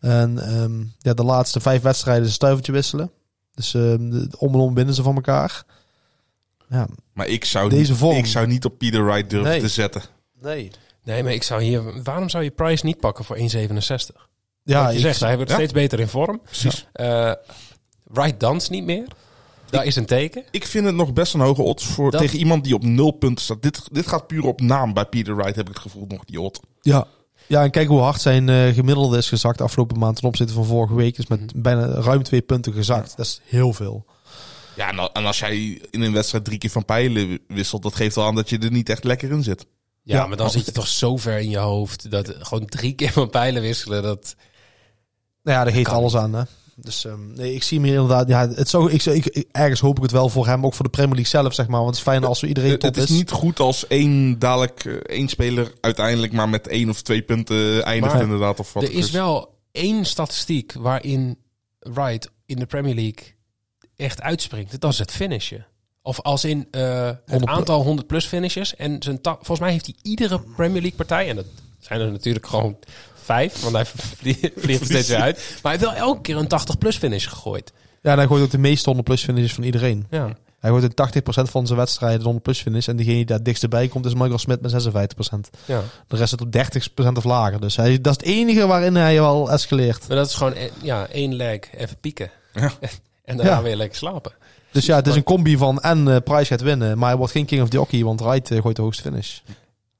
En 0.00 0.38
ehm, 0.38 0.72
ja, 0.98 1.14
de 1.14 1.24
laatste 1.24 1.60
vijf 1.60 1.82
wedstrijden 1.82 2.22
is 2.22 2.28
een 2.28 2.34
stuivertje 2.34 2.72
wisselen. 2.72 3.10
Dus 3.54 3.74
ehm, 3.74 4.24
om 4.38 4.54
en 4.54 4.60
om 4.60 4.74
winnen 4.74 4.94
ze 4.94 5.02
van 5.02 5.14
elkaar. 5.14 5.64
Ja, 6.68 6.88
Maar 7.12 7.26
ik 7.26 7.44
zou, 7.44 7.68
Deze 7.70 7.90
niet, 7.90 7.98
vorm. 8.00 8.16
ik 8.16 8.26
zou 8.26 8.46
niet 8.46 8.64
op 8.64 8.78
Peter 8.78 9.04
Wright 9.04 9.30
durven 9.30 9.50
Nee. 9.50 9.60
te 9.60 9.68
zetten. 9.68 10.02
nee. 10.40 10.70
Nee, 11.04 11.22
maar 11.22 11.32
ik 11.32 11.42
zou 11.42 11.62
hier... 11.62 12.02
Waarom 12.02 12.28
zou 12.28 12.44
je 12.44 12.50
Price 12.50 12.86
niet 12.86 13.00
pakken 13.00 13.24
voor 13.24 13.36
1,67? 13.36 13.44
Ja, 14.62 14.88
je 14.88 14.94
ik- 14.96 15.00
zegt, 15.02 15.20
hij 15.20 15.34
wordt 15.36 15.50
ja. 15.50 15.56
steeds 15.56 15.72
beter 15.72 16.00
in 16.00 16.08
vorm. 16.08 16.40
Precies. 16.44 16.86
Eh 16.92 17.32
Wright 18.04 18.40
danst 18.40 18.70
niet 18.70 18.84
meer. 18.84 19.06
Daar 19.70 19.84
is 19.84 19.96
een 19.96 20.06
teken. 20.06 20.44
Ik 20.50 20.66
vind 20.66 20.84
het 20.86 20.94
nog 20.94 21.12
best 21.12 21.34
een 21.34 21.40
hoge 21.40 21.62
odds 21.62 21.84
voor 21.86 22.10
Dat- 22.10 22.20
tegen 22.20 22.38
iemand 22.38 22.64
die 22.64 22.74
op 22.74 22.82
nul 22.84 23.10
punten 23.10 23.44
staat. 23.44 23.62
Dit, 23.62 23.82
dit 23.92 24.06
gaat 24.06 24.26
puur 24.26 24.44
op 24.46 24.60
naam 24.60 24.92
bij 24.92 25.04
Peter 25.04 25.36
Wright, 25.36 25.56
heb 25.56 25.68
ik 25.68 25.74
het 25.74 25.82
gevoel 25.82 26.04
nog 26.08 26.24
die 26.24 26.40
odd. 26.40 26.60
ja. 26.80 27.06
ja, 27.46 27.62
en 27.62 27.70
kijk 27.70 27.88
hoe 27.88 28.00
hard 28.00 28.20
zijn 28.20 28.48
eh, 28.48 28.74
gemiddelde 28.74 29.16
is 29.18 29.28
gezakt 29.28 29.60
afgelopen 29.60 29.98
maand 29.98 30.16
ten 30.16 30.28
opzichte 30.28 30.52
van 30.52 30.64
vorige 30.64 30.94
week. 30.94 31.18
Is 31.18 31.26
met 31.26 31.52
bijna 31.62 31.86
ruim 31.86 32.22
twee 32.22 32.42
punten 32.42 32.72
gezakt. 32.72 33.16
Dat 33.16 33.26
is 33.26 33.40
heel 33.44 33.72
veel. 33.72 34.04
Ja, 34.76 34.88
en, 34.90 34.98
al- 34.98 35.12
en 35.12 35.24
als 35.24 35.38
jij 35.38 35.80
in 35.90 36.00
een 36.02 36.12
wedstrijd 36.12 36.44
drie 36.44 36.58
keer 36.58 36.70
van 36.70 36.84
pijlen 36.84 37.38
wisselt, 37.48 37.82
dat 37.82 37.94
geeft 37.94 38.16
al 38.16 38.24
aan 38.26 38.34
dat 38.34 38.48
je 38.48 38.58
er 38.58 38.70
niet 38.70 38.88
echt 38.88 39.04
lekker 39.04 39.30
in 39.30 39.42
zit. 39.42 39.66
Ja, 40.02 40.16
Ja. 40.16 40.26
maar 40.26 40.36
dan 40.36 40.50
zit 40.50 40.66
je 40.66 40.72
toch 40.72 40.86
zo 40.86 41.16
ver 41.16 41.38
in 41.38 41.50
je 41.50 41.58
hoofd 41.58 42.10
dat 42.10 42.34
gewoon 42.38 42.66
drie 42.66 42.92
keer 42.94 43.12
van 43.12 43.30
pijlen 43.30 43.62
wisselen. 43.62 44.02
Dat, 44.02 44.34
Nou 45.42 45.58
ja, 45.58 45.64
daar 45.64 45.72
geeft 45.72 45.88
Kan 45.88 45.94
alles 45.96 46.16
aan. 46.16 46.32
Hè? 46.34 46.42
Dus 46.76 47.04
ehm, 47.04 47.32
nee, 47.32 47.54
ik 47.54 47.62
zie 47.62 47.78
hem 47.78 47.86
hier 47.86 47.96
inderdaad. 48.00 48.28
Ja, 48.28 48.48
het 48.48 48.68
zou, 48.68 48.90
ik, 48.92 49.04
ik, 49.04 49.46
ergens 49.52 49.80
hoop 49.80 49.96
ik 49.96 50.02
het 50.02 50.12
wel 50.12 50.28
voor 50.28 50.46
hem, 50.46 50.64
ook 50.66 50.74
voor 50.74 50.84
de 50.84 50.90
Premier 50.90 51.14
League 51.14 51.40
zelf, 51.40 51.54
zeg 51.54 51.66
maar. 51.68 51.76
Want 51.82 51.88
het 51.90 51.96
is 51.98 52.02
fijn 52.12 52.24
als 52.24 52.40
we 52.40 52.46
iedereen 52.46 52.70
Het, 52.70 52.80
top 52.80 52.94
het 52.94 53.04
is 53.04 53.16
niet 53.16 53.30
goed 53.30 53.60
als 53.60 53.86
één 53.86 54.38
dadelijk 54.38 54.84
eh, 54.84 54.92
één 54.94 55.28
speler 55.28 55.72
uiteindelijk 55.80 56.32
maar 56.32 56.48
met 56.48 56.68
één 56.68 56.88
of 56.88 57.02
twee 57.02 57.22
punten 57.22 57.84
eindigt 57.84 58.14
Maar 58.14 58.22
inderdaad. 58.22 58.60
Of 58.60 58.72
wat 58.72 58.82
er 58.82 58.88
het 58.88 58.98
is 58.98 59.10
wel 59.10 59.58
één 59.72 60.04
statistiek 60.04 60.72
waarin 60.72 61.38
Wright 61.78 62.30
in 62.46 62.56
de 62.58 62.66
Premier 62.66 62.94
League 62.94 63.33
echt 63.96 64.22
uitspringt. 64.22 64.80
Dat 64.80 64.92
is 64.92 64.98
het 64.98 65.10
finishen. 65.12 65.66
Of 66.02 66.20
als 66.20 66.44
in 66.44 66.68
het 66.70 67.18
100 67.26 67.50
aantal 67.52 67.82
100 67.82 68.06
plus 68.06 68.26
finishes. 68.26 68.76
En 68.76 68.96
zijn 69.02 69.18
volgens 69.22 69.58
mij 69.60 69.70
heeft 69.70 69.86
hij 69.86 69.94
iedere 70.02 70.40
Premier 70.56 70.80
League 70.80 70.96
partij, 70.98 71.28
en 71.28 71.36
dat 71.36 71.44
zijn 71.78 72.00
er 72.00 72.10
natuurlijk 72.10 72.46
gewoon 72.46 72.76
vijf, 73.14 73.60
want 73.62 73.74
hij 73.74 73.84
vlie- 74.18 74.52
vliegt 74.56 74.80
er 74.80 74.86
steeds 74.86 75.08
weer 75.08 75.20
uit. 75.20 75.36
Maar 75.62 75.72
hij 75.72 75.80
heeft 75.80 75.84
wel 75.98 76.06
elke 76.08 76.20
keer 76.20 76.36
een 76.36 76.48
80 76.48 76.78
plus 76.78 76.96
finish 76.96 77.28
gegooid. 77.28 77.72
Ja, 78.02 78.10
en 78.10 78.16
hij 78.18 78.26
gooit 78.26 78.42
ook 78.42 78.50
de 78.50 78.58
meeste 78.58 78.84
100 78.84 79.06
plus 79.08 79.24
finishes 79.24 79.52
van 79.54 79.64
iedereen. 79.64 80.06
Ja. 80.10 80.36
Hij 80.58 80.70
gooit 80.72 80.82
in 81.14 81.22
80% 81.22 81.50
van 81.50 81.66
zijn 81.66 81.78
wedstrijden 81.78 82.18
de 82.18 82.24
100 82.24 82.44
plus 82.44 82.60
finish. 82.60 82.88
En 82.88 82.96
degene 82.96 83.14
die 83.16 83.24
daar 83.24 83.42
dichtst 83.42 83.68
bij 83.68 83.88
komt 83.88 84.06
is 84.06 84.14
Michael 84.14 84.38
Smith 84.38 84.60
met 84.60 84.72
56%. 84.72 85.50
ja. 85.64 85.82
De 86.08 86.16
rest 86.16 86.30
zit 86.30 86.40
op 86.40 86.52
30% 87.12 87.12
of 87.16 87.24
lager. 87.24 87.60
Dus 87.60 87.76
hij, 87.76 88.00
dat 88.00 88.20
is 88.20 88.26
het 88.26 88.36
enige 88.36 88.66
waarin 88.66 88.94
hij 88.94 89.20
wel 89.20 89.50
escaleert. 89.50 90.08
Maar 90.08 90.16
dat 90.16 90.28
is 90.28 90.34
gewoon 90.34 90.52
eh, 90.54 90.70
ja, 90.82 91.06
één 91.06 91.34
leg, 91.34 91.58
even 91.76 91.96
pieken. 92.00 92.30
Ja. 92.54 92.72
en 93.24 93.36
daarna 93.36 93.52
Ja. 93.56 93.62
weer 93.62 93.76
lekker 93.76 93.96
slapen. 93.98 94.32
Dus 94.72 94.86
ja, 94.86 94.96
het 94.96 95.06
is 95.06 95.14
een 95.16 95.22
combi 95.22 95.56
van 95.56 95.80
en 95.80 96.08
eh 96.08 96.16
Price 96.24 96.44
gaat 96.44 96.60
winnen. 96.60 96.98
Maar 96.98 97.08
hij 97.08 97.16
wordt 97.18 97.32
geen 97.32 97.44
king 97.46 97.62
of 97.62 97.68
the 97.68 97.76
hockey, 97.78 98.04
want 98.04 98.20
Wright 98.20 98.50
eh, 98.50 98.60
gooit 98.60 98.76
de 98.76 98.82
hoogste 98.82 99.02
finish. 99.02 99.38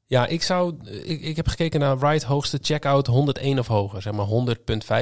Ja, 0.07 0.27
ik 0.27 0.43
zou. 0.43 0.75
Ik, 1.05 1.21
ik 1.23 1.37
heb 1.37 1.47
gekeken 1.49 1.81
naar 1.81 1.99
Wright 1.99 2.23
hoogste 2.23 2.59
checkout 2.63 3.07
101 3.07 3.59
of 3.59 3.67
hoger. 3.67 4.03
Zeg 4.03 4.13
maar 4.13 4.27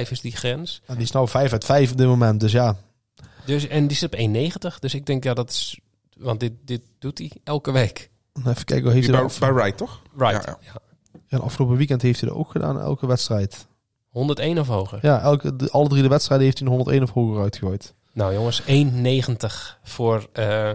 100.5 0.05 0.11
is 0.11 0.21
die 0.21 0.35
grens. 0.35 0.81
En 0.85 0.93
die 0.95 1.03
is 1.03 1.11
nou 1.11 1.27
5 1.27 1.51
uit 1.51 1.65
5 1.65 1.91
op 1.91 1.97
dit 1.97 2.07
moment. 2.07 2.39
Dus 2.39 2.51
ja, 2.51 2.75
Dus, 3.45 3.67
en 3.67 3.87
die 3.87 3.97
zit 3.97 4.13
op 4.13 4.19
1,90. 4.19 4.79
Dus 4.79 4.93
ik 4.93 5.05
denk 5.05 5.23
ja, 5.23 5.33
dat 5.33 5.49
is. 5.49 5.79
Want 6.17 6.39
dit, 6.39 6.51
dit 6.65 6.81
doet 6.99 7.17
hij 7.17 7.31
elke 7.43 7.71
week. 7.71 8.09
even 8.45 8.65
kijken. 8.65 8.83
Hoe 8.85 8.93
heeft 8.93 9.07
hij 9.07 9.15
bij, 9.15 9.27
dat 9.27 9.39
bij 9.39 9.53
Wright, 9.53 9.77
toch? 9.77 10.01
Right. 10.17 10.45
Ja, 10.45 10.57
Ja, 10.61 10.73
Ja, 11.27 11.37
afgelopen 11.37 11.77
weekend 11.77 12.01
heeft 12.01 12.19
hij 12.19 12.29
dat 12.29 12.37
ook 12.37 12.51
gedaan, 12.51 12.79
elke 12.79 13.07
wedstrijd. 13.07 13.67
101 14.09 14.59
of 14.59 14.67
hoger. 14.67 14.99
Ja, 15.01 15.21
elke, 15.21 15.55
de- 15.55 15.69
alle 15.71 15.87
drie 15.89 16.01
de 16.01 16.07
wedstrijden 16.07 16.45
heeft 16.45 16.59
hij 16.59 16.67
een 16.67 16.73
101 16.73 17.03
of 17.03 17.09
hoger 17.11 17.41
uitgegooid. 17.41 17.93
Nou 18.13 18.33
jongens, 18.33 18.61
1,90 18.61 18.67
voor 19.83 20.27
eh, 20.33 20.69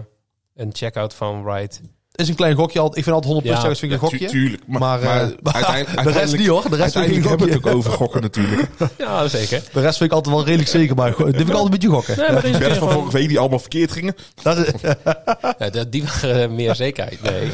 een 0.55 0.69
checkout 0.73 1.13
van 1.13 1.43
Wright. 1.43 1.81
Is 2.15 2.29
een 2.29 2.35
klein 2.35 2.55
gokje. 2.55 2.79
al- 2.79 2.87
Ik 2.97 3.03
vind 3.03 3.15
altijd 3.15 3.33
100 3.33 3.43
plus 3.45 3.55
Ja, 3.55 3.61
checkers 3.61 3.79
vind 3.79 3.91
ik 3.93 4.01
een 4.01 4.09
tu- 4.09 4.17
gokje. 4.17 4.31
tuurlijk. 4.31 4.67
Maar, 4.67 4.79
Maar, 4.79 4.99
maar, 4.99 5.21
eh, 5.21 5.29
maar 5.41 5.53
uiteindelijk, 5.53 6.03
de 6.13 6.19
rest 6.19 6.37
niet 6.37 6.47
hoor. 6.47 6.69
De 6.69 6.75
rest 6.75 6.93
vind 6.93 7.15
ik 7.15 7.23
hebben 7.23 7.47
het 7.49 7.57
ook 7.65 7.75
over 7.75 7.91
gokken 7.91 8.21
natuurlijk. 8.21 8.69
Ja, 8.97 9.27
zeker. 9.27 9.61
De 9.73 9.79
rest 9.79 9.97
vind 9.97 10.09
ik 10.11 10.15
altijd 10.15 10.35
wel 10.35 10.45
redelijk 10.45 10.69
zeker. 10.69 10.95
Maar 10.95 11.07
dit 11.07 11.17
vind 11.17 11.39
ik 11.39 11.53
altijd 11.55 11.63
een 11.63 11.69
beetje 11.69 11.87
gokken. 11.89 12.17
Nee, 12.17 12.31
maar 12.31 12.41
De 12.41 12.67
rest 12.67 12.77
van 12.79 12.91
vorige 12.91 13.11
week 13.17 13.27
die 13.27 13.39
allemaal 13.39 13.59
verkeerd 13.59 13.91
gingen. 13.91 14.15
Dat 14.43 14.57
is, 14.57 14.71
Ja, 15.59 15.69
dat- 15.69 15.91
die 15.91 16.03
waren 16.03 16.41
eh, 16.43 16.49
meer 16.49 16.75
zekerheid. 16.75 17.21
Nee, 17.21 17.49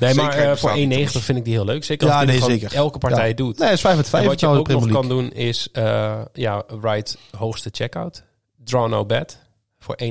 nee 0.00 0.14
maar 0.14 0.58
voor 0.58 0.74
niet, 0.78 1.08
1,90 1.10 1.22
vind 1.24 1.38
ik 1.38 1.44
die 1.44 1.54
heel 1.54 1.64
leuk. 1.64 1.84
Zeker 1.84 2.06
als 2.06 2.16
Ja, 2.20 2.24
nee, 2.24 2.40
zeker. 2.42 2.74
elke 2.74 2.98
partij 2.98 3.28
Ja. 3.28 3.34
doet. 3.34 3.58
nee, 3.58 3.68
het 3.68 3.76
is 3.76 3.82
5 3.82 3.96
uit 3.96 4.04
En 4.04 4.10
5 4.10 4.26
wat 4.26 4.40
je 4.40 4.46
ook 4.46 4.68
nog 4.68 4.88
kan 4.88 5.08
doen 5.08 5.30
is, 5.32 5.68
eh, 5.72 6.20
ja, 6.32 6.64
Wright 6.80 7.18
hoogste 7.36 7.68
checkout. 7.72 8.22
Draw 8.68 8.88
no 8.88 9.04
bet 9.06 9.38
voor 9.78 9.98
1,98. 10.02 10.08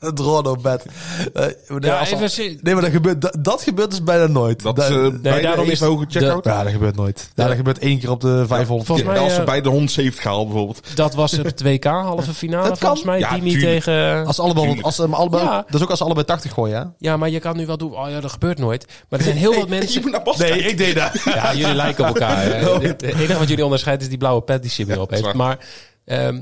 Een 0.00 0.14
draw 0.20 0.44
no 0.44 0.56
bet. 0.56 0.86
Eh, 1.34 1.42
nee, 1.68 1.80
ja, 1.80 1.98
als- 1.98 2.10
even 2.10 2.30
zi- 2.30 2.58
nee, 2.62 2.74
maar 2.74 2.82
dat 2.82 2.92
gebeurt, 2.92 3.20
dat, 3.20 3.36
dat 3.40 3.62
gebeurt 3.62 3.90
dus 3.90 4.02
bijna 4.04 4.26
nooit. 4.26 4.62
Dat 4.62 4.90
uh, 4.90 5.08
bij 5.20 5.40
daarom 5.42 5.68
is 5.68 5.80
hoge 5.80 6.04
checkout. 6.08 6.44
ja, 6.44 6.62
dat 6.62 6.72
gebeurt 6.72 6.96
nooit. 6.96 7.30
Ja, 7.34 7.46
dat 7.46 7.56
gebeurt 7.56 7.78
één 7.78 7.98
keer 7.98 8.10
op 8.10 8.20
de 8.20 8.44
500 8.46 8.68
volgens 8.86 9.06
keer. 9.06 9.16
mij- 9.16 9.22
als 9.24 9.34
ze 9.34 9.40
eh, 9.40 9.46
bij 9.46 9.60
de 9.60 9.68
170 9.68 10.24
halen 10.24 10.46
bijvoorbeeld. 10.46 10.96
dat 10.96 11.14
was 11.14 11.30
het 11.32 11.62
WK 11.62 11.84
halve 11.84 12.34
finale 12.34 12.68
Dat 12.68 12.78
kan. 12.78 12.96
volgens 12.96 13.04
mij. 13.04 13.18
Ja, 13.18 13.28
tuurlijk. 13.38 13.58
tegen... 13.60 14.26
Als 14.26 14.36
ze 14.36 14.42
allebei, 14.42 14.64
Tuurlijk. 14.64 14.86
als 14.86 14.94
ze 14.96 15.02
hem 15.02 15.14
allebei, 15.14 15.42
Ja. 15.44 15.56
dat 15.66 15.74
is 15.74 15.82
ook 15.82 15.88
als 15.90 15.98
ze 15.98 16.04
allebei 16.04 16.26
80 16.26 16.52
gooien, 16.52 16.76
hè? 16.78 16.84
Ja, 16.98 17.16
maar 17.16 17.28
je 17.30 17.38
kan 17.40 17.56
nu 17.56 17.66
wel 17.66 17.76
doen, 17.76 17.94
oh 17.96 18.10
ja, 18.10 18.20
dat 18.20 18.30
gebeurt 18.32 18.58
nooit. 18.58 18.86
Maar 19.08 19.18
er 19.18 19.24
zijn 19.24 19.36
heel 19.36 19.54
wat 19.54 19.62
Je 19.62 19.68
mensen... 19.68 20.02
moet 20.02 20.10
naar 20.10 20.22
Bas 20.22 20.36
Nee, 20.36 20.58
ik 20.62 20.76
deed 20.76 20.94
dat. 20.94 21.12
Ja, 21.34 21.54
jullie 21.54 21.74
lijken 21.74 22.08
op 22.08 22.14
elkaar. 22.14 22.42
hè. 22.44 22.78
Het 22.86 23.02
enige 23.02 23.38
wat 23.38 23.48
jullie 23.48 23.64
onderscheidt 23.64 24.02
is 24.02 24.08
die 24.08 24.18
blauwe 24.18 24.42
pet 24.42 24.62
die 24.62 24.70
Jimmy 24.70 24.94
op 24.94 25.10
heeft. 25.10 25.32
Maar 25.32 25.58
ehm, 26.04 26.40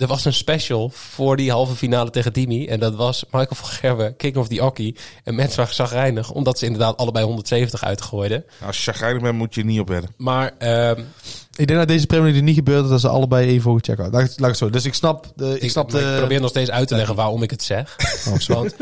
er 0.00 0.06
was 0.06 0.24
een 0.24 0.32
special 0.32 0.90
voor 0.94 1.36
die 1.36 1.50
halve 1.50 1.74
finale 1.74 2.10
tegen 2.10 2.32
Dimi. 2.32 2.66
En 2.66 2.80
dat 2.80 2.94
was 2.94 3.24
Michael 3.24 3.54
van 3.54 3.68
Gerwen, 3.68 4.16
King 4.16 4.36
of 4.36 4.48
the 4.48 4.60
Hockey. 4.60 4.94
En 5.24 5.34
mensen 5.34 5.56
waren 5.58 5.74
zagrijnig, 5.74 6.30
omdat 6.30 6.58
ze 6.58 6.64
inderdaad 6.64 6.96
allebei 6.96 7.24
170 7.24 7.84
uitgooiden. 7.84 8.44
Als 8.66 8.76
je 8.76 8.82
chagrijnig 8.82 9.22
bent, 9.22 9.38
moet 9.38 9.54
je 9.54 9.64
niet 9.64 9.80
op 9.80 9.88
wedden. 9.88 10.10
Maar 10.16 10.52
ehm, 10.58 11.00
Ik 11.56 11.66
denk 11.66 11.78
dat 11.78 11.88
deze 11.88 12.06
Premier 12.06 12.26
League 12.26 12.42
niet 12.42 12.54
gebeurt, 12.54 12.88
dat 12.88 13.00
ze 13.00 13.08
allebei 13.08 13.48
even 13.48 13.70
hoog 13.70 13.80
check-out. 13.80 14.12
Laat, 14.12 14.36
het 14.36 14.56
zo. 14.56 14.70
Dus 14.70 14.84
ik 14.84 14.94
snap 14.94 15.32
de... 15.36 15.54
Ik, 15.54 15.62
ik, 15.62 15.70
snap 15.70 15.90
de... 15.90 15.98
ik 16.00 16.16
probeer 16.16 16.40
nog 16.40 16.50
steeds 16.50 16.70
uit 16.70 16.88
te 16.88 16.94
leggen 16.94 17.14
waarom 17.14 17.42
ik 17.42 17.50
het 17.50 17.62
zeg. 17.62 17.96
Oh. 18.28 18.38
Want 18.46 18.76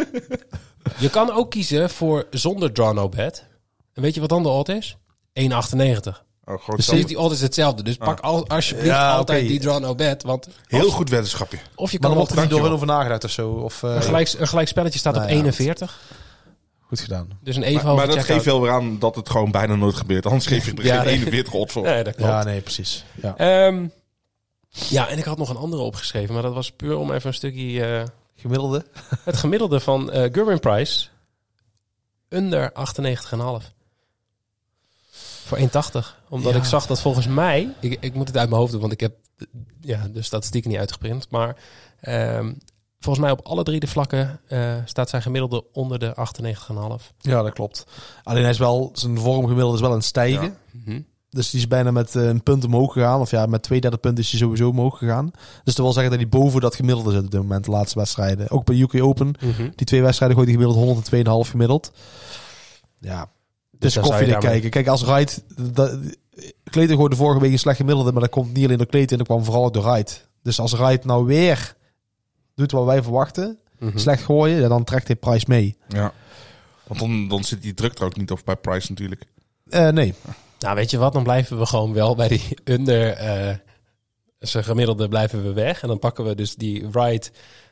je 0.98 1.10
kan 1.10 1.32
ook 1.32 1.50
kiezen 1.50 1.90
voor 1.90 2.26
zonder 2.30 2.72
draw 2.72 2.94
no 2.94 3.08
bet. 3.08 3.46
En 3.94 4.02
weet 4.02 4.14
je 4.14 4.20
wat 4.20 4.28
dan 4.28 4.42
de 4.42 4.48
odd 4.48 4.68
is? 4.68 4.96
1,98. 5.40 6.27
Oh, 6.48 6.54
gewoon 6.60 6.76
Dus 6.76 6.86
Dus 6.86 7.00
zo. 7.00 7.06
die 7.06 7.32
is 7.32 7.40
hetzelfde. 7.40 7.82
Dus 7.82 7.96
pak 7.96 8.20
al, 8.20 8.48
alsjeblieft 8.48 8.90
Ja, 8.90 9.12
altijd 9.14 9.48
die 9.48 9.60
draw 9.60 9.80
no 9.80 9.94
bet. 9.94 10.22
Want 10.22 10.48
Heel 10.66 10.90
goed 10.90 11.08
weddenschapje. 11.10 11.56
of 11.74 11.90
je 11.92 11.98
Maar 12.00 12.00
kan 12.00 12.00
dan 12.00 12.12
wordt 12.18 12.30
er 12.30 12.40
niet 12.40 12.50
door 12.50 12.70
over 12.72 12.86
nagedacht 12.86 13.24
of 13.24 13.30
zo. 13.30 13.50
Of, 13.50 13.82
eh, 13.82 13.94
Een 13.94 14.02
gelijk, 14.02 14.32
een 14.38 14.48
gelijk 14.48 14.68
spelletje 14.68 14.98
staat 14.98 15.12
Nou 15.14 15.24
op 15.24 15.30
ja, 15.30 15.36
41. 15.36 16.00
Goed 16.80 17.00
gedaan. 17.00 17.28
Dus 17.40 17.56
een 17.56 17.62
even 17.62 17.86
Maar, 17.86 17.94
maar 17.94 18.06
dat 18.06 18.24
geeft 18.24 18.44
wel 18.44 18.60
weer 18.60 18.70
aan 18.70 18.98
dat 18.98 19.14
het 19.14 19.30
gewoon 19.30 19.50
bijna 19.50 19.74
nooit 19.74 19.94
gebeurt. 19.94 20.26
Anders 20.26 20.46
geef 20.46 20.64
je 20.66 20.72
er 20.74 20.84
Ja, 20.84 20.96
geen 20.96 21.04
nee. 21.04 21.14
41 21.14 21.52
odds 21.52 21.72
voor. 21.72 21.82
Nee, 21.88 22.04
dat 22.04 22.14
klopt. 22.14 22.30
Ja, 22.30 22.44
nee, 22.44 22.60
precies. 22.60 23.04
Ja. 23.22 23.36
Ehm, 23.36 23.86
ja, 24.88 25.08
en 25.08 25.18
ik 25.18 25.24
had 25.24 25.38
nog 25.38 25.48
een 25.50 25.56
andere 25.56 25.82
opgeschreven. 25.82 26.34
Maar 26.34 26.42
dat 26.42 26.54
was 26.54 26.70
puur 26.72 26.96
om 26.96 27.12
even 27.12 27.28
een 27.28 27.34
stukje... 27.34 27.84
eh, 27.84 28.02
Gemiddelde. 28.36 28.84
het 29.24 29.36
gemiddelde 29.36 29.80
van 29.80 30.10
eh 30.10 30.28
Gerwin 30.32 30.60
Price. 30.60 31.08
Under 32.28 32.72
98,5. 32.72 33.72
Voor 35.48 35.58
1,80. 35.58 36.28
Omdat 36.28 36.52
Ja. 36.52 36.58
ik 36.58 36.64
zag 36.64 36.86
dat 36.86 37.00
volgens 37.00 37.26
mij... 37.26 37.74
Ik, 37.80 37.96
ik 38.00 38.14
moet 38.14 38.26
het 38.26 38.36
uit 38.36 38.48
mijn 38.48 38.60
hoofd 38.60 38.72
doen, 38.72 38.80
want 38.80 38.92
ik 38.92 39.00
heb 39.00 39.14
ja, 39.80 40.08
de 40.12 40.22
statistieken 40.22 40.70
niet 40.70 40.78
uitgeprint. 40.78 41.30
Maar 41.30 41.56
ehm, 42.00 42.52
volgens 43.00 43.24
mij 43.24 43.30
op 43.34 43.46
alle 43.46 43.62
drie 43.62 43.80
de 43.80 43.86
vlakken 43.86 44.40
eh, 44.48 44.74
staat 44.84 45.08
zijn 45.08 45.22
gemiddelde 45.22 45.64
onder 45.72 45.98
de 45.98 46.14
98,5. 46.16 47.14
Ja, 47.18 47.42
dat 47.42 47.52
klopt. 47.52 47.86
Alleen 48.22 48.42
hij 48.42 48.50
is 48.50 48.58
wel, 48.58 48.90
zijn 48.92 49.18
vormgemiddelde 49.18 49.74
is 49.74 49.80
wel 49.80 49.90
aan 49.90 49.96
het 49.96 50.04
stijgen. 50.04 50.56
Mhm. 50.70 51.00
Dus 51.30 51.50
die 51.50 51.60
is 51.60 51.68
bijna 51.68 51.90
met 51.90 52.16
eh, 52.16 52.26
een 52.26 52.42
punt 52.42 52.64
omhoog 52.64 52.92
gegaan. 52.92 53.20
Of 53.20 53.30
ja, 53.30 53.46
met 53.46 53.62
twee 53.62 53.80
derde 53.80 53.96
punten 53.96 54.24
is 54.24 54.30
hij 54.30 54.40
sowieso 54.40 54.68
omhoog 54.68 54.98
gegaan. 54.98 55.30
Dus 55.64 55.74
dat 55.74 55.76
wil 55.84 55.92
zeggen 55.92 56.10
dat 56.10 56.20
hij 56.20 56.28
boven 56.28 56.60
dat 56.60 56.74
gemiddelde 56.74 57.10
zit 57.12 57.24
op 57.24 57.30
dit 57.30 57.40
moment, 57.40 57.64
de 57.64 57.70
laatste 57.70 57.98
wedstrijden. 57.98 58.50
Ook 58.50 58.64
bij 58.64 58.76
UK 58.80 59.02
Open. 59.02 59.34
Mhm. 59.40 59.70
Die 59.74 59.86
twee 59.86 60.02
wedstrijden 60.02 60.36
gooit 60.36 60.50
hij 60.50 60.58
gemiddeld 60.58 61.04
102,5 61.46 61.50
gemiddeld. 61.50 61.92
Ja, 63.00 63.30
dus 63.78 63.94
daarmee- 63.94 64.38
kijken. 64.38 64.70
Kijk, 64.70 64.86
als 64.86 65.02
Wright... 65.02 65.42
dat- 65.72 65.98
Clayton 66.70 66.96
gooide 66.96 67.16
vorige 67.16 67.40
week 67.40 67.52
een 67.52 67.58
slecht 67.58 67.76
gemiddelde, 67.76 68.12
maar 68.12 68.20
dat 68.22 68.30
komt 68.30 68.52
niet 68.54 68.64
alleen 68.64 68.78
door 68.78 68.86
Clayton, 68.86 69.18
dat 69.18 69.26
kwam 69.26 69.44
vooral 69.44 69.70
door 69.72 69.82
Wright. 69.82 70.28
Dus 70.42 70.60
als 70.60 70.72
Wright 70.72 71.04
nou 71.04 71.24
weer 71.26 71.74
doet 72.54 72.72
wat 72.72 72.84
wij 72.84 73.02
verwachten, 73.02 73.58
Mhm. 73.78 73.98
slecht 73.98 74.22
gooien, 74.22 74.60
ja, 74.60 74.68
dan 74.68 74.84
trekt 74.84 75.06
hij 75.06 75.16
Price 75.16 75.44
mee. 75.48 75.76
Ja. 75.88 76.12
Want 76.86 77.00
dan, 77.00 77.28
dan 77.28 77.44
zit 77.44 77.62
die 77.62 77.74
druk 77.74 77.98
er 77.98 78.04
ook 78.04 78.16
niet 78.16 78.30
op 78.30 78.40
bij 78.44 78.56
Price 78.56 78.86
natuurlijk. 78.90 79.24
Eh, 79.68 79.88
nee. 79.88 80.14
Nou, 80.58 80.74
weet 80.74 80.90
je 80.90 80.98
wat? 80.98 81.12
Dan 81.12 81.22
blijven 81.22 81.58
we 81.58 81.66
gewoon 81.66 81.92
wel 81.92 82.14
bij 82.14 82.28
die 82.28 82.42
under. 82.74 83.10
eh 83.12 83.54
zijn 84.38 84.64
gemiddelde 84.64 85.08
blijven 85.08 85.42
we 85.42 85.52
weg. 85.52 85.82
En 85.82 85.88
dan 85.88 85.98
pakken 85.98 86.24
we 86.24 86.34
dus 86.34 86.54
die 86.54 86.88
right. 86.92 87.30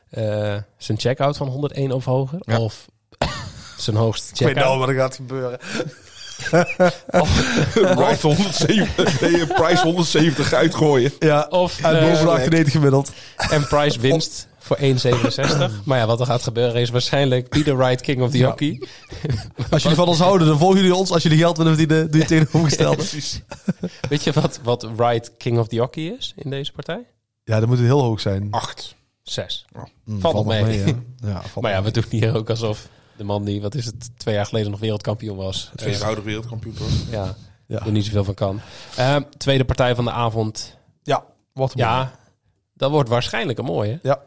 eh, 0.09 0.55
zijn 0.77 0.99
checkout 0.99 1.37
van 1.37 1.47
101 1.47 1.91
of 1.91 2.05
hoger. 2.05 2.37
Ja. 2.41 2.59
Of 2.59 2.87
zijn 3.77 3.95
hoogste 3.95 4.33
Ik 4.33 4.45
weet 4.45 4.55
nou 4.55 4.79
wat 4.79 4.89
er 4.89 4.95
gaat 4.95 5.15
gebeuren. 5.15 5.59
Right 7.73 8.21
170, 8.21 9.21
nee, 9.21 9.45
Price 9.45 9.83
170 9.83 10.53
uitgooien. 10.53 11.11
Ja, 11.19 11.47
Of 11.49 11.81
en 11.81 11.95
eh, 11.95 12.09
boven 12.09 12.25
de 12.25 12.31
98 12.31 12.73
gemiddeld. 12.73 13.11
en 13.49 13.67
price 13.67 13.99
winst 13.99 14.47
voor 14.59 14.77
1,67. 14.77 14.85
maar 15.85 15.97
ja, 15.97 16.05
wat 16.05 16.19
er 16.19 16.25
gaat 16.25 16.43
gebeuren 16.43 16.81
is 16.81 16.89
waarschijnlijk 16.89 17.49
be 17.49 17.63
the 17.63 17.75
right 17.75 18.01
king 18.01 18.21
of 18.21 18.31
the 18.31 18.43
hockey. 18.43 18.87
Als 19.69 19.81
jullie 19.81 19.97
van 19.97 20.07
ons 20.07 20.19
houden, 20.19 20.47
dan 20.47 20.57
volgen 20.57 20.77
jullie 20.77 20.95
ons. 20.95 21.11
Als 21.11 21.23
jullie 21.23 21.37
geld 21.37 21.57
willen 21.57 21.75
verdienen, 21.77 22.05
doe 22.05 22.13
je 22.13 22.19
het 22.19 22.27
tegenovergestelde. 22.27 22.95
Precies. 23.07 23.41
Weet 24.09 24.23
je 24.23 24.31
wat, 24.31 24.59
wat 24.63 24.87
right 24.97 25.31
king 25.37 25.59
of 25.59 25.67
the 25.67 25.77
hockey 25.77 26.03
is 26.03 26.33
in 26.35 26.49
deze 26.49 26.71
partij? 26.71 27.05
Ja, 27.43 27.59
dan 27.59 27.67
moet 27.69 27.77
het 27.77 27.87
heel 27.87 28.01
hoog 28.01 28.19
zijn. 28.19 28.47
8. 28.51 28.95
Zes. 29.23 29.65
Mm, 30.05 30.19
valt 30.19 30.35
nog 30.35 30.45
mee. 30.45 30.63
hè? 30.63 30.93
ja, 31.17 31.41
valt 31.41 31.61
Maar 31.61 31.71
ja, 31.71 31.83
we 31.83 31.91
doen 31.91 32.03
hier 32.09 32.35
ook 32.35 32.49
alsof 32.49 32.87
de 33.17 33.23
man 33.23 33.43
die, 33.45 33.61
wat 33.61 33.75
is 33.75 33.85
het, 33.85 34.09
twee 34.17 34.35
jaar 34.35 34.45
geleden 34.45 34.71
nog 34.71 34.79
wereldkampioen 34.79 35.37
was. 35.37 35.69
eh, 35.69 35.75
Tweevoudig 35.77 36.23
wereldkampioen 36.23 36.73
toch? 36.73 36.87
ja, 37.11 37.35
Ja. 37.67 37.85
er 37.85 37.91
niet 37.91 38.05
zoveel 38.05 38.23
van 38.23 38.33
kan. 38.33 38.59
Ehm, 38.95 39.21
tweede 39.37 39.65
partij 39.65 39.95
van 39.95 40.05
de 40.05 40.11
avond. 40.11 40.77
Ja, 41.03 41.23
wat 41.53 41.71
een 41.71 41.77
Ja, 41.79 42.11
dat 42.73 42.91
wordt 42.91 43.09
waarschijnlijk 43.09 43.59
een 43.59 43.65
mooie. 43.65 43.99
Ja. 44.03 44.19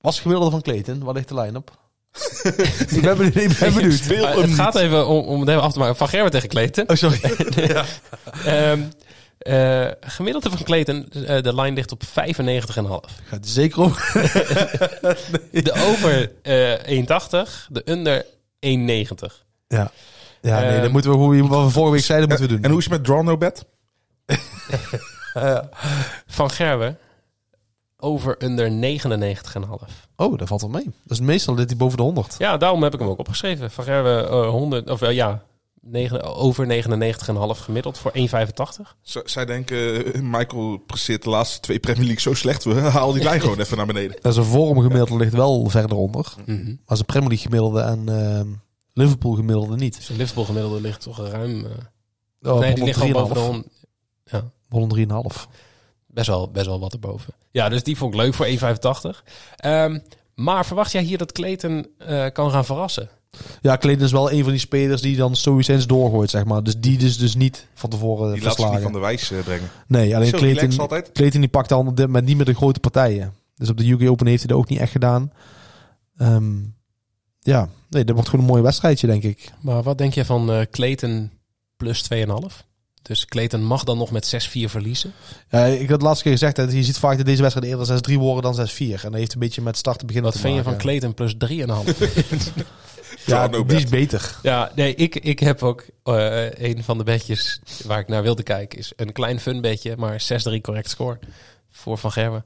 Was 0.00 0.12
het 0.14 0.22
gemiddelde 0.22 0.50
van 0.52 0.62
Clayton? 0.62 1.04
Waar 1.04 1.14
ligt 1.14 1.28
de 1.28 1.34
line-up? 1.40 1.80
ik 2.96 3.00
ben 3.02 3.16
benieuwd. 3.16 3.34
Ik 3.52 3.58
ben 3.58 3.74
benieuwd. 3.74 4.04
Het 4.36 4.50
gaat 4.54 4.74
even 4.74 5.06
om, 5.08 5.24
om 5.24 5.40
het 5.40 5.48
even 5.48 5.62
af 5.62 5.72
te 5.72 5.78
maken. 5.78 5.96
Van 5.96 6.08
Gerwen 6.08 6.30
tegen 6.30 6.48
Kleten. 6.48 6.88
Oh, 6.88 6.96
sorry. 6.96 7.20
Ehm 8.44 8.82
eh, 9.42 9.86
gemiddelde 10.00 10.50
van 10.50 10.62
Kleten, 10.62 11.08
eh, 11.26 11.42
de 11.42 11.54
lijn 11.54 11.74
ligt 11.74 11.92
op 11.92 12.02
95,5. 12.04 13.20
Gaat 13.24 13.46
zeker 13.46 13.80
om. 13.80 13.92
De 15.50 15.72
over 15.72 16.32
eh 16.42 17.02
1,80, 17.02 17.66
de 17.68 17.82
under 17.84 18.26
1,90. 18.60 19.44
Ja. 19.68 19.90
Ja, 20.40 20.60
nee, 20.60 20.70
Ehm, 20.70 20.82
dat 20.82 20.92
moeten 20.92 21.10
we, 21.10 21.16
hoe 21.16 21.36
we, 21.36 21.46
wat 21.46 21.64
we 21.64 21.70
vorige 21.70 21.92
week 21.92 22.04
zeiden, 22.04 22.28
moeten 22.28 22.46
we 22.46 22.52
doen. 22.54 22.62
En 22.62 22.70
hoe 22.70 22.78
is 22.78 22.84
het 22.84 22.94
met 22.94 23.04
Draw 23.04 23.22
No 23.22 23.36
Bet? 23.36 23.64
Van 26.26 26.50
Gerwen, 26.50 26.98
over 27.96 28.36
under 28.38 28.70
99,5. 28.70 30.08
Oh, 30.16 30.38
dat 30.38 30.48
valt 30.48 30.60
wel 30.60 30.70
mee. 30.70 30.84
Dat 30.84 31.18
is 31.18 31.20
meestal 31.20 31.54
dit 31.54 31.68
hij 31.68 31.78
boven 31.78 31.96
de 31.96 32.02
100. 32.02 32.34
Ja, 32.38 32.56
daarom 32.56 32.82
heb 32.82 32.94
ik 32.94 33.00
hem 33.00 33.08
ook 33.08 33.18
opgeschreven. 33.18 33.70
Van 33.70 33.84
Gerwen, 33.84 34.28
eh 34.28 34.48
100, 34.48 34.90
of 34.90 35.02
eh, 35.02 35.12
ja, 35.12 35.42
9, 35.84 36.22
over 36.22 36.66
99,5 36.66 37.60
gemiddeld 37.62 37.98
voor 37.98 38.10
1,85. 38.14 38.96
Z- 39.02 39.16
zij 39.24 39.44
denken, 39.44 40.14
eh, 40.14 40.20
Michael 40.20 40.76
presteert 40.86 41.22
de 41.22 41.30
laatste 41.30 41.60
twee 41.60 41.78
Premier 41.78 42.02
League 42.04 42.20
zo 42.20 42.34
slecht. 42.34 42.64
We 42.64 42.74
halen 42.98 43.14
die 43.14 43.24
lijn 43.24 43.40
gewoon 43.40 43.60
even 43.60 43.76
naar 43.76 43.86
beneden. 43.86 44.16
Dat 44.20 44.34
zijn 44.34 44.46
vorm 44.46 44.80
gemiddelde 44.80 45.16
ligt 45.16 45.32
wel 45.32 45.68
verder 45.68 45.96
onder. 45.96 46.34
Mhm. 46.46 46.64
Maar 46.86 46.96
zijn 46.96 47.06
Premier 47.06 47.28
League 47.28 47.46
gemiddelde 47.46 47.80
en 47.80 48.08
ehm, 48.08 48.48
Liverpool 48.92 49.32
gemiddelde 49.34 49.76
niet. 49.76 49.96
Dus 49.96 50.06
de 50.06 50.14
Liverpool 50.16 50.44
gemiddelde 50.44 50.80
ligt 50.80 51.00
toch 51.02 51.28
ruim... 51.28 51.64
eh, 51.64 52.52
Oh, 52.52 52.58
nee, 52.58 52.74
die 52.74 52.84
ligt 52.84 52.98
gewoon 52.98 53.12
boven 53.12 53.34
de 53.34 53.40
103,5. 54.30 54.40
100. 54.68 55.36
103,5. 55.38 55.46
Best 56.06 56.26
wel, 56.26 56.50
best 56.50 56.66
wel 56.66 56.80
wat 56.80 56.92
erboven. 56.92 57.34
Ja, 57.50 57.68
dus 57.68 57.82
die 57.82 57.96
vond 57.96 58.14
ik 58.14 58.20
leuk 58.20 58.34
voor 58.34 58.46
1,85. 58.46 59.22
Ehm, 59.56 59.98
maar 60.34 60.66
verwacht 60.66 60.92
jij 60.92 61.02
hier 61.02 61.18
dat 61.18 61.32
Clayton 61.32 61.86
eh, 61.98 62.26
kan 62.32 62.50
gaan 62.50 62.64
verrassen? 62.64 63.08
Ja, 63.60 63.76
Clayton 63.76 64.04
is 64.04 64.12
wel 64.12 64.32
een 64.32 64.42
van 64.42 64.50
die 64.50 64.60
spelers 64.60 65.00
die 65.00 65.16
dan 65.16 65.36
stoïcijns 65.36 65.86
doorgooit, 65.86 66.30
zeg 66.30 66.44
maar. 66.44 66.62
Dus 66.62 66.76
die 66.78 66.98
dus, 66.98 67.18
dus 67.18 67.34
niet 67.34 67.66
van 67.74 67.90
tevoren 67.90 68.32
Die 68.32 68.42
laat 68.42 68.56
zich 68.56 68.64
niet 68.64 68.74
verslagen. 68.74 68.82
van 68.82 68.92
de 68.92 68.98
wijs 68.98 69.30
eh, 69.30 69.38
brengen. 69.38 69.68
Nee, 69.86 70.16
alleen 70.16 70.32
Clayton. 70.32 70.88
Clayton 71.12 71.40
die 71.40 71.48
pakt 71.48 71.68
dan 71.68 71.86
op 71.86 71.96
dit 71.96 72.06
moment 72.06 72.26
niet 72.26 72.36
meer 72.36 72.44
de 72.44 72.54
grote 72.54 72.80
partijen. 72.80 73.34
Dus 73.56 73.68
op 73.68 73.76
de 73.76 73.90
UK 73.90 74.10
Open 74.10 74.26
heeft 74.26 74.38
hij 74.38 74.48
dat 74.48 74.56
ook 74.58 74.68
niet 74.68 74.78
echt 74.78 74.92
gedaan. 74.92 75.32
Ehm, 76.16 76.52
ja, 77.40 77.68
nee, 77.88 78.04
dat 78.04 78.14
wordt 78.14 78.30
gewoon 78.30 78.44
een 78.44 78.50
mooi 78.50 78.62
wedstrijdje, 78.62 79.06
denk 79.06 79.22
ik. 79.22 79.52
Maar 79.60 79.82
wat 79.82 79.98
denk 79.98 80.14
je 80.14 80.24
van 80.24 80.52
eh 80.52 80.60
Clayton 80.70 81.30
plus 81.76 82.02
2,5? 82.02 82.64
Dus 83.02 83.24
Clayton 83.24 83.64
mag 83.64 83.84
dan 83.84 83.98
nog 83.98 84.10
met 84.10 84.24
6-4 84.26 84.70
verliezen. 84.70 85.12
Ja, 85.50 85.64
ik 85.64 85.88
had 85.90 85.98
de 85.98 86.04
laatste 86.04 86.22
keer 86.22 86.32
gezegd, 86.32 86.56
dat 86.56 86.72
je 86.72 86.82
ziet 86.82 86.98
vaak 86.98 87.16
dat 87.16 87.26
deze 87.26 87.42
wedstrijd 87.42 87.66
eerder 87.66 88.10
6-3 88.10 88.14
worden 88.18 88.54
dan 88.54 88.68
6-4. 88.68 88.70
En 88.78 89.10
dat 89.10 89.14
heeft 89.14 89.32
een 89.32 89.40
beetje 89.40 89.62
met 89.62 89.76
starten 89.76 90.06
beginnen 90.06 90.32
Wat 90.32 90.40
te 90.40 90.46
vind 90.46 90.58
je 90.58 90.64
van. 90.70 90.76
Clayton 90.76 91.14
plus 91.14 91.34
3,5? 91.34 91.38
Ja, 93.26 93.48
die 93.48 93.64
is 93.66 93.82
bet. 93.82 93.90
beter. 93.90 94.38
ja, 94.42 94.72
nee, 94.74 94.94
ik, 94.94 95.14
ik 95.14 95.38
heb 95.38 95.62
ook 95.62 95.84
eh, 96.02 96.50
een 96.50 96.84
van 96.84 96.98
de 96.98 97.04
bedjes 97.04 97.60
waar 97.84 97.98
ik 97.98 98.08
naar 98.08 98.22
wilde 98.22 98.42
kijken. 98.42 98.78
Is 98.78 98.92
een 98.96 99.12
klein 99.12 99.40
fun 99.40 99.60
bedje, 99.60 99.96
maar 99.96 100.22
6-3 100.56 100.60
correct 100.60 100.90
score 100.90 101.18
voor 101.70 101.98
Van 101.98 102.12
Gerwen. 102.12 102.44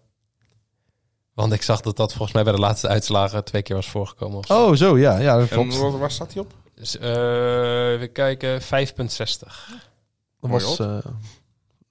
Want 1.34 1.52
ik 1.52 1.62
zag 1.62 1.80
dat 1.80 1.96
dat 1.96 2.12
volgens 2.12 2.32
mij 2.32 2.42
bij 2.42 2.52
de 2.52 2.58
laatste 2.58 2.88
uitslagen 2.88 3.44
twee 3.44 3.62
keer 3.62 3.76
was 3.76 3.88
voorgekomen. 3.88 4.38
Of 4.38 4.46
zo. 4.46 4.66
Oh, 4.66 4.74
zo, 4.74 4.98
ja, 4.98 5.18
ja 5.18 5.38
dat 5.38 5.48
klopt. 5.48 5.74
En 5.74 5.98
waar, 5.98 6.10
staat 6.10 6.32
hij 6.32 6.42
op? 6.42 6.52
Dus 6.74 6.98
eh, 6.98 7.92
even 7.92 8.12
kijken, 8.12 8.62
5,60. 8.62 8.66
Dat 10.40 10.50
was 10.50 10.78
eh, 10.78 10.98
de 10.98 11.02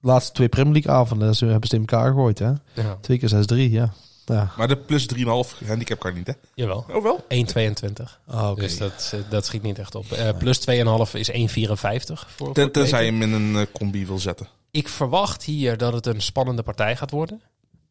laatste 0.01 0.31
twee 0.31 0.49
Premier 0.49 0.73
League 0.73 0.91
avonden. 0.91 1.35
Ze 1.35 1.45
hebben 1.45 1.69
ze 1.69 1.75
in 1.75 1.81
elkaar 1.81 2.07
gegooid, 2.07 2.39
hè? 2.39 2.51
Ja, 2.73 2.97
Twee 3.01 3.17
keer 3.17 3.45
6-3, 3.53 3.71
ja. 3.71 3.93
Ja. 4.25 4.51
Maar 4.57 4.67
de 4.67 4.77
plus 4.77 5.07
3,5 5.15 5.67
handicap 5.67 5.99
kan 5.99 6.13
niet, 6.13 6.27
hè? 6.27 6.33
jawel. 6.53 6.85
Oh 6.91 7.03
wel? 7.03 7.25
1,22. 7.29 8.19
Ah, 8.27 8.49
oké. 8.51 8.61
Dus 8.61 8.77
dat, 8.77 9.11
eh, 9.13 9.19
dat 9.29 9.45
schiet 9.45 9.61
niet 9.61 9.79
echt 9.79 9.95
op. 9.95 10.11
Eh, 10.11 10.37
plus 10.37 10.59
2,5 10.59 11.13
is 11.13 11.29
1,54 11.31 12.29
voor, 12.29 12.45
voor 12.45 12.53
Ten, 12.53 12.71
tenzij 12.71 13.05
je 13.05 13.11
hem 13.11 13.21
in 13.21 13.31
een 13.31 13.55
eh, 13.55 13.65
combi 13.73 14.05
wil 14.05 14.19
zetten. 14.19 14.47
Ik 14.71 14.89
verwacht 14.89 15.43
hier 15.43 15.77
dat 15.77 15.93
het 15.93 16.05
een 16.05 16.21
spannende 16.21 16.63
partij 16.63 16.95
gaat 16.95 17.11
worden. 17.11 17.41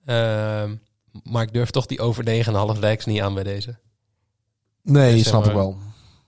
Ehm, 0.04 0.74
maar 1.22 1.42
ik 1.42 1.52
durf 1.52 1.70
toch 1.70 1.86
die 1.86 2.00
over 2.00 2.24
9,5 2.24 2.78
legs 2.80 3.04
niet 3.04 3.20
aan 3.20 3.34
bij 3.34 3.42
deze. 3.44 3.76
Nee, 4.82 5.16
Zeg 5.18 5.26
snap 5.26 5.40
maar- 5.40 5.50
ik 5.50 5.56
wel. 5.56 5.78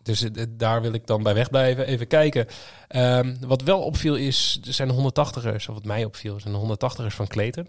Dus 0.02 0.24
daar 0.48 0.82
wil 0.82 0.92
ik 0.92 1.06
dan 1.06 1.22
bij 1.22 1.34
wegblijven. 1.34 1.86
Even 1.86 2.06
kijken. 2.06 2.46
Ehm, 2.88 3.36
wat 3.40 3.62
wel 3.62 3.80
opviel 3.82 4.14
is, 4.14 4.60
er 4.66 4.72
zijn 4.72 4.90
180ers, 4.90 5.68
of 5.68 5.74
wat 5.74 5.84
mij 5.84 6.04
opviel, 6.04 6.40
zijn 6.40 6.54
180ers 6.54 7.14
van 7.14 7.26
Clayton. 7.26 7.68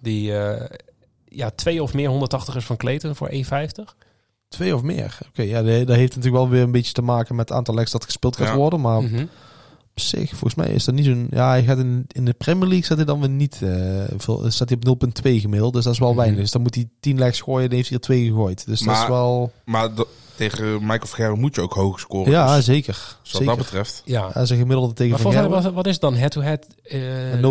Die, 0.00 0.38
eh, 0.38 0.78
ja, 1.30 1.50
twee 1.50 1.82
of 1.82 1.94
meer 1.94 2.10
180ers 2.10 2.64
van 2.64 2.76
Clayton 2.76 3.14
voor 3.14 3.30
1,50. 3.32 3.38
Twee 4.48 4.74
of 4.74 4.82
meer. 4.82 5.18
Oké, 5.28 5.42
ja, 5.42 5.62
dat 5.62 5.86
dat 5.86 5.96
heeft 5.96 6.16
natuurlijk 6.16 6.42
wel 6.42 6.48
weer 6.48 6.62
een 6.62 6.72
beetje 6.72 6.92
te 6.92 7.02
maken 7.02 7.36
met 7.36 7.48
het 7.48 7.58
aantal 7.58 7.74
legs 7.74 7.90
dat 7.90 8.04
gespeeld 8.04 8.36
gaat 8.36 8.46
Ja. 8.48 8.56
worden. 8.56 8.80
Maar 8.80 9.02
Mhm. 9.02 9.20
op 9.92 10.00
zich, 10.00 10.28
volgens 10.30 10.54
mij 10.54 10.68
is 10.68 10.84
dat 10.84 10.94
niet 10.94 11.04
zo'n... 11.04 11.26
Ja, 11.30 11.48
hij 11.48 11.62
gaat 11.64 11.78
in, 11.78 12.04
in 12.08 12.24
de 12.24 12.32
Premier 12.32 12.66
League 12.68 12.84
staat 12.84 12.96
hij 12.96 13.06
dan 13.06 13.20
weer 13.20 13.28
niet 13.28 13.58
eh, 13.62 14.04
veel... 14.16 14.50
Staat 14.50 14.68
hij 14.68 14.78
op 14.78 14.84
0.2 14.84 15.40
gemiddeld, 15.40 15.72
dus 15.72 15.84
dat 15.84 15.92
is 15.92 15.98
wel 15.98 16.08
Mhm. 16.08 16.18
weinig. 16.18 16.40
Dus 16.40 16.50
dan 16.50 16.62
moet 16.62 16.74
hij 16.74 16.88
10 17.00 17.18
legs 17.18 17.40
gooien 17.40 17.68
en 17.70 17.74
heeft 17.76 17.88
hij 17.88 17.96
er 17.98 18.04
twee 18.04 18.24
gegooid. 18.26 18.66
Dus 18.66 18.80
dat 18.80 18.96
is 18.96 19.06
wel... 19.06 19.52
Maar 19.64 19.94
de- 19.94 20.06
tegen 20.36 20.72
Michael 20.80 21.06
Vergerwe 21.06 21.36
moet 21.40 21.54
je 21.54 21.60
ook 21.60 21.72
hoog 21.72 22.00
scoren. 22.00 22.30
Ja, 22.32 22.56
dus, 22.56 22.64
zeker. 22.64 22.94
dus 22.94 23.32
wat 23.32 23.40
zeker. 23.40 23.46
dat 23.46 23.56
betreft. 23.56 24.02
Ja, 24.04 24.30
Hij 24.32 24.42
is 24.42 24.50
een 24.50 24.56
gemiddelde 24.58 24.94
tegen 24.94 25.10
maar 25.12 25.20
volgens 25.20 25.42
mij, 25.48 25.62
wat, 25.62 25.72
wat 25.72 25.86
is 25.86 25.98
dan 25.98 26.14
head-to-head? 26.14 26.66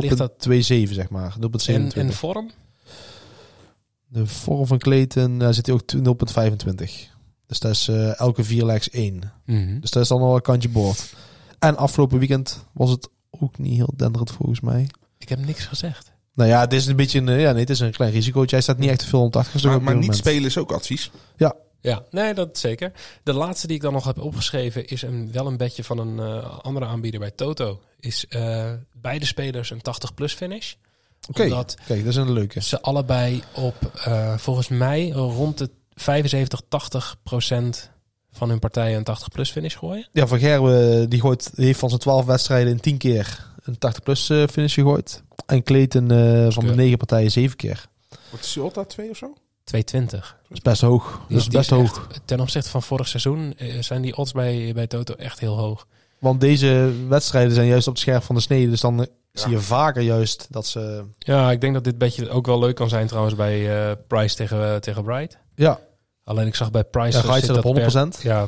ligt 0.02 0.18
dat 0.18 0.32
0.27 0.48 0.94
zeg 0.94 1.10
maar. 1.10 1.36
0.27. 1.40 1.74
en, 1.76 1.92
en 2.08 2.14
vorm? 2.14 2.52
De 4.12 4.26
vorm 4.26 4.68
van 4.68 4.78
Clayton 4.78 5.40
daar 5.40 5.54
zit 5.54 5.66
hij 5.66 5.76
ook 5.76 5.82
t- 5.86 5.96
0.25. 5.96 6.92
Dus 7.48 7.60
dat 7.60 7.72
is 7.72 7.88
eh, 7.88 8.20
elke 8.20 8.44
vier 8.44 8.66
legs 8.66 8.90
één. 8.90 9.32
Mhm. 9.46 9.80
Dus 9.80 9.92
dat 9.92 10.04
is 10.04 10.10
dan 10.10 10.22
al 10.22 10.36
een 10.36 10.42
kantje 10.42 10.70
boord. 10.70 11.14
En 11.60 11.78
afgelopen 11.78 12.20
weekend 12.20 12.66
was 12.74 12.90
het 12.90 13.10
ook 13.30 13.58
niet 13.58 13.76
heel 13.76 13.94
denderend 13.96 14.32
volgens 14.32 14.60
mij. 14.60 14.90
Ik 15.18 15.30
heb 15.30 15.46
niks 15.46 15.66
gezegd. 15.66 16.12
Nou 16.34 16.50
ja, 16.50 16.60
het 16.60 16.74
is 16.74 16.86
een 16.88 16.96
beetje 16.96 17.20
een, 17.20 17.30
eh, 17.30 17.42
ja, 17.42 17.52
nee, 17.52 17.60
het 17.62 17.70
is 17.70 17.80
een 17.80 17.92
klein 17.92 18.12
risicootje. 18.12 18.56
Hij 18.56 18.64
staat 18.64 18.78
niet 18.78 18.90
echt 18.90 19.00
te 19.00 19.06
veel 19.08 19.22
om 19.22 19.30
80 19.30 19.64
Maar, 19.64 19.82
maar 19.82 19.96
niet 19.98 20.16
spelen 20.16 20.46
is 20.46 20.58
ook 20.58 20.72
advies. 20.72 21.12
Ja, 21.82 22.04
nee, 22.12 22.34
dat 22.34 22.58
zeker. 22.58 22.92
De 23.24 23.34
laatste 23.34 23.68
die 23.68 23.76
ik 23.76 23.82
dan 23.82 23.94
nog 23.94 24.06
heb 24.06 24.20
opgeschreven 24.20 24.88
is 24.88 25.02
een, 25.02 25.32
wel 25.32 25.48
een 25.48 25.58
bedje 25.58 25.84
van 25.84 25.98
een 25.98 26.20
eh, 26.20 26.60
andere 26.60 26.86
aanbieder 26.86 27.20
bij 27.20 27.32
Toto. 27.32 27.80
Is 28.00 28.28
eh, 28.28 28.72
beide 28.94 29.26
spelers 29.26 29.70
een 29.70 29.82
80-plus 29.82 30.34
finish. 30.34 30.74
Oké, 31.30 31.50
dat 31.50 31.78
is 31.88 32.16
een 32.16 32.32
leuke. 32.32 32.62
ze 32.62 32.82
allebei 32.82 33.44
op, 33.56 33.76
eh, 34.04 34.38
volgens 34.38 34.68
mij, 34.68 35.10
rond 35.10 35.58
de 35.58 35.70
75, 35.94 36.62
80 36.68 37.16
procent 37.24 37.90
van 38.32 38.50
hun 38.50 38.60
partijen 38.60 38.98
een 38.98 39.04
80-plus 39.04 39.52
finish 39.52 39.78
gooien. 39.78 40.08
Ja, 40.14 40.28
Van 40.28 40.40
Gerwen 40.40 41.10
die 41.10 41.20
gooit, 41.22 41.56
die 41.56 41.66
heeft 41.66 41.80
van 41.80 41.90
zijn 41.90 42.02
12 42.02 42.26
wedstrijden 42.26 42.72
in 42.72 42.80
10 42.80 42.98
keer 42.98 43.48
een 43.64 43.76
80-plus 43.80 44.30
eh, 44.30 44.44
finish 44.52 44.74
gegooid. 44.74 45.24
En 45.46 45.64
Clayton 45.64 46.12
eh, 46.12 46.18
van 46.52 46.64
de 46.64 46.70
Keur. 46.70 46.76
9 46.76 46.98
partijen 46.98 47.32
7 47.32 47.58
keer. 47.58 47.86
Wat 48.30 48.40
is 48.40 48.56
Ulta 48.56 48.84
2 48.86 49.10
of 49.10 49.18
zo? 49.18 49.34
220. 49.64 50.38
Dat 50.48 50.58
is 50.58 50.62
best 50.64 50.82
hoog. 50.82 51.22
Dat 51.30 51.38
is 51.40 51.48
best 51.48 51.72
is 51.72 51.78
hoog. 51.78 52.08
echt- 52.10 52.22
ten 52.26 52.40
opzichte 52.40 52.70
van 52.70 52.84
vorig 52.84 53.08
seizoen 53.08 53.56
zijn 53.80 54.02
die 54.02 54.18
odds 54.18 54.32
bij, 54.32 54.72
bij 54.74 54.88
Toto 54.88 55.14
echt 55.14 55.40
heel 55.40 55.58
hoog. 55.58 55.88
Want 56.20 56.42
deze 56.42 56.94
wedstrijden 57.08 57.54
zijn 57.54 57.68
juist 57.68 57.88
op 57.88 57.94
het 57.94 58.02
scherp 58.02 58.24
van 58.24 58.36
de 58.36 58.42
snede. 58.42 58.70
Dus 58.70 58.82
dan 58.82 59.08
zie 59.40 59.52
je 59.52 59.60
vaker 59.60 60.02
juist 60.02 60.48
dat 60.50 60.66
ze... 60.68 61.04
Ja, 61.20 61.52
ik 61.52 61.62
denk 61.62 61.74
dat 61.74 61.84
dit 61.84 61.98
bedje 61.98 62.30
ook 62.30 62.46
wel 62.46 62.60
leuk 62.60 62.76
kan 62.76 62.90
zijn 62.90 63.08
trouwens 63.08 63.36
bij 63.36 63.88
eh, 63.90 63.96
Price 64.08 64.36
tegen, 64.36 64.82
tegen 64.82 65.04
Bright. 65.04 65.38
Ja, 65.56 65.80
Alleen 66.24 66.48
ik 66.48 66.56
zag 66.56 66.72
bij 66.72 66.84
Price... 66.84 67.28
ja 67.28 67.40
zit 67.40 67.50
op 67.64 67.76
dat 67.76 67.94
100%. 67.94 68.20
per- 68.22 68.28
ja, 68.28 68.48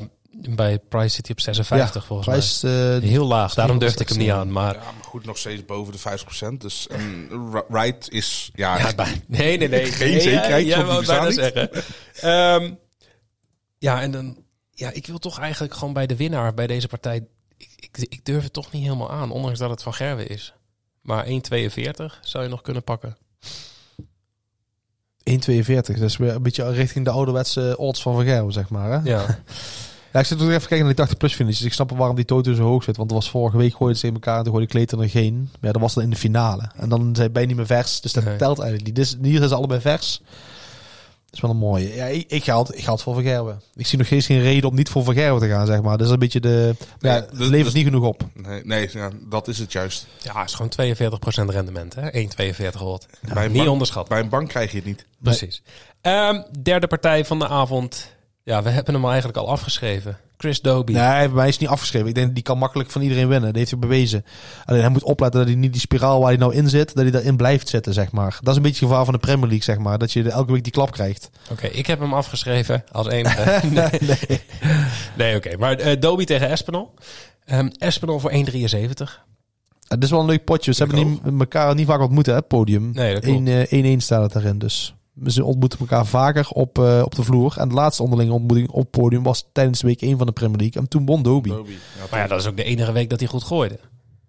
bij 0.56 0.80
Price 0.80 1.10
zit 1.16 1.26
hij 1.28 1.36
op 1.36 1.42
56 1.42 2.06
volgens 2.06 2.28
Prijs, 2.28 2.64
eh, 2.64 2.72
mij. 2.72 3.00
Heel 3.10 3.26
laag, 3.28 3.54
daarom 3.54 3.80
durfde 3.80 4.02
ik 4.04 4.10
hem 4.10 4.18
niet 4.18 4.28
4%. 4.28 4.32
aan. 4.34 4.52
Maar 4.52 4.74
Ja, 4.74 4.80
maar 4.82 5.04
goed, 5.04 5.26
nog 5.26 5.38
steeds 5.38 5.66
boven 5.66 5.94
de 5.94 6.00
50%. 6.00 6.62
Dus 6.62 6.88
Ri- 6.90 7.62
Wright 7.68 8.10
is... 8.10 8.52
Ja, 8.54 8.78
Ja, 8.78 8.96
bij- 8.96 9.24
nee, 9.28 9.58
nee, 9.58 9.68
nee. 9.70 9.86
Geen 9.92 10.12
nee, 10.12 10.22
zekerheid, 10.22 10.66
Ja, 10.66 11.02
bijna 11.02 11.32
zeggen. 11.32 11.70
Ehm, 12.22 12.74
ja, 13.78 14.02
en 14.02 14.12
dan... 14.12 14.38
Ja, 14.72 14.92
ik 14.92 15.08
wil 15.08 15.18
toch 15.20 15.40
eigenlijk 15.40 15.74
gewoon 15.74 15.94
bij 15.94 16.08
de 16.08 16.16
winnaar 16.16 16.54
bij 16.54 16.68
deze 16.68 16.88
partij... 16.88 17.26
Ik, 17.58 17.70
ik, 17.76 17.98
ik 18.10 18.26
durf 18.26 18.44
het 18.44 18.54
toch 18.54 18.72
niet 18.72 18.84
helemaal 18.84 19.12
aan, 19.12 19.32
ondanks 19.32 19.60
dat 19.60 19.70
het 19.70 19.84
van 19.84 19.94
Gerwe 19.94 20.26
is. 20.26 20.54
Maar 21.02 21.26
1,42 21.26 21.32
zou 22.22 22.44
je 22.44 22.50
nog 22.50 22.62
kunnen 22.62 22.84
pakken. 22.84 23.18
1,42. 25.24 25.66
Dat 25.76 25.98
is 26.02 26.18
weer 26.18 26.36
een 26.36 26.44
beetje 26.44 26.72
richting 26.72 27.06
de 27.06 27.12
ouderwetse 27.12 27.74
odds 27.78 28.02
van 28.02 28.14
Van 28.16 28.24
Gerwen, 28.26 28.54
zeg 28.54 28.70
maar. 28.70 28.92
Hè? 28.92 29.10
Ja, 29.10 29.26
Ja, 30.14 30.20
ik 30.20 30.26
zit 30.26 30.38
nog 30.38 30.48
even 30.48 30.60
kijken 30.60 30.78
naar 30.78 30.88
die 30.88 30.96
80 30.96 31.18
plus 31.18 31.34
finishes. 31.34 31.66
Ik 31.66 31.74
snap 31.74 31.92
waarom 31.92 32.16
die 32.16 32.26
Toto 32.26 32.54
zo 32.54 32.64
hoog 32.64 32.84
zit. 32.84 32.98
Want 32.98 33.10
er 33.10 33.16
was 33.16 33.30
vorige 33.30 33.58
week 33.58 33.76
gooide 33.76 34.00
ze 34.00 34.08
in 34.08 34.14
elkaar 34.14 34.38
en 34.38 34.44
toen 34.44 34.52
gooide 34.54 34.72
Clayton 34.72 35.02
er 35.02 35.10
geen. 35.10 35.36
Maar 35.42 35.60
ja, 35.62 35.72
dat 35.72 35.82
was 35.82 35.94
dan 35.94 36.04
in 36.04 36.10
de 36.10 36.16
finale. 36.16 36.72
En 36.76 36.90
dan 36.90 37.16
zijn 37.16 37.32
bij 37.32 37.46
niet 37.46 37.56
meer 37.56 37.66
vers. 37.66 38.02
Dus 38.02 38.14
dat 38.14 38.24
Nee. 38.24 38.36
telt 38.38 38.60
eigenlijk 38.60 38.88
niet. 38.88 38.96
Dus 38.96 39.18
hier 39.22 39.38
zijn 39.38 39.50
ze 39.50 39.56
allebei 39.56 39.82
vers. 39.82 40.22
Dat 41.32 41.40
is 41.40 41.42
wel 41.42 41.52
een 41.52 41.70
mooie. 41.70 41.96
Ja, 41.96 42.06
ik, 42.06 42.26
ik, 42.28 42.44
ga 42.44 42.60
het, 42.60 42.78
ik 42.78 42.84
ga 42.84 42.98
voor 42.98 43.14
Van 43.14 43.24
Gerwen. 43.24 43.62
Ik 43.76 43.88
zie 43.88 43.98
nog 43.98 44.08
steeds 44.08 44.26
geen 44.26 44.42
reden 44.42 44.70
om 44.70 44.76
niet 44.76 44.90
voor 44.90 45.04
Van 45.04 45.14
Gerwen 45.14 45.40
te 45.42 45.48
gaan, 45.48 45.66
zeg 45.66 45.82
maar. 45.82 45.98
Dat 45.98 46.08
is 46.08 46.14
een 46.14 46.20
beetje 46.20 46.40
de... 46.40 46.76
Nee, 47.00 47.14
ja, 47.14 47.20
dus- 47.20 47.30
het 47.30 47.40
levert 47.40 47.64
dus- 47.64 47.74
niet 47.74 47.86
genoeg 47.86 48.06
op. 48.06 48.24
Nee, 48.34 48.62
nee 48.66 48.90
ja, 48.92 49.10
dat 49.30 49.48
is 49.48 49.58
het 49.58 49.72
juist. 49.72 50.08
ja 50.24 50.40
het 50.40 50.50
is 50.50 50.56
gewoon 50.56 51.50
42% 51.50 51.54
rendement, 51.54 51.96
hè? 51.96 52.12
1,42 52.12 52.80
watt. 52.84 53.08
Bij 53.34 53.46
een 53.46 53.50
niet 53.50 53.58
bank- 53.58 53.70
onderschat. 53.72 54.08
Bij 54.08 54.20
een 54.20 54.30
bank 54.30 54.50
krijg 54.50 54.72
je 54.72 54.78
het 54.78 54.86
niet. 54.86 55.06
Precies. 55.22 55.62
Ehm, 56.02 56.42
derde 56.62 56.88
partij 56.88 57.26
van 57.26 57.40
de 57.40 57.48
avond. 57.48 58.12
Ja, 58.44 58.64
we 58.64 58.70
hebben 58.70 58.94
hem 58.94 59.06
eigenlijk 59.06 59.38
al 59.38 59.50
afgeschreven. 59.50 60.18
Chris 60.38 60.62
Doby. 60.62 60.92
Nee, 60.92 61.02
bij 61.02 61.28
mij 61.28 61.48
is 61.48 61.58
niet 61.58 61.70
afgeschreven. 61.70 62.08
Ik 62.08 62.16
denk 62.16 62.34
die 62.34 62.44
kan 62.44 62.58
makkelijk 62.58 62.92
van 62.92 63.02
iedereen 63.02 63.28
winnen. 63.28 63.48
Dat 63.48 63.58
heeft 63.58 63.72
hij 63.72 63.80
bewezen. 63.80 64.26
Alleen 64.66 64.82
hij 64.82 64.90
moet 64.90 65.04
opletten 65.04 65.40
dat 65.40 65.50
hij 65.50 65.58
niet 65.58 65.72
die 65.72 65.82
spiraal 65.82 66.20
waar 66.20 66.30
hij 66.30 66.38
nou 66.38 66.54
in 66.54 66.70
zit, 66.70 66.94
dat 66.94 67.04
hij 67.04 67.12
daarin 67.12 67.38
blijft 67.38 67.70
zitten, 67.70 67.94
zeg 67.94 68.12
maar. 68.12 68.38
Dat 68.42 68.50
is 68.50 68.56
een 68.56 68.62
beetje 68.62 68.80
het 68.80 68.88
gevaar 68.90 69.06
van 69.06 69.14
de 69.14 69.20
Premier 69.20 69.48
League, 69.48 69.64
zeg 69.64 69.78
maar. 69.78 69.98
Dat 69.98 70.12
je 70.12 70.30
elke 70.30 70.52
week 70.52 70.64
die 70.64 70.72
klap 70.72 70.92
krijgt. 70.92 71.30
Oké, 71.52 71.68
ik 71.68 71.88
heb 71.88 72.00
hem 72.00 72.14
afgeschreven 72.14 72.84
als 72.92 73.08
enige. 73.08 73.60
nee, 73.68 73.90
nee. 74.00 74.42
nee 75.18 75.36
oké. 75.36 75.58
Maar 75.58 75.78
eh 75.78 76.00
Doby 76.00 76.24
tegen 76.24 76.50
Espinol. 76.50 76.94
Ehm 77.46 77.70
Espinol 77.78 78.20
voor 78.20 78.32
1,73. 78.32 78.40
Het 79.88 80.04
is 80.04 80.10
wel 80.10 80.20
een 80.20 80.26
leuk 80.26 80.44
potje. 80.44 80.74
Ze 80.74 80.84
Ik 80.84 80.92
hebben 80.92 81.10
niet, 81.10 81.40
elkaar 81.40 81.76
niet 81.76 81.88
vaak 81.88 82.02
ontmoeten, 82.02 82.34
hè, 82.34 82.42
podium. 82.42 82.92
Nee, 82.94 83.14
dat 83.14 83.24
klopt. 83.24 83.50
1-1 83.50 83.52
eh, 83.70 83.96
1-1 83.96 83.98
staat 83.98 84.22
het 84.24 84.34
daarin, 84.34 84.60
dus. 84.60 84.96
Ze 85.26 85.44
ontmoeten 85.44 85.80
elkaar 85.80 86.06
vaker 86.06 86.48
op, 86.50 86.80
eh, 86.80 87.02
op 87.06 87.16
de 87.16 87.24
vloer. 87.24 87.54
En 87.58 87.70
de 87.70 87.76
laatste 87.76 88.04
onderlinge 88.04 88.32
ontmoeting 88.34 88.70
op 88.70 88.92
podium 88.92 89.24
was 89.24 89.46
tijdens 89.52 89.82
week 89.82 90.02
1 90.02 90.18
van 90.18 90.26
de 90.28 90.34
Premier 90.34 90.58
League. 90.58 90.82
En 90.82 90.88
toen 90.88 91.06
won 91.06 91.22
Doby. 91.24 91.50
Doby. 91.50 91.72
Ja, 91.72 91.78
Maar 92.12 92.20
ja, 92.20 92.28
dat 92.28 92.40
is 92.40 92.48
ook 92.48 92.58
de 92.58 92.64
enige 92.64 92.92
week 92.92 93.10
dat 93.10 93.20
hij 93.20 93.28
goed 93.28 93.44
gooide. 93.44 93.80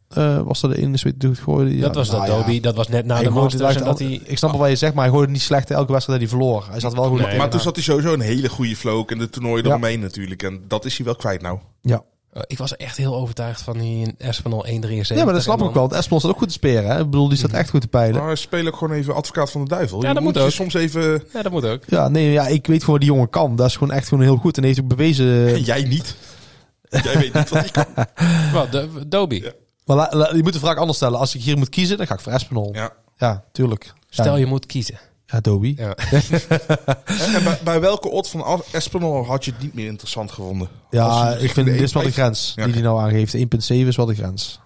Eh, 0.09 0.41
was 0.43 0.61
dat 0.61 0.71
de 0.71 0.79
enige 0.79 1.05
week 1.05 1.21
die 1.21 1.29
het 1.31 1.39
gooide? 1.39 1.77
Ja, 1.77 1.81
dat 1.83 1.95
was 1.95 2.11
nou 2.11 2.27
dat 2.27 2.31
ja. 2.31 2.37
Doby. 2.41 2.61
Dat 2.61 2.75
was 2.75 2.89
net 2.89 3.07
na 3.07 3.15
Hij 3.15 3.25
de 3.25 3.31
Masters. 3.31 3.61
En 3.63 3.77
het 3.77 3.85
dat 3.85 3.99
hij... 3.99 4.21
Ik 4.25 4.39
snap 4.39 4.51
wel 4.51 4.61
wat 4.61 4.69
je 4.69 4.77
zegt, 4.77 4.95
maar 4.95 5.03
hij 5.05 5.13
gooide 5.13 5.33
niet 5.33 5.41
slecht 5.43 5.71
elke 5.71 5.93
wedstrijd 5.93 6.21
dat 6.21 6.29
hij 6.31 6.39
verloor. 6.39 6.67
Hij 6.71 6.81
zat 6.81 6.95
wel 6.95 7.09
goed 7.09 7.21
Nee, 7.21 7.37
Maar 7.39 7.51
toen 7.51 7.61
zat 7.61 7.75
hij 7.75 7.85
sowieso 7.85 8.13
een 8.13 8.21
hele 8.21 8.49
goede 8.49 8.77
flow 8.77 9.11
in 9.11 9.19
de 9.19 9.31
toernooien 9.31 9.65
Ja. 9.65 9.71
eromheen 9.71 10.01
natuurlijk. 10.01 10.43
En 10.43 10.65
dat 10.69 10.85
is 10.85 10.97
hij 10.97 11.07
wel 11.07 11.15
kwijt 11.17 11.43
nou. 11.43 11.59
Ja. 11.81 12.03
Oh, 12.35 12.43
ik 12.47 12.59
was 12.59 12.77
echt 12.77 12.97
heel 12.97 13.15
overtuigd 13.17 13.63
van 13.63 13.79
die 13.79 14.15
Espinol 14.19 14.67
1,73. 14.67 14.73
ja, 15.17 15.25
maar 15.25 15.33
dat 15.35 15.43
snap 15.43 15.59
ik 15.59 15.65
ook 15.65 15.75
wel. 15.75 15.83
Want 15.83 15.93
Espinol 15.95 16.19
staat 16.19 16.31
ook 16.33 16.39
goed 16.39 16.47
te 16.49 16.55
speren. 16.55 16.91
Hè? 16.91 16.99
Ik 16.99 17.05
bedoel, 17.11 17.29
die 17.29 17.39
staat 17.39 17.51
echt 17.53 17.71
goed 17.71 17.81
te 17.81 17.89
peilen. 17.89 18.23
Maar 18.23 18.37
speel 18.37 18.67
ook 18.67 18.77
gewoon 18.77 18.97
even 18.97 19.15
advocaat 19.15 19.51
van 19.51 19.63
de 19.63 19.69
duivel. 19.69 20.03
Ja, 20.03 20.09
Je 20.09 20.15
dat 20.15 20.23
moet 20.23 20.35
je 20.35 20.41
ook. 20.41 20.51
soms 20.51 20.75
even... 20.75 21.23
Ja, 21.33 21.43
dat 21.43 21.53
moet 21.53 21.65
ook. 21.67 21.83
Ja, 21.87 22.09
nee, 22.09 22.31
ja, 22.31 22.47
ik 22.47 22.67
weet 22.67 22.81
gewoon 22.81 22.95
wat 22.99 23.01
die 23.01 23.11
jongen 23.15 23.31
kan. 23.31 23.57
Dat 23.57 23.67
is 23.67 23.77
gewoon 23.77 23.95
echt 23.95 24.09
gewoon 24.09 24.25
heel 24.25 24.37
goed. 24.37 24.57
En 24.57 24.65
heeft 24.65 24.81
ook 24.81 24.89
bewezen... 24.89 25.49
En 25.49 25.63
jij 25.73 25.83
niet. 25.83 26.17
Jij 26.89 27.03
weet 27.19 27.35
niet 27.35 27.49
wat 27.51 27.51
hij 27.51 27.69
kan. 27.71 27.87
Doby. 29.09 29.35
Ja. 29.43 29.53
Maar 29.85 29.97
la- 29.97 30.09
la- 30.11 30.35
je 30.35 30.43
moet 30.43 30.53
de 30.53 30.59
vraag 30.59 30.77
anders 30.77 30.97
stellen. 30.99 31.19
Als 31.19 31.35
ik 31.35 31.41
hier 31.43 31.59
moet 31.59 31.69
kiezen, 31.69 31.97
dan 31.97 32.07
ga 32.07 32.15
ik 32.15 32.21
voor 32.21 32.33
Espinol. 32.33 32.75
Ja, 32.75 32.91
Ja. 33.17 33.45
tuurlijk. 33.53 33.93
Stel 34.09 34.33
ja, 34.33 34.37
je 34.39 34.47
moet 34.47 34.67
kiezen. 34.67 34.99
Ja. 35.77 35.95
En, 37.35 37.45
bij, 37.45 37.59
bij 37.65 37.81
welke 37.81 38.11
odd 38.11 38.29
van 38.29 38.63
Espinol 38.73 39.25
had 39.27 39.45
je 39.45 39.51
het 39.51 39.61
niet 39.63 39.75
meer 39.75 39.87
interessant 39.87 40.33
gevonden? 40.33 40.69
Ja, 40.91 41.35
ik 41.37 41.51
vind 41.53 41.67
dit 41.67 41.81
is 41.81 41.93
wel 41.93 42.03
de 42.03 42.09
1,5 42.09 42.15
grens 42.15 42.53
Ja, 42.57 42.65
die 42.65 42.73
hij 42.73 42.83
nou 42.83 43.01
aangeeft. 43.01 43.37
1,7 43.37 43.43
is 43.69 43.97
wel 43.97 44.07
de 44.07 44.15
grens. 44.15 44.61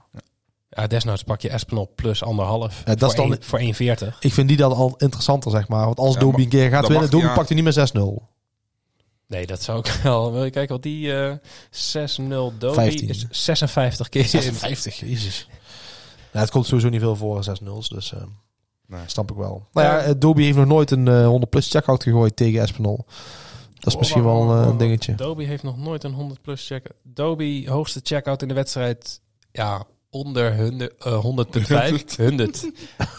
ja, 0.69 0.87
desnoods 0.87 1.23
pak 1.23 1.41
je 1.41 1.49
Espinol 1.49 1.93
plus 1.95 2.23
anderhalf. 2.23 2.83
Ja, 2.85 2.95
dat 2.95 3.11
is 3.11 3.17
voor, 3.17 3.29
dan- 3.29 3.61
één- 3.61 3.75
voor 3.79 4.09
1,40. 4.13 4.19
Ik 4.21 4.33
vind 4.33 4.49
die 4.49 4.57
dan 4.57 4.73
al 4.73 4.95
interessanter, 4.99 5.51
zeg 5.51 5.69
maar. 5.69 5.85
Want 5.85 5.99
als 5.99 6.15
Ja, 6.15 6.21
een 6.21 6.49
keer 6.49 6.71
gaat 6.71 6.89
winnen, 6.89 7.19
ja. 7.19 7.35
pakt 7.35 7.49
hij 7.49 7.57
niet 7.63 7.65
meer 7.77 7.89
6-0. 7.89 8.23
Nee, 9.29 9.47
dat 9.47 9.63
zou 9.63 9.79
ik 9.79 9.87
wel. 10.03 10.33
Wil 10.33 10.45
je 10.45 10.51
kijken 10.51 10.75
wat 10.75 10.83
die 10.83 11.13
eh 11.15 11.33
6-0 11.71 12.53
Doby 12.59 12.75
15. 12.75 13.09
is? 13.09 13.27
56 13.31 14.09
keer. 14.09 14.25
56, 14.25 15.01
jezus. 15.01 15.49
Nou, 16.33 16.45
het 16.45 16.51
komt 16.51 16.67
sowieso 16.67 16.89
niet 16.89 17.01
veel 17.01 17.17
voor 17.17 17.45
6-0's, 17.63 17.89
dus 17.89 18.13
eh 18.13 18.23
Nee. 18.87 19.01
snap 19.07 19.31
ik 19.31 19.37
wel. 19.37 19.67
Nou 19.73 19.87
ja, 19.87 19.99
eh, 20.01 20.15
Doby 20.19 20.43
heeft 20.43 20.57
nog 20.57 20.67
nooit 20.67 20.91
een 20.91 21.09
eh, 21.09 21.27
100 21.27 21.51
plus 21.51 21.71
checkout 21.71 22.03
gegooid 22.03 22.37
tegen 22.37 22.61
Espinol. 22.61 23.05
Dat 23.75 23.87
is 23.87 23.93
Oh, 23.93 23.99
misschien 23.99 24.25
wel 24.25 24.61
eh, 24.61 24.67
een 24.67 24.77
dingetje. 24.77 25.15
Doby 25.15 25.45
heeft 25.45 25.63
nog 25.63 25.77
nooit 25.79 26.05
een 26.05 26.13
100 26.13 26.43
plus 26.43 26.67
check. 26.67 26.91
Doby 27.03 27.67
hoogste 27.69 28.01
checkout 28.03 28.43
in 28.43 28.49
de 28.49 28.55
wedstrijd. 28.55 29.21
Ja, 29.53 29.85
onder 30.11 30.57
100, 30.63 30.97
eh 31.05 31.25
100.5. 31.25 32.17
100. 32.17 32.71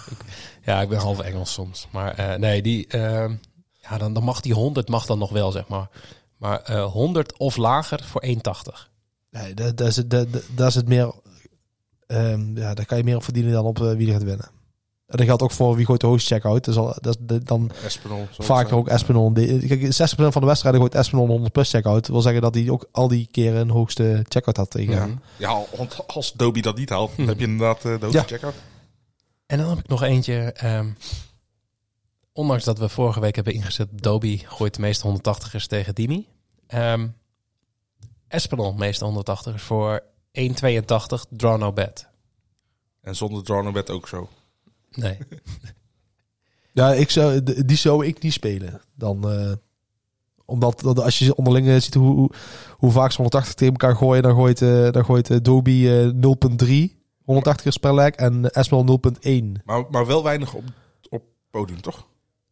ja, 0.66 0.82
ik 0.82 0.90
ben 0.90 1.00
half 1.00 1.20
Engels 1.20 1.54
soms. 1.54 1.88
Maar 1.92 2.14
eh, 2.14 2.40
nee, 2.40 2.62
die, 2.62 2.88
ehm, 2.88 3.34
ja, 3.82 3.98
dan, 3.98 4.14
dan 4.14 4.24
mag 4.24 4.42
die 4.42 4.54
100 4.54 4.88
mag 4.90 5.06
dan 5.06 5.20
nog 5.20 5.32
wel, 5.32 5.52
zeg 5.52 5.68
maar. 5.68 5.90
Maar 6.38 6.62
eh 6.62 6.86
100 6.86 7.38
of 7.38 7.56
lager 7.58 8.04
voor 8.04 8.24
1,80. 8.26 8.32
Nee, 9.32 9.54
dat, 9.54 9.78
dat, 9.78 9.88
is, 9.88 9.96
het- 9.96 10.10
dat, 10.56 10.68
is 10.68 10.76
het 10.76 10.88
meer... 10.88 11.14
ehm, 12.08 12.58
ja, 12.58 12.74
daar 12.74 12.86
kan 12.86 12.98
je 12.98 13.04
meer 13.04 13.16
op 13.16 13.24
verdienen 13.24 13.52
dan 13.52 13.66
op 13.66 13.82
eh, 13.82 13.92
wie 13.92 14.08
er 14.08 14.14
gaat 14.14 14.24
winnen. 14.24 14.50
En 15.08 15.18
dat 15.18 15.26
geldt 15.26 15.42
ook 15.42 15.52
voor 15.52 15.76
wie 15.76 15.86
gooit 15.86 16.02
de 16.02 16.08
hoogste 16.08 16.34
checkout. 16.34 16.64
Dus 16.64 16.76
al, 16.78 16.96
dat 17.02 17.18
is 17.28 17.38
dan 17.44 17.72
het 17.76 18.00
vaker 18.38 18.68
zijn. 18.68 18.80
ook 18.80 18.88
Espinol. 18.88 19.34
De- 19.34 19.66
Kijk, 19.68 19.82
60% 19.82 19.88
van 20.16 20.42
de 20.42 20.48
wedstrijden 20.48 20.82
gooit 20.82 20.96
Espinol 20.96 21.24
een 21.24 21.30
100 21.32 21.54
plus 21.54 21.70
checkout. 21.70 22.02
Dat 22.02 22.08
wil 22.08 22.22
zeggen 22.22 22.42
dat 22.42 22.54
hij 22.56 22.70
ook 22.70 22.88
al 22.92 23.08
die 23.08 23.28
keren 23.32 23.60
een 23.62 23.70
hoogste 23.70 24.26
checkout 24.28 24.58
had 24.58 24.70
tegen. 24.70 24.94
Ja. 24.94 25.08
ja, 25.60 25.64
want 25.78 26.08
als 26.08 26.34
Doby 26.34 26.62
dat 26.62 26.78
niet 26.78 26.90
haalt, 26.90 27.12
dan 27.18 27.28
heb 27.28 27.40
je 27.40 27.46
inderdaad 27.46 27.78
eh, 27.78 27.84
de 27.84 27.90
hoogste 28.06 28.18
Ja. 28.18 28.24
checkout. 28.24 28.54
En 29.46 29.58
dan 29.58 29.70
heb 29.70 29.80
ik 29.80 29.88
nog 29.88 30.02
eentje. 30.04 30.38
ehm, 30.52 30.90
ondanks 32.34 32.64
dat 32.64 32.78
we 32.80 32.90
vorige 32.90 33.20
week 33.20 33.36
hebben 33.36 33.54
ingezet, 33.54 33.88
Doby 33.92 34.38
gooit 34.46 34.76
de 34.76 34.82
meeste 34.82 35.08
180ers 35.08 35.66
tegen 35.68 35.96
Dimi. 35.96 36.28
Ehm 36.68 37.08
Espinol 38.28 38.74
meeste 38.74 39.06
180ers 39.06 39.62
voor 39.64 40.04
1,82 40.32 41.26
draw 41.30 41.58
no 41.60 41.74
bet. 41.74 42.08
En 43.02 43.16
zonder 43.16 43.44
draw 43.44 43.64
no 43.64 43.72
bet 43.72 43.90
ook 43.90 44.08
zo. 44.08 44.30
Nee. 44.98 45.18
Ja, 46.72 46.94
ik 46.94 47.10
zou, 47.10 47.44
die 47.66 47.78
zou 47.78 48.06
ik 48.06 48.22
niet 48.22 48.34
spelen. 48.34 48.82
Dan, 48.96 49.30
eh, 49.30 49.52
omdat 50.48 50.80
dat 50.80 51.02
als 51.02 51.20
je 51.20 51.36
onderling 51.36 51.68
eh, 51.68 51.80
ziet 51.80 51.94
hoe, 51.94 52.16
hoe, 52.16 52.30
hoe 52.78 52.92
vaak 52.92 53.12
ze 53.12 53.18
180 53.18 53.54
tegen 53.54 53.74
elkaar 53.74 53.96
gooien, 53.96 54.24
dan 54.24 54.36
gooit, 54.36 54.62
eh 54.62 54.92
dan 54.92 55.06
gooit 55.06 55.30
eh, 55.30 55.38
Doby 55.42 55.88
eh, 55.88 56.10
0.3 56.90 56.96
180 57.24 57.80
per 57.80 57.94
leg 57.94 58.10
en 58.10 58.52
Espinol 58.52 59.00
0.1. 59.22 59.62
Maar, 59.66 59.84
maar 59.90 60.06
wel 60.06 60.24
weinig 60.24 60.54
op, 60.54 60.64
op 61.10 61.24
podium, 61.52 61.82
toch? 61.82 62.08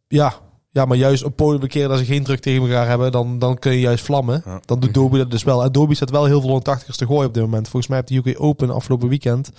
Ja, 0.08 0.34
ja, 0.70 0.84
maar 0.84 0.96
juist 0.96 1.24
op 1.24 1.36
podium 1.36 1.62
een 1.62 1.68
keer 1.68 1.88
dat 1.88 1.98
ze 1.98 2.04
geen 2.04 2.24
druk 2.24 2.40
tegen 2.40 2.62
elkaar 2.62 2.88
hebben, 2.88 3.12
dan, 3.12 3.38
dan 3.38 3.58
kun 3.58 3.72
je 3.72 3.80
juist 3.80 4.04
vlammen. 4.04 4.42
Ja. 4.44 4.60
Dan 4.64 4.80
doet 4.80 4.94
Doby 4.94 5.18
dat 5.18 5.30
dus 5.30 5.42
wel. 5.42 5.64
En 5.64 5.72
Doby 5.72 5.94
staat 5.94 6.10
wel 6.10 6.24
heel 6.24 6.40
veel 6.40 6.60
180ers 6.60 6.96
te 6.96 7.06
gooien 7.06 7.26
op 7.26 7.34
dit 7.34 7.42
moment. 7.42 7.68
Volgens 7.68 7.90
mij 7.90 8.00
op 8.00 8.06
de 8.06 8.16
UK 8.16 8.40
Open 8.40 8.70
afgelopen 8.70 9.08
weekend 9.08 9.50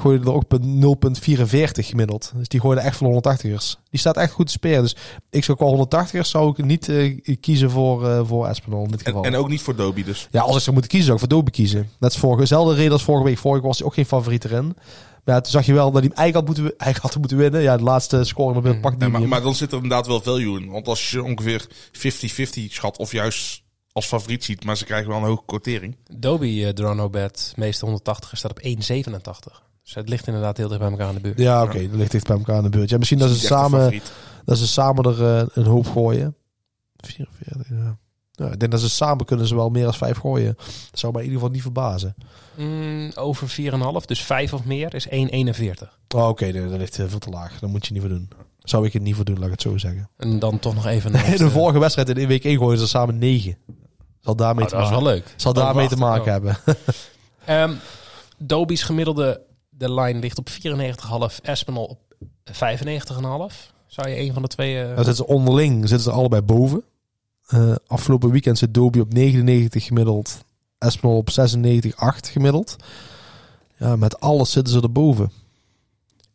gooide 0.00 0.24
er 0.24 0.32
ook 0.32 0.44
op 0.48 0.58
0.44 0.62 1.86
gemiddeld. 1.86 2.32
Dus 2.36 2.48
die 2.48 2.60
gooide 2.60 2.80
echt 2.80 2.96
veel 2.96 3.22
180ers. 3.22 3.80
Die 3.90 4.00
staat 4.00 4.16
echt 4.16 4.32
goed 4.32 4.46
te 4.46 4.52
spelen. 4.52 4.82
Dus 4.82 4.96
ik 5.30 5.44
zou 5.44 5.58
qua 5.58 6.06
180ers 6.06 6.20
zou 6.28 6.50
ik 6.50 6.64
niet 6.64 6.88
eh, 6.88 7.20
kiezen 7.40 7.70
voor, 7.70 8.08
eh 8.08 8.20
voor 8.24 8.46
Espinol 8.46 8.84
in 8.84 8.90
dit 8.90 9.00
En, 9.02 9.06
geval. 9.06 9.24
en 9.24 9.36
ook 9.36 9.48
niet 9.48 9.62
voor 9.62 9.76
Doby 9.76 10.04
dus. 10.04 10.28
Ja, 10.30 10.40
als 10.40 10.56
ik 10.56 10.60
zou 10.62 10.72
moeten 10.72 10.90
kiezen, 10.90 11.08
zou 11.08 11.20
ik 11.20 11.28
voor 11.28 11.38
Doby 11.38 11.50
kiezen. 11.50 11.90
Dat 11.98 12.10
is 12.10 12.18
vorige, 12.18 12.40
dezelfde 12.40 12.74
reden 12.74 12.92
als 12.92 13.02
vorige 13.04 13.24
week. 13.24 13.38
Vorige 13.38 13.58
week 13.60 13.68
was 13.68 13.78
hij 13.78 13.86
ook 13.86 13.94
geen 13.94 14.06
favoriet 14.06 14.44
erin. 14.44 14.76
Maar 15.24 15.34
ja, 15.34 15.40
toen 15.40 15.50
zag 15.52 15.66
je 15.66 15.72
wel 15.72 15.90
dat 15.90 16.00
hij 16.02 16.10
hem 16.14 16.16
eigenlijk 16.16 16.46
had 16.48 16.56
moeten, 16.56 16.78
eigenlijk 16.78 17.02
had 17.12 17.18
moeten 17.18 17.36
winnen. 17.36 17.62
Ja, 17.62 17.76
de 17.76 17.82
laatste 17.82 18.24
score 18.24 18.54
op 18.54 18.62
pakt 18.62 18.98
Nee, 18.98 19.10
hij 19.10 19.18
maar, 19.18 19.28
maar 19.28 19.42
dan 19.42 19.54
zit 19.54 19.70
er 19.70 19.74
inderdaad 19.82 20.06
wel 20.06 20.20
value 20.20 20.60
in. 20.60 20.70
Want 20.70 20.88
als 20.88 21.10
je 21.10 21.22
ongeveer 21.22 21.66
50-50 21.92 22.72
schat 22.72 22.98
of 22.98 23.12
juist 23.12 23.62
als 23.92 24.06
favoriet 24.06 24.44
ziet, 24.44 24.64
maar 24.64 24.76
ze 24.76 24.84
krijgen 24.84 25.08
wel 25.08 25.18
een 25.18 25.24
hoge 25.24 25.42
quotering. 25.46 25.96
Doby 26.18 26.64
eh 26.64 26.68
draw 26.68 26.94
no 26.94 27.10
bet 27.10 27.52
meeste 27.56 27.86
180ers 27.86 28.32
staat 28.32 28.50
op 28.50 28.60
1,87. 28.62 29.69
Dus 29.90 29.98
het 29.98 30.08
ligt 30.08 30.26
inderdaad 30.26 30.56
heel 30.56 30.68
dicht 30.68 30.80
bij 30.80 30.90
elkaar 30.90 31.06
aan 31.06 31.14
de 31.14 31.20
buurt. 31.20 31.38
Ja, 31.38 31.62
oké, 31.62 31.88
dat 31.88 31.96
ligt 31.96 32.10
dicht 32.10 32.26
bij 32.26 32.36
elkaar 32.36 32.56
in 32.56 32.62
de 32.62 32.68
buurt. 32.68 32.90
Ja, 32.90 32.98
misschien 32.98 33.18
dat 33.18 33.30
ze 33.30 33.38
samen, 33.38 34.00
dat 34.44 34.58
ze 34.58 34.66
samen 34.66 35.04
er 35.04 35.38
eh, 35.38 35.46
een 35.52 35.64
hoop 35.64 35.86
gooien. 35.86 36.36
44, 36.96 37.68
ja. 37.68 37.98
ja. 38.32 38.52
Ik 38.52 38.58
denk 38.58 38.72
dat 38.72 38.80
ze 38.80 38.88
samen 38.90 39.24
kunnen 39.26 39.46
ze 39.46 39.54
wel 39.54 39.68
meer 39.68 39.82
dan 39.82 39.94
vijf 39.94 40.16
gooien. 40.16 40.54
Dat 40.90 40.98
zou 40.98 41.12
mij 41.12 41.22
in 41.22 41.28
ieder 41.28 41.40
geval 41.40 41.54
niet 41.54 41.62
verbazen. 41.62 42.14
Mm, 42.56 43.10
over 43.14 43.48
4,5, 43.48 44.06
dus 44.06 44.22
5 44.22 44.52
of 44.52 44.64
meer 44.64 44.94
is 44.94 45.08
1,41. 45.08 45.12
Oh, 46.14 46.28
oké, 46.28 46.44
nee, 46.44 46.68
dat 46.68 46.78
ligt 46.78 46.98
eh, 46.98 47.06
veel 47.08 47.18
te 47.18 47.30
laag. 47.30 47.58
Daar 47.58 47.70
moet 47.70 47.86
je 47.86 47.92
niet 47.92 48.02
voor 48.02 48.10
doen. 48.10 48.28
Zou 48.58 48.86
ik 48.86 48.92
het 48.92 49.02
niet 49.02 49.14
voor 49.14 49.24
doen, 49.24 49.36
laat 49.36 49.44
ik 49.44 49.50
het 49.50 49.62
zo 49.62 49.78
zeggen. 49.78 50.08
En 50.16 50.38
dan 50.38 50.58
toch 50.58 50.74
nog 50.74 50.86
even... 50.86 51.14
In 51.32 51.36
de 51.36 51.44
eh, 51.44 51.50
vorige 51.50 51.78
wedstrijd 51.78 52.18
in 52.18 52.28
week 52.28 52.44
1 52.44 52.58
gooien 52.58 52.78
ze 52.78 52.88
samen 52.88 53.18
negen. 53.18 53.56
Zal 54.20 54.36
daarmee, 54.36 54.64
oh, 54.64 54.70
te, 54.70 54.76
dat 54.76 54.84
is 54.84 54.90
maken, 54.90 55.04
wel 55.04 55.14
leuk. 55.14 55.34
zal 55.36 55.52
Oh, 55.52 55.58
daarmee 55.58 55.88
te 55.88 55.96
maken 55.96 56.24
oh. 56.24 56.30
hebben. 56.30 56.56
Ehm 57.44 57.72
Doby's 58.42 58.82
gemiddelde, 58.82 59.40
de 59.80 59.94
line 59.94 60.18
ligt 60.18 60.38
op 60.38 60.48
94,5. 60.50 61.40
Espinol 61.42 61.84
op 61.84 61.98
95,5. 62.52 62.54
Zou 63.86 64.08
je 64.08 64.18
een 64.18 64.32
van 64.32 64.42
de 64.42 64.48
twee... 64.48 64.80
eh, 64.80 64.86
Dan 64.86 64.96
zitten 65.04 65.14
ze 65.14 65.26
onderling, 65.26 65.78
zitten 65.88 66.00
ze 66.00 66.10
allebei 66.10 66.42
boven. 66.42 66.82
Eh, 67.46 67.74
afgelopen 67.86 68.30
weekend 68.30 68.58
zit 68.58 68.74
Doby 68.74 68.98
op 69.00 69.12
99 69.12 69.84
gemiddeld. 69.84 70.44
Espinol 70.78 71.16
op 71.16 71.28
96,8 71.30 72.30
gemiddeld. 72.30 72.76
Ja, 73.76 73.96
met 73.96 74.20
alles 74.20 74.50
zitten 74.50 74.72
ze 74.72 74.80
erboven. 74.80 75.32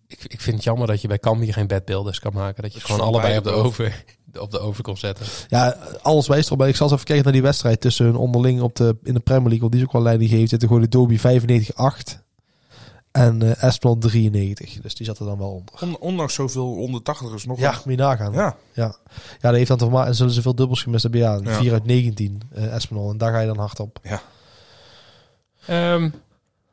ik, 0.07 0.23
ik 0.23 0.41
vind 0.41 0.55
het 0.55 0.63
jammer 0.65 0.87
dat 0.87 1.01
je 1.01 1.07
bij 1.07 1.19
Cambuur 1.19 1.53
geen 1.53 1.67
bedbuilders 1.67 2.19
kan 2.19 2.33
maken. 2.33 2.63
Dat 2.63 2.73
je 2.73 2.79
Dat 2.79 2.87
gewoon 2.89 3.05
allebei 3.07 3.37
op 3.37 3.43
de, 3.43 3.51
over, 3.51 4.03
op 4.39 4.51
de 4.51 4.59
over 4.59 4.83
kon 4.83 4.97
zetten. 4.97 5.25
Ja, 5.47 5.77
alles 6.01 6.27
wijst 6.27 6.47
erop. 6.51 6.61
Ik 6.63 6.75
zal 6.75 6.85
eens 6.85 6.93
even 6.95 7.05
kijken 7.05 7.23
naar 7.23 7.33
die 7.33 7.41
wedstrijd 7.41 7.81
tussen 7.81 8.05
hun 8.05 8.15
onderling 8.15 8.61
op 8.61 8.75
de, 8.75 8.97
in 9.03 9.13
de 9.13 9.19
Premier 9.19 9.43
League. 9.49 9.59
Want 9.59 9.71
die 9.71 9.81
is 9.81 9.87
ook 9.87 9.93
wel 9.93 10.01
leiding 10.01 10.29
geeft. 10.29 10.49
Zitten 10.49 10.67
gewoon 10.67 10.83
de 10.83 10.89
Doby 10.89 11.17
95,8 11.17 12.23
en 13.15 13.41
eh 13.41 13.63
Espinol 13.63 13.97
93. 13.97 14.81
Dus 14.81 14.95
die 14.95 15.05
zat 15.05 15.19
er 15.19 15.25
dan 15.25 15.37
wel 15.37 15.49
onder. 15.51 15.75
On- 15.81 15.97
ondanks 15.99 16.33
zoveel 16.33 16.75
180ers 16.75 17.43
nog. 17.45 17.59
Ja, 17.59 17.71
moet 17.71 17.83
je 17.83 17.95
nagaan. 17.95 18.33
Ja, 18.33 18.55
ja. 18.73 18.85
ja 18.85 18.95
dat 19.39 19.53
heeft 19.53 19.67
dan 19.67 19.77
te 19.77 19.85
maken. 19.89 20.07
En 20.07 20.15
zullen 20.15 20.33
ze 20.33 20.41
veel 20.41 20.55
dubbels 20.55 20.83
gemist 20.83 21.03
hebben. 21.03 21.21
Ja, 21.21 21.39
Ja. 21.43 21.53
4 21.57 21.73
uit 21.73 21.85
19 21.85 22.41
eh 22.53 22.73
Espinol. 22.75 23.09
En 23.11 23.17
daar 23.17 23.31
ga 23.31 23.39
je 23.39 23.47
dan 23.47 23.57
hard 23.57 23.79
op. 23.79 23.99
Ehm, 25.67 26.09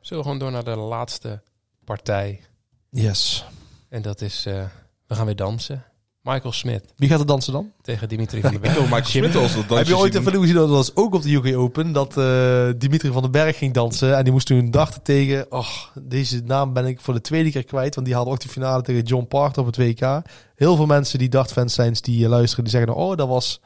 zullen 0.01 0.23
we 0.23 0.29
gewoon 0.29 0.39
door 0.39 0.51
naar 0.51 0.63
de 0.63 0.75
laatste 0.77 1.41
partij. 1.85 2.41
Yes. 2.89 3.45
En 3.89 4.01
dat 4.01 4.21
is... 4.21 4.45
eh, 4.45 4.63
we 5.07 5.15
gaan 5.15 5.25
weer 5.25 5.35
dansen. 5.35 5.83
Michael 6.23 6.51
Smit 6.51 6.83
Wie 6.95 7.09
gaat 7.09 7.19
er 7.19 7.25
dansen 7.25 7.53
dan? 7.53 7.71
tegen 7.81 8.09
Dimitri 8.09 8.41
van 8.41 8.51
den 8.51 8.61
Berg. 8.61 8.79
Michael 8.81 9.03
Smit 9.03 9.35
als 9.35 9.55
dat 9.55 9.77
Heb 9.77 9.87
je 9.87 9.97
ooit 9.97 10.15
even 10.15 10.39
gezien 10.39 10.55
dat 10.55 10.69
was 10.69 10.95
ook 10.95 11.13
op 11.13 11.21
de 11.21 11.33
UK 11.33 11.57
Open 11.57 11.91
dat 11.91 12.17
eh, 12.17 12.67
Dimitri 12.77 13.11
van 13.11 13.21
den 13.21 13.31
Berg 13.31 13.57
ging 13.57 13.73
dansen 13.73 14.17
en 14.17 14.23
die 14.23 14.33
moest 14.33 14.47
toen 14.47 14.71
dachten 14.71 15.01
tegen, 15.01 15.51
oh, 15.51 15.67
deze 16.01 16.41
naam 16.45 16.73
ben 16.73 16.85
ik 16.85 17.01
voor 17.01 17.13
de 17.13 17.21
tweede 17.21 17.51
keer 17.51 17.63
kwijt, 17.63 17.95
want 17.95 18.07
die 18.07 18.15
had 18.15 18.27
ook 18.27 18.39
de 18.39 18.49
finale 18.49 18.81
tegen 18.81 19.01
John 19.01 19.27
Parker 19.27 19.59
op 19.61 19.65
het 19.65 19.77
WK. 19.77 20.21
Heel 20.55 20.75
veel 20.75 20.85
mensen 20.85 21.19
die 21.19 21.29
dachtfans 21.29 21.73
zijn 21.73 21.93
die 22.01 22.23
eh, 22.23 22.29
luisteren, 22.29 22.63
die 22.63 22.73
zeggen, 22.73 22.95
oh, 22.95 23.17
dat 23.17 23.27
was 23.27 23.61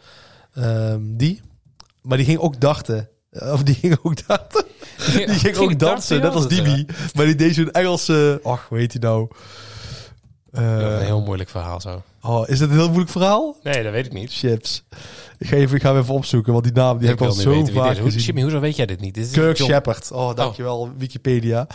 ehm, 0.54 1.02
die. 1.02 1.42
Maar 2.02 2.18
die 2.18 2.26
ging 2.26 2.40
ook 2.40 2.60
dachten. 2.60 3.10
Eh, 3.30 3.52
Of 3.52 3.64
die 3.64 3.76
ging 3.82 3.98
ook 4.02 4.28
dachten. 4.28 4.66
Die 5.14 5.28
ging 5.28 5.56
ook 5.56 5.80
dansen, 5.80 6.22
net 6.22 6.34
als 6.34 6.48
Dimi. 6.48 6.86
Maar 7.14 7.26
die 7.26 7.36
deed 7.36 7.56
zo'n 7.56 7.72
Engelse... 7.72 8.40
Ach, 8.44 8.66
hoe 8.70 8.78
heet 8.78 8.94
Eh, 10.58 10.80
een 10.80 11.06
heel 11.06 11.22
moeilijk 11.22 11.50
verhaal 11.50 11.82
zo. 11.82 12.02
oh, 12.22 12.50
is 12.50 12.60
het 12.60 12.70
een 12.70 12.76
heel 12.76 12.88
moeilijk 12.88 13.12
verhaal? 13.12 13.56
Nee, 13.64 13.84
dat 13.84 13.92
weet 13.92 14.06
ik 14.06 14.14
niet. 14.14 14.34
Chips. 14.34 14.84
Ik 15.40 15.48
ga, 15.48 15.56
even, 15.56 15.76
ik 15.76 15.82
ga 15.82 15.92
hem 15.94 16.02
even 16.02 16.14
opzoeken, 16.14 16.52
want 16.54 16.64
die 16.64 16.74
naam 16.74 16.98
die 16.98 17.10
ik 17.10 17.20
heb 17.20 17.22
ik 17.22 17.34
al 17.36 17.42
zo 17.42 17.64
dit 17.64 17.72
vaak 17.72 17.98
gezien. 17.98 18.22
Jimmy, 18.22 18.42
hoezo 18.42 18.60
weet 18.60 18.76
jij 18.76 18.86
dit 18.86 19.00
niet? 19.00 19.14
Dit 19.14 19.26
is 19.26 19.32
Kirk 19.32 19.58
Shepard. 19.58 20.12
Oh, 20.12 20.36
dankjewel, 20.36 20.90
Wikipedia. 20.98 21.68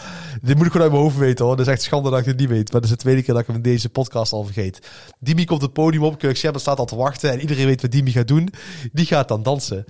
Dit 0.43 0.57
moet 0.57 0.66
ik 0.66 0.72
gewoon 0.72 0.87
uit 0.87 0.93
mijn 0.97 1.05
hoofd 1.05 1.18
weten 1.18 1.45
hoor. 1.45 1.57
Dat 1.57 1.66
is 1.66 1.72
echt 1.72 1.83
schande 1.83 2.11
dat 2.11 2.18
ik 2.18 2.24
het 2.24 2.39
niet 2.39 2.49
weet. 2.49 2.72
Maar 2.72 2.80
dat 2.80 2.91
is 2.91 2.97
de 2.97 3.03
tweede 3.03 3.22
keer 3.22 3.33
dat 3.35 3.43
ik 3.43 3.47
hem 3.49 3.57
in 3.57 3.62
deze 3.62 3.89
podcast 3.89 4.33
al 4.33 4.45
vergeet. 4.45 4.89
Dimi 5.18 5.45
komt 5.45 5.62
het 5.62 5.72
podium 5.72 6.03
op. 6.03 6.18
Kirk 6.18 6.37
Shepard 6.37 6.61
staat 6.61 6.78
al 6.78 6.85
te 6.85 6.97
wachten. 6.97 7.30
En 7.30 7.41
iedereen 7.41 7.66
weet 7.66 7.83
wat 7.83 7.91
Dimi 7.91 8.11
gaat 8.11 8.28
doen. 8.28 8.49
Die 8.93 9.07
gaat 9.07 9.28
dan 9.28 9.43
dansen. 9.43 9.85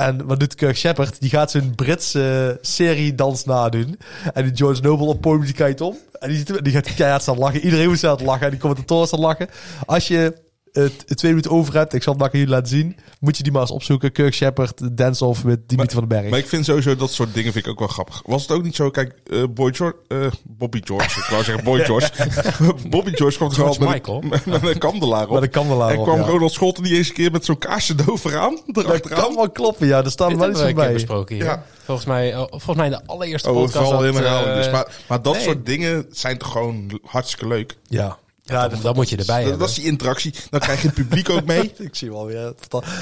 En 0.00 0.26
wat 0.26 0.40
doet 0.40 0.54
Kirk 0.54 0.76
Shepard? 0.76 1.20
Die 1.20 1.30
gaat 1.30 1.50
zijn 1.50 1.74
Britse 1.74 2.58
serie 2.60 3.14
dans 3.14 3.44
nadoen. 3.44 3.98
En 4.32 4.44
die 4.44 4.56
George 4.56 4.82
Noble 4.82 5.06
op 5.06 5.20
podium 5.20 5.44
die 5.44 5.54
kijkt 5.54 5.80
om. 5.80 5.96
En 6.18 6.28
die, 6.28 6.62
die 6.62 6.72
gaat 6.72 6.94
keihard 6.94 7.22
staan 7.22 7.38
lachen. 7.38 7.60
Iedereen 7.60 7.88
moet 7.88 7.98
staan 7.98 8.24
lachen. 8.24 8.44
En 8.44 8.50
die 8.50 8.60
commentatoren 8.60 9.06
staan 9.06 9.20
lachen. 9.20 9.48
Als 9.86 10.08
je 10.08 10.34
het 10.72 10.92
het 11.06 11.18
twee 11.18 11.30
minuten 11.30 11.50
over 11.50 11.74
hebt, 11.74 11.92
ik 11.94 12.02
zal 12.02 12.12
het 12.12 12.22
maar 12.22 12.30
aan 12.32 12.38
jullie 12.38 12.54
laten 12.54 12.68
zien. 12.68 12.96
Moet 13.20 13.36
je 13.36 13.42
die 13.42 13.52
maar 13.52 13.60
eens 13.60 13.70
opzoeken. 13.70 14.12
Kirk 14.12 14.34
Shepard, 14.34 14.96
dance-off 14.96 15.44
met 15.44 15.68
Dimitri 15.68 15.92
van 15.98 16.08
den 16.08 16.18
Berg. 16.18 16.30
Maar 16.30 16.38
ik 16.38 16.48
vind 16.48 16.64
sowieso 16.64 16.96
dat 16.96 17.10
soort 17.12 17.34
dingen 17.34 17.52
vind 17.52 17.64
ik 17.64 17.70
ook 17.70 17.78
wel 17.78 17.88
grappig. 17.88 18.22
Was 18.26 18.42
het 18.42 18.50
ook 18.50 18.62
niet 18.62 18.76
zo, 18.76 18.90
kijk, 18.90 19.20
eh, 19.30 19.42
Boy 19.50 19.74
George, 19.74 19.96
eh, 20.08 20.26
Bobby 20.44 20.80
George, 20.84 21.18
ik 21.20 21.24
wou 21.30 21.44
zeggen 21.44 21.64
Boy 21.64 21.84
George. 21.84 22.10
Bobby 22.88 23.10
George 23.14 23.36
kwam 23.36 23.66
al 23.66 23.76
met, 24.20 24.24
met, 24.30 24.46
met 24.46 24.62
een 24.62 24.78
kandelaar 24.78 25.26
op. 25.28 25.34
Met 25.34 25.42
een 25.42 25.50
kandelaar 25.50 25.90
En 25.90 26.02
kwam 26.02 26.18
ja. 26.20 26.26
Ronald 26.26 26.52
Scholten 26.52 26.82
niet 26.82 26.92
eens 26.92 27.08
een 27.08 27.14
keer 27.14 27.30
met 27.30 27.44
zo'n 27.44 27.58
kaarsje 27.58 27.94
erachteraan. 28.06 28.60
Dat 28.66 29.00
kan 29.00 29.34
wel 29.34 29.50
kloppen, 29.50 29.86
ja. 29.86 30.04
Er 30.04 30.10
staat 30.10 30.28
Dit 30.28 30.38
wel 30.38 30.48
iets 30.50 30.58
van 30.58 30.66
keer 30.66 30.76
bij. 30.76 30.92
besproken 30.92 31.34
hier. 31.34 31.44
Ja. 31.44 31.64
Volgens, 31.84 32.06
mij, 32.06 32.36
oh, 32.36 32.46
volgens 32.48 32.76
mij 32.76 32.84
in 32.86 32.92
de 32.92 33.06
allereerste 33.06 33.50
Oh, 33.50 33.54
podcast. 33.56 33.92
in 34.02 34.14
herhaling. 34.14 34.48
eh, 34.48 34.54
Dus, 34.56 34.70
maar, 34.70 35.02
maar 35.08 35.22
dat 35.22 35.34
nee. 35.34 35.42
soort 35.42 35.66
dingen 35.66 36.06
zijn 36.10 36.38
toch 36.38 36.50
gewoon 36.52 37.00
hartstikke 37.04 37.46
leuk. 37.48 37.76
Ja. 37.88 38.18
Ja, 38.50 38.68
dat, 38.68 38.82
dat 38.82 38.94
moet 38.94 39.08
je 39.08 39.16
erbij 39.16 39.34
Dat, 39.34 39.42
hebben. 39.42 39.58
dat 39.60 39.68
is 39.68 39.74
die 39.74 39.84
interactie. 39.84 40.34
Dan 40.50 40.60
krijg 40.60 40.80
je 40.80 40.86
het 40.86 40.96
publiek 40.96 41.30
ook 41.30 41.44
mee. 41.44 41.72
Ik 41.78 41.94
zie 41.94 42.10
wel 42.10 42.26
weer. 42.26 42.54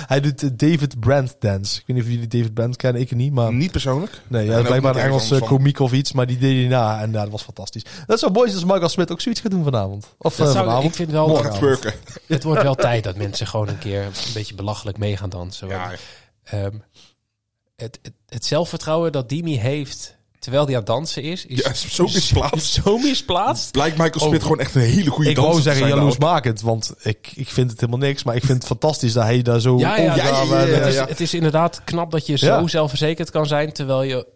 Hij 0.07 0.21
doet 0.21 0.43
eh, 0.43 0.49
David 0.53 1.01
Brandt 1.01 1.37
dance. 1.39 1.81
Ik 1.81 1.87
weet 1.87 1.97
niet 1.97 2.05
of 2.05 2.11
jullie 2.13 2.29
David 2.29 2.55
Brandt 2.55 2.77
kennen, 2.77 3.03
ik 3.03 3.11
niet, 3.15 3.33
maar... 3.33 3.53
Niet 3.55 3.71
persoonlijk. 3.71 4.21
Nee, 4.27 4.47
ja, 4.47 4.59
niet 4.59 4.85
een 4.85 4.97
Engelse 4.97 5.39
komiek 5.39 5.79
of 5.79 5.93
iets, 5.93 6.13
maar 6.13 6.27
die 6.27 6.39
deed 6.39 6.57
hij 6.59 6.69
na. 6.69 7.01
En 7.01 7.13
ja, 7.13 7.23
dat 7.23 7.31
was 7.31 7.43
fantastisch. 7.43 7.85
Dat 8.07 8.19
zou 8.19 8.33
mooi 8.33 8.51
zijn 8.51 8.63
als 8.63 8.71
Michael 8.71 8.89
Smith 8.89 9.13
ook 9.13 9.21
zoiets 9.21 9.41
gaat 9.41 9.51
doen 9.51 9.65
vanavond. 9.65 10.15
Of 10.19 10.37
Dat 10.37 10.47
eh, 10.47 10.53
zou- 10.53 10.65
vanavond. 10.65 10.89
ik 10.91 10.95
vind 10.95 11.11
wel 11.11 11.29
Morgen. 11.29 11.93
Het 12.27 12.43
wordt 12.43 12.63
wel 12.63 12.75
tijd 12.75 13.05
dat 13.05 13.17
mensen 13.17 13.47
gewoon 13.47 13.69
een 13.69 13.79
keer 13.79 14.03
een 14.03 14.13
beetje 14.35 14.55
belachelijk 14.55 14.99
mee 14.99 15.17
gaan 15.17 15.31
dansen. 15.31 15.69
Want, 15.69 15.81
Ja, 15.81 15.97
ehm, 16.45 16.77
het, 17.77 17.99
het, 18.03 18.13
het 18.29 18.45
zelfvertrouwen 18.45 19.13
dat 19.13 19.29
Dimi 19.29 19.59
heeft 19.59 20.17
terwijl 20.39 20.65
hij 20.65 20.73
aan 20.73 20.79
het 20.81 20.89
dansen 20.89 21.23
is, 21.23 21.47
is 21.47 21.59
Ja, 21.65 21.71
is 21.71 21.95
zo 21.95 22.05
misplaatst. 22.05 22.73
zo 22.85 22.99
misplaatst. 22.99 23.71
Blijkt 23.73 23.99
Michael 23.99 24.27
Smit 24.27 24.35
Oh. 24.41 24.43
gewoon 24.43 24.59
echt 24.61 24.75
een 24.75 24.81
hele 24.81 25.11
goede 25.11 25.31
Ik 25.31 25.37
danser 25.37 25.53
wou 25.53 25.57
te 25.57 25.63
zeggen 25.63 25.87
zijn 25.87 25.89
nou. 25.89 25.95
jaloersmakend, 26.01 26.61
want 26.61 26.93
ik, 27.03 27.31
ik 27.35 27.49
vind 27.49 27.71
het 27.71 27.81
helemaal 27.81 28.07
niks. 28.09 28.23
Maar 28.25 28.35
ik 28.37 28.45
vind 28.45 28.59
het 28.59 28.67
fantastisch 28.67 29.13
dat 29.13 29.25
hij 29.25 29.43
daar 29.43 29.61
zo 29.61 29.79
Ja, 29.79 29.97
ja, 29.97 30.15
ja, 30.17 30.25
ja, 30.43 30.57
het, 30.57 30.87
is, 30.87 30.99
het 30.99 31.21
is 31.21 31.35
inderdaad 31.35 31.85
knap 31.85 32.11
dat 32.11 32.27
je 32.27 32.37
zo 32.39 32.47
Ja. 32.47 32.67
zelfverzekerd 32.69 33.31
kan 33.31 33.47
zijn 33.47 33.73
terwijl 33.73 34.03
je 34.03 34.27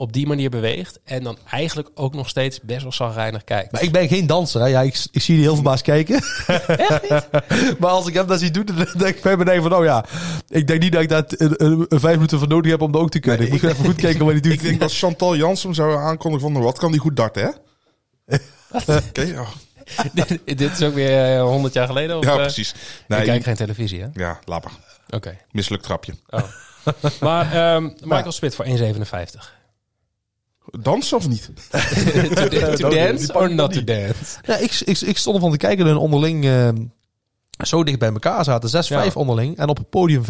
op 0.00 0.12
die 0.12 0.26
manier 0.26 0.50
beweegt 0.50 0.98
en 1.04 1.22
dan 1.22 1.38
eigenlijk 1.50 1.88
ook 1.94 2.14
nog 2.14 2.28
steeds 2.28 2.60
best 2.60 2.82
wel 2.82 2.92
zagrijnig 2.92 3.44
kijkt. 3.44 3.72
Maar 3.72 3.82
ik 3.82 3.92
ben 3.92 4.08
geen 4.08 4.26
danser. 4.26 4.60
Hè. 4.60 4.66
Ja, 4.66 4.80
ik, 4.80 5.06
ik 5.10 5.22
zie 5.22 5.34
jullie 5.34 5.42
heel 5.42 5.54
verbaasd 5.54 5.82
kijken. 5.82 6.14
maar 7.80 7.90
als 7.90 8.06
ik 8.06 8.14
hem 8.14 8.26
dat 8.26 8.38
zie 8.40 8.50
doen, 8.50 8.64
dan 8.64 8.86
denk 8.96 9.16
ik 9.16 9.22
bij 9.22 9.36
me 9.36 9.62
van, 9.62 9.74
oh 9.74 9.84
ja, 9.84 10.04
ik 10.48 10.66
denk 10.66 10.80
niet 10.80 10.92
dat 10.92 11.02
ik 11.02 11.08
daar 11.08 11.24
vijf 11.88 12.14
minuten 12.14 12.38
voor 12.38 12.48
nodig 12.48 12.70
heb 12.70 12.80
om 12.80 12.92
dat 12.92 13.00
ook 13.02 13.10
te 13.10 13.18
kunnen. 13.18 13.40
Nee, 13.40 13.48
ik 13.48 13.52
moet 13.52 13.62
ik- 13.62 13.70
even 13.70 13.84
goed 13.84 14.00
kijken 14.06 14.24
wat 14.24 14.32
hij 14.32 14.40
doet. 14.40 14.52
Ik 14.52 14.62
denk 14.62 14.80
dat 14.80 14.92
Chantal 14.92 15.36
Jansen 15.36 15.74
zou 15.74 15.96
aankondigen 15.96 16.40
van, 16.40 16.52
nou, 16.52 16.64
wat 16.64 16.78
kan 16.78 16.90
die 16.90 17.00
goed 17.00 17.16
darten, 17.16 17.42
hè? 17.42 18.36
Oké, 18.96 19.22
ja. 19.22 19.44
Dit 20.44 20.60
is 20.60 20.82
ook 20.82 20.94
weer 20.94 21.36
eh, 21.36 21.42
100 21.42 21.74
jaar 21.74 21.86
geleden? 21.86 22.16
Of, 22.18 22.24
ja, 22.24 22.30
eh, 22.30 22.36
precies. 22.36 22.70
ik 22.70 22.76
Nee, 23.08 23.24
kijk 23.24 23.42
geen 23.42 23.56
televisie, 23.56 24.00
hè? 24.00 24.06
ja, 24.12 24.38
laat 24.44 24.64
maar. 24.64 24.72
Oké. 25.10 25.36
Mislukt 25.50 25.82
trapje. 25.82 26.14
Oh. 26.30 26.42
maar 27.20 27.52
ehm, 27.52 27.82
Michael 28.00 28.32
Smit 28.32 28.54
voor 28.54 28.64
1,57. 28.64 29.57
Dansen 30.80 31.16
of 31.16 31.28
niet? 31.28 31.50
to, 32.78 32.88
dance 32.98 33.34
or 33.34 33.54
not 33.54 33.72
to 33.72 33.84
dance? 33.84 34.38
Ja, 34.42 34.56
ik, 34.56 34.80
ik, 34.84 35.00
ik 35.00 35.16
stond 35.18 35.36
ervan 35.36 35.50
te 35.50 35.56
kijken 35.56 35.84
dat 35.84 35.94
hun 35.94 36.02
onderling 36.02 36.44
eh, 36.44 36.68
zo 37.66 37.84
dicht 37.84 37.98
bij 37.98 38.08
elkaar 38.12 38.44
zaten. 38.44 38.84
6-5 38.84 38.88
Ja. 38.88 39.10
onderling 39.14 39.56
en 39.56 39.68
op 39.68 39.76
het 39.76 39.90
podium 39.90 40.22
5-4. 40.22 40.26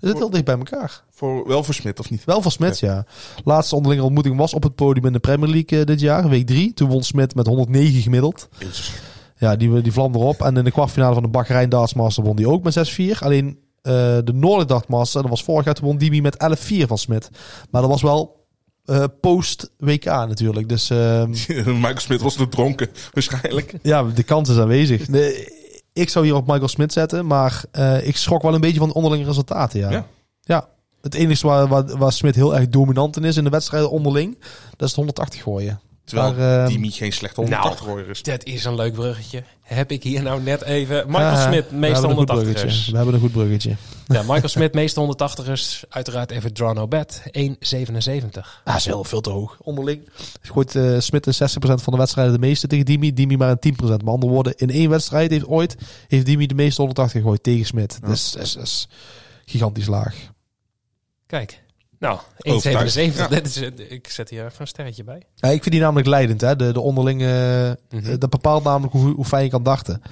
Dus 0.00 0.10
het 0.10 0.18
heel 0.18 0.30
dicht 0.30 0.44
bij 0.44 0.56
elkaar. 0.56 1.04
Voor, 1.10 1.48
wel 1.48 1.64
voor 1.64 1.74
Smit 1.74 1.98
of 2.00 2.10
niet? 2.10 2.24
Wel 2.24 2.42
van 2.42 2.50
Smit, 2.50 2.78
ja. 2.78 3.04
Laatste 3.44 3.74
onderlinge 3.76 4.04
ontmoeting 4.04 4.36
was 4.36 4.54
op 4.54 4.62
het 4.62 4.74
podium 4.74 5.06
in 5.06 5.12
de 5.12 5.18
Premier 5.18 5.48
League 5.50 5.78
eh, 5.80 5.86
dit 5.86 6.00
jaar, 6.00 6.28
week 6.28 6.46
3. 6.46 6.74
Toen 6.74 6.88
won 6.88 7.02
Smit 7.02 7.34
met 7.34 7.46
109 7.46 8.02
gemiddeld. 8.02 8.48
Jezus. 8.58 8.92
Ja, 9.36 9.56
die, 9.56 9.80
die 9.80 9.92
vlam 9.92 10.14
erop. 10.14 10.42
En 10.42 10.56
in 10.56 10.64
de 10.64 10.70
kwartfinale 10.70 11.14
van 11.14 11.22
de 11.22 11.28
Bahrein 11.28 11.68
Dartsmaster 11.68 12.24
won 12.24 12.36
die 12.36 12.48
ook 12.48 12.62
met 12.62 12.98
6-4. 13.00 13.18
Alleen 13.18 13.58
eh, 13.82 13.92
de 14.24 14.32
Noordelijk 14.34 14.68
Dartmaster, 14.68 15.20
dat 15.20 15.30
was 15.30 15.44
vorig 15.44 15.64
jaar, 15.64 15.74
toen 15.74 15.84
won 15.86 15.98
Dimi 15.98 16.20
met 16.20 16.58
11-4 16.58 16.86
van 16.86 16.98
Smit. 16.98 17.28
Maar 17.70 17.80
dat 17.80 17.90
was 17.90 18.02
wel 18.02 18.41
eh, 18.84 19.04
post-WK 19.20 20.04
natuurlijk. 20.04 20.68
Dus 20.68 20.90
ehm, 20.90 21.30
Michael 21.84 21.98
Smit 22.00 22.20
was 22.20 22.36
nog 22.36 22.48
dronken, 22.48 22.88
waarschijnlijk. 23.12 23.74
ja, 23.82 24.02
de 24.02 24.22
kans 24.22 24.48
is 24.48 24.58
aanwezig. 24.58 25.08
Ik 25.92 26.08
zou 26.08 26.24
hier 26.24 26.34
op 26.34 26.46
Michael 26.46 26.68
Smit 26.68 26.92
zetten, 26.92 27.26
maar 27.26 27.64
eh, 27.70 28.06
ik 28.06 28.16
schrok 28.16 28.42
wel 28.42 28.54
een 28.54 28.60
beetje 28.60 28.78
van 28.78 28.88
de 28.88 28.94
onderlinge 28.94 29.24
resultaten. 29.24 29.80
Ja, 29.80 29.90
Ja. 29.90 30.06
ja. 30.40 30.68
het 31.00 31.14
enige 31.14 31.46
waar, 31.46 31.66
waar, 31.68 31.98
waar 31.98 32.12
Smit 32.12 32.34
heel 32.34 32.56
erg 32.56 32.68
dominant 32.68 33.16
in 33.16 33.24
is 33.24 33.36
in 33.36 33.44
de 33.44 33.50
wedstrijden 33.50 33.90
onderling, 33.90 34.38
dat 34.70 34.80
is 34.80 34.86
het 34.86 34.94
180 34.94 35.42
gooien. 35.42 35.80
Terwijl 36.04 36.34
Maar, 36.34 36.62
eh, 36.62 36.68
Dimi 36.68 36.90
geen 36.90 37.12
slechte 37.12 37.40
180 37.40 37.84
gooier 37.84 38.08
is. 38.08 38.22
Dat 38.22 38.44
is 38.44 38.64
een 38.64 38.74
leuk 38.74 38.92
bruggetje. 38.92 39.44
Heb 39.60 39.90
ik 39.90 40.02
hier 40.02 40.22
nou 40.22 40.42
net 40.42 40.62
even... 40.62 41.06
Michael 41.06 41.36
Smit, 41.36 41.70
meeste 41.70 41.92
hebben 41.92 42.10
een 42.10 42.16
goed 42.16 42.26
bruggetje. 42.26 42.68
180ers. 42.68 42.90
We 42.90 42.96
hebben 42.96 43.14
een 43.14 43.20
goed 43.20 43.32
bruggetje. 43.32 43.76
Ja, 44.06 44.20
Michael 44.22 44.48
Smit, 44.48 44.74
meeste 44.82 45.16
180ers. 45.16 45.88
Uiteraard 45.88 46.30
even 46.30 46.52
draw 46.52 46.74
no 46.74 46.88
bet. 46.88 47.22
1,77. 47.38 48.38
Ah, 48.64 48.76
is 48.76 48.84
heel 48.84 49.04
veel 49.04 49.20
te 49.20 49.30
hoog. 49.30 49.56
Onderling 49.60 50.08
gooit 50.40 50.76
eh 50.76 50.98
Smit 50.98 51.26
in 51.26 51.32
60% 51.32 51.36
van 51.58 51.92
de 51.92 51.98
wedstrijden 51.98 52.32
de 52.32 52.38
meeste 52.38 52.66
tegen 52.66 52.84
Dimi. 52.84 53.12
Dimi 53.12 53.36
maar 53.36 53.56
in 53.60 53.74
10%. 53.74 53.86
Met 53.86 54.06
andere 54.06 54.32
woorden, 54.32 54.54
in 54.56 54.70
één 54.70 54.90
wedstrijd 54.90 55.30
heeft 55.30 55.46
ooit 55.46 55.76
heeft 56.08 56.26
Dimi 56.26 56.46
de 56.46 56.54
meeste 56.54 56.80
180 56.80 57.20
gegooid 57.20 57.42
tegen 57.42 57.66
Smit. 57.66 57.98
Ja. 58.00 58.08
Dus 58.08 58.32
dat 58.32 58.42
is, 58.42 58.52
dat 58.52 58.62
is 58.62 58.88
gigantisch 59.44 59.86
laag. 59.86 60.14
Kijk. 61.26 61.61
Nou, 62.02 62.18
1,77. 62.18 62.52
Overtuigd. 62.52 62.94
Ja. 63.16 63.28
Dat 63.28 63.46
is, 63.46 63.56
ik 63.88 64.08
zet 64.08 64.30
hier 64.30 64.44
even 64.44 64.60
een 64.60 64.66
sterretje 64.66 65.04
bij. 65.04 65.22
Ja, 65.34 65.48
ik 65.48 65.62
vind 65.62 65.74
die 65.74 65.80
namelijk 65.84 66.06
leidend. 66.08 66.40
Hè? 66.40 66.56
De, 66.56 66.72
de 66.72 66.80
onderlinge, 66.80 67.78
Mhm. 67.90 68.06
eh, 68.10 68.14
dat 68.18 68.30
bepaalt 68.30 68.64
namelijk 68.64 68.92
hoe, 68.92 69.14
hoe 69.14 69.24
fijn 69.24 69.44
je 69.44 69.50
kan 69.50 69.62
dachten. 69.62 70.02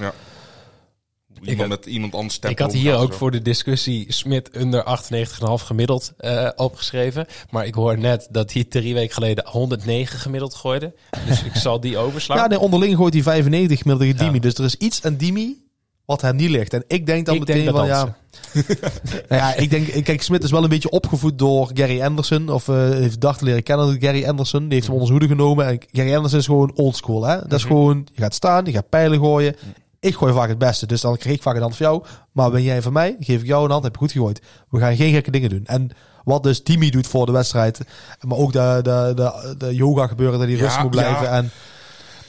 Iemand 1.43 1.59
had- 1.71 1.79
met 1.85 1.87
iemand 1.87 2.15
anders 2.15 2.35
stem 2.35 2.51
Ik 2.51 2.59
had 2.59 2.73
hier 2.73 2.95
ook 2.97 3.13
zo. 3.13 3.19
voor 3.19 3.31
de 3.31 3.43
discussie 3.43 4.13
Smit 4.13 4.51
onder 4.59 4.83
98,5 4.85 5.63
gemiddeld 5.67 6.13
eh, 6.17 6.49
opgeschreven. 6.57 7.27
Maar 7.51 7.67
ik 7.67 7.75
hoor 7.75 7.99
net 7.99 8.29
dat 8.31 8.53
hij 8.53 8.65
drie 8.65 8.95
weken 8.95 9.15
geleden 9.15 9.45
109 9.49 10.19
gemiddeld 10.19 10.55
gooide. 10.55 10.95
Dus 11.27 11.43
ik 11.43 11.55
zal 11.55 11.81
die 11.81 11.99
overslaan. 12.07 12.37
Ja, 12.37 12.47
nee, 12.47 12.59
onderling 12.59 12.97
gooit 12.97 13.15
hij 13.15 13.23
95 13.23 13.79
gemiddeld 13.79 14.09
tegen 14.11 14.25
Ja. 14.25 14.31
Dimi. 14.33 14.41
Dus 14.45 14.55
er 14.55 14.65
is 14.65 14.75
iets 14.77 15.05
aan 15.05 15.17
Dimi 15.17 15.69
wat 16.11 16.21
hem 16.21 16.37
niet 16.37 16.51
ligt. 16.51 16.73
En 16.75 16.85
ik 16.87 17.07
denk 17.07 17.27
dan 17.27 17.35
ik 17.35 17.41
meteen 17.41 17.65
denk 17.65 17.77
wel, 17.77 17.87
ja. 17.87 18.15
Nou 19.29 19.43
ja, 19.43 19.55
ik 19.55 19.71
denk, 19.71 20.05
kijk, 20.05 20.23
Smit 20.23 20.43
is 20.45 20.51
wel 20.51 20.63
een 20.63 20.69
beetje 20.69 20.91
opgevoed 20.91 21.39
door 21.39 21.71
Gary 21.75 22.03
Anderson. 22.03 22.49
Of 22.49 22.69
eh, 22.69 22.77
heeft 22.91 23.21
dacht 23.21 23.41
leren 23.41 23.63
kennen 23.63 23.87
door 23.87 23.97
Gary 24.01 24.25
Anderson. 24.27 24.61
Die 24.63 24.73
heeft 24.73 24.85
hem 24.87 24.93
onder 24.95 25.07
zijn 25.09 25.19
hoede 25.21 25.35
genomen. 25.35 25.67
En 25.67 25.79
Gary 25.93 26.15
Anderson 26.15 26.39
is 26.39 26.47
gewoon 26.47 26.73
oldschool, 26.75 27.25
hè. 27.25 27.37
Dat 27.37 27.53
is 27.53 27.65
Mhm. 27.65 27.73
gewoon, 27.73 28.07
je 28.15 28.23
gaat 28.23 28.35
staan, 28.35 28.65
je 28.65 28.73
gaat 28.73 28.89
pijlen 28.89 29.19
gooien. 29.19 29.57
Ik 30.01 30.15
gooi 30.15 30.33
vaak 30.33 30.49
het 30.49 30.59
beste, 30.59 30.87
dus 30.87 31.01
dan 31.01 31.17
kreeg 31.17 31.35
ik 31.35 31.43
vaak 31.43 31.55
een 31.55 31.61
hand 31.63 31.77
van 31.77 31.87
jou. 31.87 32.03
Maar 32.33 32.51
ben 32.51 32.63
jij 32.63 32.83
van 32.83 32.93
mij, 32.93 33.17
geef 33.21 33.41
ik 33.41 33.47
jou 33.47 33.65
een 33.65 33.71
hand, 33.71 33.83
heb 33.85 33.93
je 33.93 33.99
goed 33.99 34.13
gegooid. 34.13 34.41
We 34.71 34.79
gaan 34.79 34.97
geen 34.97 35.13
gekke 35.13 35.31
dingen 35.31 35.49
doen. 35.51 35.63
En 35.67 35.91
wat 36.25 36.43
dus 36.43 36.63
Timmy 36.63 36.91
doet 36.91 37.07
voor 37.07 37.27
de 37.27 37.33
wedstrijd, 37.33 37.81
maar 38.21 38.39
ook 38.39 38.53
de, 38.53 38.79
de, 38.83 39.13
de, 39.15 39.55
de 39.59 39.75
yoga 39.75 40.07
gebeuren, 40.07 40.39
dat 40.39 40.49
hij 40.49 40.57
Ja, 40.57 40.63
rustig 40.63 40.83
moet 40.83 40.91
blijven. 40.91 41.23
ja. 41.23 41.31
En, 41.31 41.51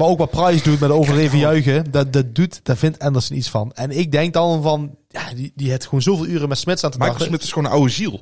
maar 0.02 0.10
ook 0.10 0.18
wat 0.18 0.30
Price 0.30 0.64
doet 0.64 0.80
met 0.80 0.90
overdreven 0.90 1.38
juichen, 1.38 1.92
dat, 1.92 2.14
dat 2.14 2.36
doet, 2.36 2.60
daar 2.64 2.78
vindt 2.78 3.00
Anderson 3.00 3.38
iets 3.38 3.50
van. 3.50 3.72
En 3.74 3.92
ik 3.92 4.12
denk 4.12 4.34
dan 4.34 4.62
van, 4.62 4.96
ja, 5.08 5.34
die, 5.34 5.52
die 5.56 5.70
heeft 5.70 5.84
gewoon 5.84 6.02
zoveel 6.02 6.26
uren 6.26 6.50
met 6.50 6.58
Smits 6.58 6.84
aan 6.84 6.92
te 6.92 6.98
Michael 6.98 7.18
dachten. 7.18 7.34
Smit 7.34 7.44
is 7.44 7.52
gewoon 7.52 7.66
een 7.66 7.78
oude 7.78 7.92
ziel. 7.92 8.22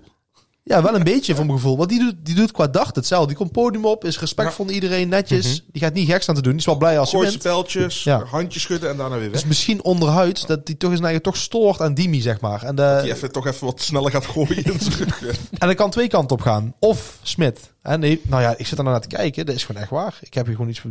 Ja, 0.64 0.84
wel 0.84 0.96
een 0.96 1.04
beetje 1.04 1.36
voor 1.36 1.46
mijn 1.46 1.58
gevoel. 1.58 1.78
Want 1.78 1.90
die 1.90 2.00
doet, 2.00 2.16
die 2.24 2.36
doet 2.36 2.52
qua 2.52 2.68
dag 2.68 2.92
hetzelfde. 2.94 3.28
Die 3.28 3.38
komt 3.38 3.52
podium 3.52 3.86
op, 3.86 4.06
is 4.06 4.20
respectvol 4.20 4.66
naar 4.66 4.74
iedereen, 4.74 5.10
netjes. 5.10 5.64
Die 5.72 5.82
gaat 5.82 5.94
niet 5.94 6.10
gek 6.10 6.22
staan 6.22 6.36
te 6.36 6.42
doen. 6.42 6.52
Die 6.52 6.60
is 6.60 6.66
wel 6.66 6.78
blij 6.78 7.00
als 7.00 7.12
wint. 7.12 7.32
speltjes, 7.32 8.04
Ja. 8.04 8.24
handjes 8.24 8.62
schudden 8.64 8.90
en 8.90 8.98
daarna 8.98 9.16
weer 9.16 9.32
weg. 9.32 9.40
Dus 9.40 9.46
misschien 9.46 9.84
onderhuids 9.84 10.46
dat 10.46 10.60
hij 10.64 10.76
toch 10.76 10.92
eens 10.92 11.00
eigen 11.00 11.22
toch 11.22 11.38
stoort 11.38 11.82
aan 11.82 11.94
Dimi, 11.94 12.22
zeg 12.22 12.40
maar. 12.40 12.64
En, 12.64 12.76
de, 12.76 13.00
Die 13.04 13.12
even, 13.14 13.32
toch 13.32 13.48
even 13.48 13.66
wat 13.66 13.82
sneller 13.82 14.12
gaat 14.12 14.26
gooien 14.26 14.64
en 15.60 15.68
dat 15.68 15.76
kan 15.76 15.90
twee 15.90 16.08
kanten 16.08 16.38
op 16.38 16.42
gaan. 16.42 16.74
Of 16.80 17.18
Smit. 17.22 17.60
En 17.82 18.00
nee, 18.00 18.22
nou 18.24 18.42
ja, 18.42 18.54
ik 18.58 18.68
zit 18.68 18.78
er 18.78 18.84
nou 18.84 18.90
naar 18.90 19.08
te 19.08 19.16
kijken. 19.16 19.46
Dat 19.46 19.56
is 19.56 19.64
gewoon 19.64 19.82
echt 19.82 19.92
waar. 19.92 20.18
Ik 20.22 20.34
heb 20.34 20.46
hier 20.46 20.56
gewoon 20.56 20.70
iets... 20.70 20.82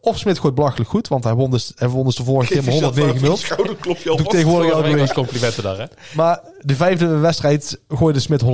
Of 0.00 0.18
Smit 0.18 0.38
gooit 0.38 0.54
belachelijk 0.54 0.90
goed, 0.90 1.08
want 1.08 1.24
hij 1.24 1.34
won 1.34 1.50
dus, 1.50 1.72
hij 1.74 1.88
won 1.88 2.04
dus 2.04 2.14
de 2.16 2.24
vorige 2.24 2.52
keer 2.52 2.64
maar 2.64 2.72
jezelf 2.72 2.94
109 2.94 3.04
maar 3.04 3.14
een 3.14 3.20
gemiddeld. 3.20 3.58
schouderklopje 3.58 4.10
alvast. 4.10 4.30
tegenwoordig 4.30 4.80
week. 4.80 4.96
was 4.98 5.12
complimenten 5.12 5.62
daar, 5.62 5.78
hè? 5.78 5.84
Maar 6.14 6.40
de 6.60 6.74
vijfde 6.74 7.06
wedstrijd 7.06 7.80
gooide 7.88 8.20
Smit 8.20 8.42
114,5 8.42 8.48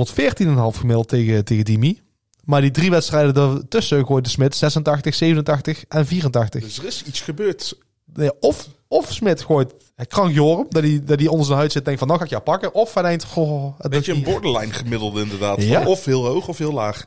gemiddeld 0.77 1.07
tegen, 1.07 1.45
tegen 1.45 1.65
Dimi. 1.65 2.01
Maar 2.43 2.61
die 2.61 2.71
drie 2.71 2.89
wedstrijden 2.89 3.57
ertussen 3.57 4.05
gooide 4.05 4.29
Smit 4.29 4.55
86, 4.55 5.15
87 5.15 5.85
en 5.87 6.05
84. 6.05 6.61
Dus 6.61 6.77
er 6.77 6.85
is 6.85 7.03
iets 7.03 7.21
gebeurd. 7.21 7.77
Nee, 8.13 8.31
of, 8.39 8.67
of 8.87 9.13
Smit 9.13 9.41
gooit 9.41 9.73
krank 10.07 10.33
Jorum, 10.33 10.65
dat 10.69 10.83
hij, 10.83 11.01
dat 11.05 11.19
hij 11.19 11.27
onder 11.27 11.45
zijn 11.45 11.57
huid 11.57 11.71
zit 11.71 11.79
en 11.79 11.85
denkt 11.85 11.99
van, 11.99 12.07
nou 12.07 12.19
ga 12.19 12.25
ik 12.25 12.31
jou 12.31 12.43
pakken. 12.43 12.73
Of 12.73 12.93
hij 12.93 13.03
denkt, 13.03 13.23
goh, 13.23 13.79
Beetje 13.89 14.13
een 14.13 14.23
borderline 14.23 14.73
gemiddelde 14.73 15.21
inderdaad. 15.21 15.61
Ja. 15.61 15.85
Of 15.85 16.05
heel 16.05 16.25
hoog 16.25 16.47
of 16.47 16.57
heel 16.57 16.73
laag. 16.73 17.05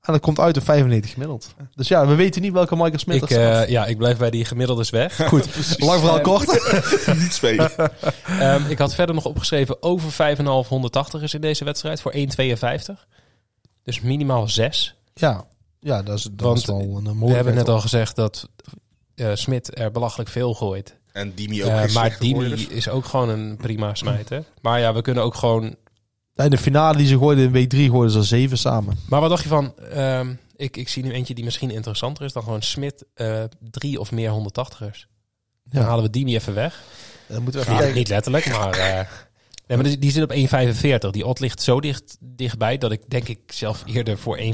En 0.00 0.12
dat 0.12 0.22
komt 0.22 0.38
uit 0.40 0.56
op 0.56 0.64
95 0.64 1.12
gemiddeld. 1.12 1.54
Dus 1.74 1.88
ja, 1.88 2.06
we 2.06 2.14
weten 2.14 2.42
niet 2.42 2.52
welke 2.52 2.76
Michael 2.76 2.98
Smit 2.98 3.16
Ik, 3.16 3.22
er 3.22 3.28
staat. 3.28 3.64
eh, 3.64 3.70
ja, 3.70 3.86
ik 3.86 3.96
blijf 3.96 4.18
bij 4.18 4.30
die 4.30 4.44
gemiddeldes 4.44 4.90
weg. 4.90 5.16
Goed, 5.28 5.46
lang 5.78 6.00
verhaal 6.00 6.20
kort. 6.20 6.46
Niet 7.20 7.32
spelen. 7.32 7.70
Ehm, 8.24 8.70
ik 8.70 8.78
had 8.78 8.94
verder 8.94 9.14
nog 9.14 9.24
opgeschreven 9.24 9.82
over 9.82 10.36
5,5 10.36 10.68
180 10.68 11.22
is 11.22 11.34
in 11.34 11.40
deze 11.40 11.64
wedstrijd 11.64 12.00
voor 12.00 12.12
1,52. 12.14 12.18
Dus 13.82 14.00
minimaal 14.00 14.48
6. 14.48 14.94
Ja, 15.14 15.44
ja 15.80 16.02
dat 16.02 16.18
is, 16.18 16.22
dat 16.22 16.46
Want 16.46 16.58
is 16.58 16.64
wel 16.64 16.80
een, 16.80 17.06
een 17.06 17.18
We 17.18 17.32
hebben 17.32 17.54
net 17.54 17.68
al 17.68 17.80
gezegd 17.80 18.16
dat 18.16 18.48
eh, 19.14 19.30
Smit 19.34 19.78
er 19.78 19.90
belachelijk 19.90 20.30
veel 20.30 20.54
gooit. 20.54 20.98
En 21.12 21.34
Dimi 21.34 21.64
ook 21.64 21.70
Eh, 21.70 21.94
maar 21.94 22.16
Dimi 22.18 22.66
is 22.68 22.88
ook 22.88 23.04
gewoon 23.04 23.28
een 23.28 23.56
prima 23.56 23.94
smijter. 23.94 24.44
Maar 24.60 24.80
ja, 24.80 24.94
we 24.94 25.02
kunnen 25.02 25.22
ook 25.22 25.34
gewoon... 25.34 25.76
In 26.44 26.50
de 26.50 26.58
finale 26.58 26.96
die 26.98 27.06
ze 27.06 27.18
gooiden 27.18 27.44
in 27.44 27.52
week 27.52 27.68
3 27.68 27.88
gooiden 27.90 28.10
ze 28.12 28.18
er 28.18 28.24
zeven 28.24 28.58
samen. 28.58 28.96
Maar 29.08 29.20
wat 29.20 29.30
dacht 29.30 29.42
je 29.42 29.48
van... 29.48 29.74
ehm, 29.78 30.34
ik, 30.56 30.76
ik 30.76 30.88
zie 30.88 31.02
nu 31.02 31.10
eentje 31.12 31.34
die 31.34 31.44
misschien 31.44 31.70
interessanter 31.70 32.24
is 32.24 32.32
dan 32.32 32.42
gewoon 32.42 32.62
Smit 32.62 33.04
eh, 33.14 33.42
drie 33.70 34.00
of 34.00 34.12
meer 34.12 34.30
180ers. 34.30 35.08
Dan 35.64 35.82
Ja. 35.82 35.88
halen 35.88 36.04
we 36.04 36.10
Dimi 36.10 36.34
even 36.34 36.54
weg. 36.54 36.82
Dan 37.28 37.42
moeten 37.42 37.60
we 37.60 37.72
even 37.82 37.94
niet 37.94 38.08
letterlijk, 38.08 38.48
maar... 38.50 38.72
eh, 38.78 38.94
nee, 39.66 39.78
maar 39.78 39.82
die, 39.82 39.98
die 39.98 40.10
zit 40.10 40.22
op 40.22 40.32
1,45. 41.06 41.10
Die 41.10 41.26
odd 41.26 41.40
ligt 41.40 41.62
zo 41.62 41.80
dicht, 41.80 42.16
dichtbij 42.20 42.78
dat 42.78 42.92
ik 42.92 43.00
denk 43.08 43.28
ik 43.28 43.38
zelf 43.52 43.82
eerder 43.86 44.18
voor 44.18 44.38
1,45 44.38 44.44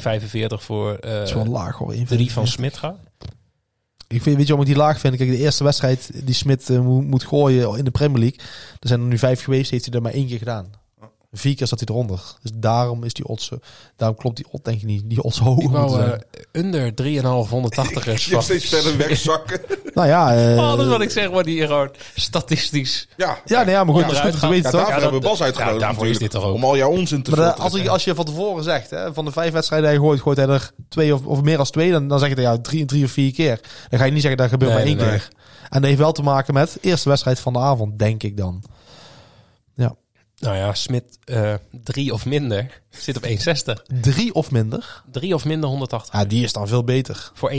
voor 0.48 0.94
eh, 0.94 1.10
Dat 1.10 1.26
is 1.28 1.32
wel 1.34 1.46
laag 1.46 1.76
hoor. 1.76 1.94
drie 2.06 2.32
van 2.32 2.46
Smit 2.46 2.76
ga. 2.76 2.96
Ik 4.08 4.22
vind, 4.22 4.36
weet 4.36 4.46
je 4.46 4.52
waarom 4.52 4.60
ik 4.68 4.74
die 4.74 4.82
laag 4.84 5.00
vind? 5.00 5.16
Kijk, 5.16 5.30
de 5.30 5.36
eerste 5.38 5.64
wedstrijd 5.64 6.10
die 6.26 6.34
Smit 6.34 6.70
eh, 6.70 6.80
moet, 6.80 7.06
moet 7.06 7.24
gooien 7.24 7.78
in 7.78 7.84
de 7.84 7.90
Premier 7.90 8.18
League. 8.18 8.38
Er 8.80 8.88
zijn 8.88 9.00
er 9.00 9.06
nu 9.06 9.18
vijf 9.18 9.42
geweest, 9.44 9.70
heeft 9.70 9.84
hij 9.84 9.94
er 9.94 10.02
maar 10.02 10.12
één 10.12 10.26
keer 10.26 10.38
gedaan. 10.38 10.70
Vier 11.32 11.54
keer 11.56 11.66
zat 11.66 11.78
hij 11.80 11.88
eronder. 11.90 12.20
Dus 12.42 12.50
daarom 12.54 13.04
is 13.04 13.12
die 13.12 13.26
odds, 13.26 13.50
daarom 13.96 14.16
klopt 14.18 14.36
die 14.36 14.46
odd 14.50 14.64
denk 14.64 14.76
ik 14.80 14.86
niet. 14.86 15.02
Die 15.10 15.22
odds 15.22 15.38
hoog. 15.38 15.58
Ik 15.58 15.68
wou 15.68 15.88
moeten 15.90 16.12
eh, 16.12 16.18
zijn. 16.52 16.64
under 16.66 16.90
3,5 16.90 17.48
180ers 17.50 18.30
Je 18.30 18.40
steeds 18.40 18.68
verder 18.68 18.96
wegzakken. 18.96 19.60
nou 19.94 20.08
ja, 20.08 20.36
eh, 20.36 20.58
Oh, 20.58 20.70
dat 20.76 20.80
is 20.80 20.86
wat 20.86 21.00
ik 21.00 21.10
zeg, 21.10 21.30
maar 21.32 21.44
die 21.44 21.66
gewoon 21.66 21.90
statistisch... 22.14 23.08
Ja, 23.16 23.38
ja, 23.44 23.62
nee, 23.62 23.74
ja, 23.74 23.84
maar 23.84 23.94
goed, 23.94 24.02
Ja, 24.02 24.22
dat 24.22 24.34
is 24.34 24.40
goed 24.40 24.54
Ja, 24.56 24.62
daarvoor 24.62 24.80
dat- 24.80 25.00
hebben 25.02 25.20
we 25.20 25.26
Bas 25.26 25.42
uitgenodigd 25.42 25.80
ja, 25.80 25.86
daarvoor 25.86 26.06
is 26.06 26.18
dit 26.18 26.30
toch 26.30 26.44
ook. 26.44 26.54
Om 26.54 26.64
al 26.64 26.76
jouw 26.76 26.90
onzin 26.90 27.22
te 27.22 27.30
Maar 27.30 27.52
als, 27.52 27.72
je, 27.72 27.90
als 27.90 28.04
je 28.04 28.14
van 28.14 28.24
tevoren 28.24 28.64
zegt, 28.64 28.90
hè, 28.90 29.14
van 29.14 29.24
de 29.24 29.32
vijf 29.32 29.52
wedstrijden 29.52 29.88
die 29.90 29.98
hij 29.98 30.08
gooit, 30.08 30.20
gooit 30.22 30.36
hij 30.36 30.46
er 30.48 30.70
twee 30.88 31.14
of, 31.14 31.24
of 31.26 31.42
meer 31.42 31.56
dan 31.56 31.66
twee, 31.66 31.90
dan, 31.90 32.08
dan 32.08 32.18
zeg 32.18 32.28
je 32.28 32.34
dat 32.34 32.44
ja, 32.44 32.58
drie, 32.58 32.84
drie 32.84 33.04
of 33.04 33.10
vier 33.10 33.32
keer. 33.32 33.60
Dan 33.88 33.98
ga 33.98 34.04
je 34.04 34.12
niet 34.12 34.20
zeggen 34.22 34.40
dat 34.40 34.48
gebeurt 34.50 34.70
Nee, 34.72 34.80
maar 34.80 34.88
één 34.88 34.96
nee, 34.96 35.06
nee. 35.06 35.18
keer. 35.18 35.28
En 35.68 35.80
dat 35.80 35.84
heeft 35.84 35.98
wel 35.98 36.12
te 36.12 36.22
maken 36.22 36.54
met 36.54 36.72
de 36.72 36.88
eerste 36.88 37.08
wedstrijd 37.08 37.40
van 37.40 37.52
de 37.52 37.58
avond, 37.58 37.98
denk 37.98 38.22
ik 38.22 38.36
dan. 38.36 38.62
Nou 40.40 40.56
ja, 40.56 40.74
Smit 40.74 41.18
eh 41.24 41.54
drie 41.84 42.12
of 42.12 42.26
minder 42.26 42.82
zit 42.90 43.16
op 43.16 43.22
1,60. 43.26 43.82
Drie 44.00 44.34
of 44.34 44.50
minder. 44.50 45.02
Drie 45.10 45.34
of 45.34 45.44
minder 45.44 45.68
180 45.68 46.12
Ja, 46.14 46.24
die 46.24 46.44
is 46.44 46.52
dan 46.52 46.68
veel 46.68 46.84
beter. 46.84 47.30
voor 47.34 47.50
1,60. 47.50 47.56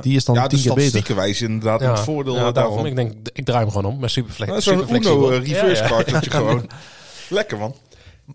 Die 0.00 0.16
is 0.16 0.24
dan 0.24 0.34
Ja, 0.34 0.42
de 0.42 0.48
tien 0.56 0.64
keer 0.64 0.74
beter. 0.74 1.14
wijzen 1.14 1.46
inderdaad 1.48 1.82
in 1.82 1.88
het 1.88 2.00
voordeel 2.00 2.34
ja, 2.34 2.44
ja, 2.44 2.52
daarom. 2.52 2.72
daarvan. 2.74 2.90
Ik 2.90 2.96
denk, 2.96 3.28
ik 3.32 3.44
draai 3.44 3.60
hem 3.64 3.70
gewoon 3.72 3.92
om. 3.92 3.98
Maar 4.00 4.10
super, 4.10 4.32
flex, 4.32 4.50
Nou, 4.50 4.62
super 4.62 4.78
Zo'n 4.78 4.88
flexibel. 4.88 5.16
Uno 5.26 5.30
eh, 5.30 5.46
reverse 5.46 5.82
Ja, 5.82 5.88
ja. 5.88 5.94
card 5.94 6.10
dat 6.10 6.24
je 6.24 6.30
gewoon... 6.40 6.70
Lekker 7.28 7.58
man. 7.58 7.74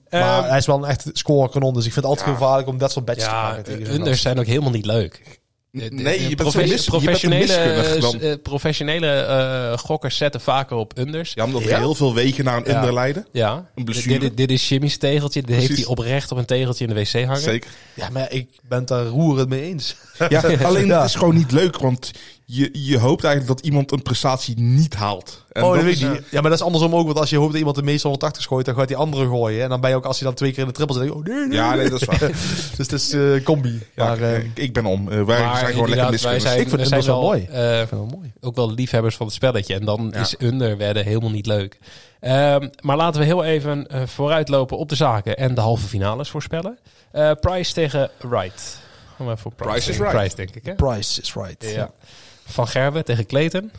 Maar 0.09 0.39
Ehm, 0.39 0.49
hij 0.49 0.57
is 0.57 0.65
wel 0.65 0.77
een 0.83 0.89
echt 0.89 1.09
scorekanon, 1.13 1.73
dus 1.73 1.85
ik 1.85 1.93
vind 1.93 2.05
het 2.05 2.13
altijd 2.15 2.27
Ja. 2.27 2.33
gevaarlijk 2.33 2.67
om 2.67 2.77
dat 2.77 2.91
soort 2.91 3.05
badges 3.05 3.23
te 3.23 3.29
ja, 3.29 3.45
pakken. 3.45 3.63
tegen 3.63 3.85
zo'n 3.85 3.95
unders 3.95 4.21
zijn 4.21 4.39
ook 4.39 4.45
helemaal 4.45 4.71
niet 4.71 4.85
leuk. 4.85 5.41
De- 5.75 5.89
de- 5.89 5.95
Nee, 5.95 6.13
je 6.29 6.35
bent 6.35 6.53
bent 6.53 6.85
professionele, 6.85 7.99
dan. 7.99 8.41
professionele 8.41 9.07
eh, 9.07 9.77
gokkers 9.77 10.17
zetten 10.17 10.41
vaker 10.41 10.77
op 10.77 10.97
unders. 10.97 11.31
Ja, 11.35 11.43
omdat 11.45 11.61
we 11.63 11.69
Ja? 11.69 11.77
heel 11.77 11.95
veel 11.95 12.13
weken 12.13 12.43
naar 12.43 12.57
een 12.57 12.63
Ja. 12.71 12.75
under 12.77 12.93
leiden. 12.93 13.27
Ja, 13.31 13.51
Een 13.55 13.65
dit, 13.75 13.85
blessure. 13.85 14.19
dit, 14.19 14.37
dit 14.37 14.51
is 14.51 14.69
Jimmy's 14.69 14.97
tegeltje. 14.97 15.41
Dit 15.41 15.55
heeft 15.55 15.75
hij 15.75 15.85
oprecht 15.85 16.31
op 16.31 16.37
een 16.37 16.45
tegeltje 16.45 16.85
in 16.87 16.93
de 16.93 16.99
wc 17.01 17.25
hangen. 17.25 17.41
Zeker. 17.41 17.69
Ja, 17.93 18.09
maar 18.09 18.31
ik 18.31 18.47
ben 18.67 18.79
het 18.79 18.87
daar 18.87 19.05
roerend 19.05 19.49
mee 19.49 19.61
eens. 19.61 19.95
Ja, 20.29 20.41
alleen 20.63 20.85
Ja. 20.85 20.99
het 21.01 21.09
is 21.09 21.15
gewoon 21.15 21.35
niet 21.35 21.51
leuk, 21.51 21.77
want 21.77 22.11
je, 22.55 22.69
je 22.73 22.99
hoopt 22.99 23.23
eigenlijk 23.23 23.57
dat 23.57 23.65
iemand 23.65 23.91
een 23.91 24.01
prestatie 24.01 24.59
niet 24.59 24.95
haalt. 24.95 25.43
En 25.51 25.63
oh, 25.63 25.67
dat 25.67 25.77
dat 25.77 25.85
weet 25.85 26.09
niet. 26.11 26.21
Ja, 26.29 26.41
maar 26.41 26.49
dat 26.49 26.59
is 26.59 26.65
andersom 26.65 26.95
ook, 26.95 27.05
want 27.05 27.17
als 27.19 27.29
je 27.29 27.37
hoopt 27.37 27.49
dat 27.49 27.57
iemand 27.57 27.75
de 27.75 27.83
meeste 27.83 28.07
180 28.07 28.45
gooit, 28.45 28.65
dan 28.65 28.75
gaat 28.75 28.87
die 28.87 28.97
andere 28.97 29.27
gooien. 29.27 29.63
En 29.63 29.69
dan 29.69 29.81
ben 29.81 29.89
je 29.89 29.95
ook, 29.95 30.05
als 30.05 30.19
hij 30.19 30.27
dan 30.27 30.35
twee 30.37 30.51
keer 30.51 30.61
in 30.61 30.67
de 30.67 30.73
triple 30.73 30.95
zit, 30.95 31.03
je, 31.03 31.13
oh 31.15 31.23
nee, 31.23 31.35
nee. 31.47 31.57
Ja, 31.57 31.75
nee, 31.75 31.89
dat 31.89 32.01
is 32.01 32.07
waar. 32.07 32.19
Dus 32.77 32.87
het 32.87 32.91
is 32.91 33.13
eh 33.13 33.43
combi. 33.43 33.81
Ja, 33.95 34.05
maar 34.05 34.21
eh, 34.21 34.37
ik, 34.37 34.51
ik 34.53 34.73
ben 34.73 34.85
om. 34.85 35.09
Eh, 35.11 35.23
wij 35.23 35.41
Maar 35.43 35.57
zijn 35.57 35.73
gewoon 35.73 35.89
lekker 35.89 36.19
zijn, 36.19 36.35
Ik 36.59 36.69
vind 36.69 36.89
het 36.89 37.05
wel 37.05 37.21
mooi. 37.21 37.47
eh, 37.51 37.71
ik 37.81 37.87
vind 37.87 37.89
het 37.89 38.09
wel 38.09 38.17
mooi. 38.19 38.31
ook 38.41 38.55
wel 38.55 38.71
liefhebbers 38.73 39.15
van 39.15 39.25
het 39.25 39.35
spelletje. 39.35 39.73
En 39.73 39.85
dan 39.85 40.09
Ja. 40.13 40.19
is 40.19 40.35
under 40.39 40.77
werden 40.77 41.05
helemaal 41.05 41.31
niet 41.31 41.45
leuk. 41.45 41.79
Ehm, 42.19 42.67
maar 42.81 42.97
laten 42.97 43.19
we 43.19 43.25
heel 43.25 43.43
even 43.43 43.87
eh, 43.87 44.01
vooruitlopen 44.05 44.77
op 44.77 44.89
de 44.89 44.95
zaken 44.95 45.37
en 45.37 45.53
de 45.55 45.61
halve 45.61 45.87
finales 45.87 46.29
voorspellen. 46.29 46.77
Eh 47.11 47.31
Price 47.39 47.73
tegen 47.73 48.09
Wright. 48.19 48.77
Gaan 49.17 49.27
we 49.27 49.37
voor 49.37 49.51
Price, 49.53 49.71
Price 49.71 49.89
is 49.89 49.97
right. 49.97 50.11
Price, 50.11 50.35
denk 50.35 50.55
ik. 50.55 50.65
Hè? 50.65 50.73
Price 50.75 51.21
is 51.21 51.33
right. 51.33 51.71
Ja. 51.73 51.91
Van 52.45 52.67
Gerwen 52.67 53.05
tegen 53.05 53.25
Clayton. 53.25 53.71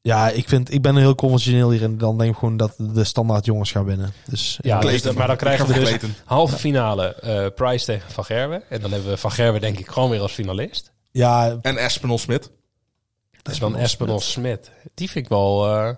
Ja, 0.00 0.28
ik, 0.28 0.48
vind, 0.48 0.72
ik 0.72 0.82
ben 0.82 0.96
heel 0.96 1.14
conventioneel 1.14 1.70
hierin. 1.70 1.98
Dan 1.98 2.18
denk 2.18 2.30
ik 2.32 2.38
gewoon 2.38 2.56
dat 2.56 2.74
de 2.78 3.04
standaard 3.04 3.44
jongens 3.44 3.70
gaan 3.70 3.84
winnen. 3.84 4.12
Dus 4.24 4.58
Ja, 4.62 4.80
dus, 4.80 5.02
maar 5.12 5.26
dan 5.26 5.36
krijgen 5.36 5.66
we 5.66 5.72
dus 5.72 5.82
Clayton. 5.88 6.14
halve 6.24 6.56
finale 6.56 7.14
eh, 7.14 7.46
Price 7.54 7.84
tegen 7.84 8.10
Van 8.10 8.24
Gerwen. 8.24 8.62
En 8.70 8.80
dan 8.80 8.92
hebben 8.92 9.10
we 9.10 9.16
Van 9.16 9.30
Gerwen 9.32 9.60
denk 9.60 9.78
ik 9.78 9.88
gewoon 9.90 10.10
weer 10.10 10.20
als 10.20 10.32
finalist. 10.32 10.92
ja, 11.10 11.58
En 11.62 11.76
Espinol 11.76 12.18
Smit. 12.18 12.50
Dat 13.42 13.52
is 13.52 13.58
dan 13.60 13.76
Espinol 13.76 14.20
Smit. 14.20 14.70
Die 14.94 15.10
vind 15.10 15.24
ik 15.24 15.30
wel... 15.30 15.66
eh, 15.76 15.94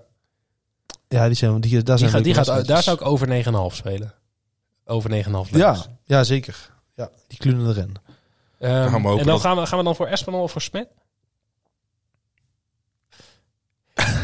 ja, 1.08 1.26
die 1.26 1.36
zijn, 1.36 1.60
die, 1.60 1.70
daar 1.82 1.84
die 1.84 1.96
zijn 1.98 2.10
gaat, 2.10 2.24
die 2.24 2.34
gaat, 2.34 2.66
daar 2.66 2.82
zou 2.82 2.96
ik 2.96 3.06
over 3.06 3.28
9,5 3.72 3.76
spelen. 3.76 4.14
Over 4.84 5.24
9,5 5.24 5.50
Ja, 5.50 5.76
ja, 6.04 6.24
zeker. 6.24 6.70
Ja, 6.94 7.10
die 7.26 7.38
klunen 7.38 7.68
erin. 7.68 7.96
Ehm, 8.58 8.72
gaan 8.88 9.02
we 9.02 9.08
hopen 9.08 9.10
en 9.10 9.16
dan 9.16 9.26
dat- 9.26 9.40
gaan 9.40 9.56
we, 9.56 9.66
gaan 9.66 9.78
we 9.78 9.84
dan 9.84 9.96
voor 9.96 10.06
Espinol 10.06 10.42
of 10.42 10.52
voor 10.52 10.60
Smit? 10.62 10.88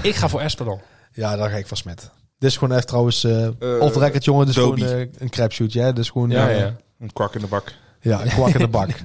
Ik 0.02 0.14
ga 0.14 0.28
voor 0.28 0.40
Espinol. 0.40 0.80
Ja, 1.12 1.36
daar 1.36 1.50
ga 1.50 1.56
ik 1.56 1.66
van 1.66 1.76
Smet. 1.76 2.10
Dit 2.38 2.50
is 2.50 2.56
gewoon 2.56 2.76
echt 2.76 2.86
trouwens 2.86 3.24
uh, 3.24 3.46
Eh, 3.46 3.80
off 3.80 3.96
record, 3.96 4.24
jongen. 4.24 4.46
Dit 4.46 4.56
is 4.56 4.62
Dobie. 4.62 4.84
gewoon 4.84 5.00
eh, 5.00 5.08
een 5.18 5.30
crapshootje. 5.30 5.80
Hè? 5.80 5.92
Dit 5.92 6.04
is 6.04 6.10
gewoon 6.10 6.30
Ja, 6.30 6.48
ja. 6.48 6.76
Een 6.98 7.12
kwak 7.12 7.34
in 7.34 7.40
de 7.40 7.46
bak. 7.46 7.72
ja, 8.00 8.22
een 8.22 8.28
kwak 8.28 8.48
in 8.48 8.58
de 8.58 8.68
bak. 8.68 8.88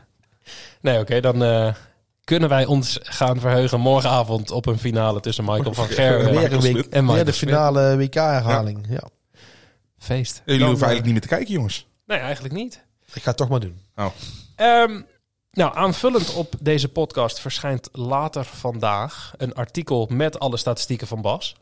Nee, 0.81 0.99
oké, 0.99 1.19
dan 1.19 1.43
eh, 1.43 1.73
kunnen 2.23 2.49
wij 2.49 2.65
ons 2.65 2.99
gaan 3.01 3.39
verheugen 3.39 3.79
morgenavond 3.79 4.51
op 4.51 4.65
een 4.65 4.79
finale 4.79 5.19
tussen 5.19 5.43
Michael 5.45 5.73
van 5.73 5.87
Gerwen 5.87 6.33
Michael 6.35 6.61
Smit. 6.61 6.89
en 6.89 6.91
weer 6.91 7.03
Michael 7.03 7.23
de 7.25 7.33
finale 7.33 7.97
WK-herhaling. 7.97 8.85
Ja. 8.89 9.03
Feest. 9.97 10.41
Jullie 10.45 10.65
hoeven 10.65 10.87
eigenlijk 10.87 11.03
niet 11.03 11.11
meer 11.11 11.21
te 11.21 11.35
kijken, 11.35 11.53
jongens. 11.53 11.87
Nee, 12.05 12.17
eigenlijk 12.17 12.53
niet. 12.53 12.83
Ik 13.13 13.21
ga 13.21 13.27
het 13.29 13.37
toch 13.37 13.49
maar 13.49 13.59
doen. 13.59 13.79
Ehm, 14.55 15.01
nou, 15.51 15.75
aanvullend 15.75 16.33
op 16.33 16.53
deze 16.59 16.89
podcast 16.89 17.39
verschijnt 17.39 17.89
later 17.91 18.45
vandaag 18.45 19.33
een 19.37 19.53
artikel 19.53 20.07
met 20.11 20.39
alle 20.39 20.57
statistieken 20.57 21.07
van 21.07 21.21
Bas. 21.21 21.55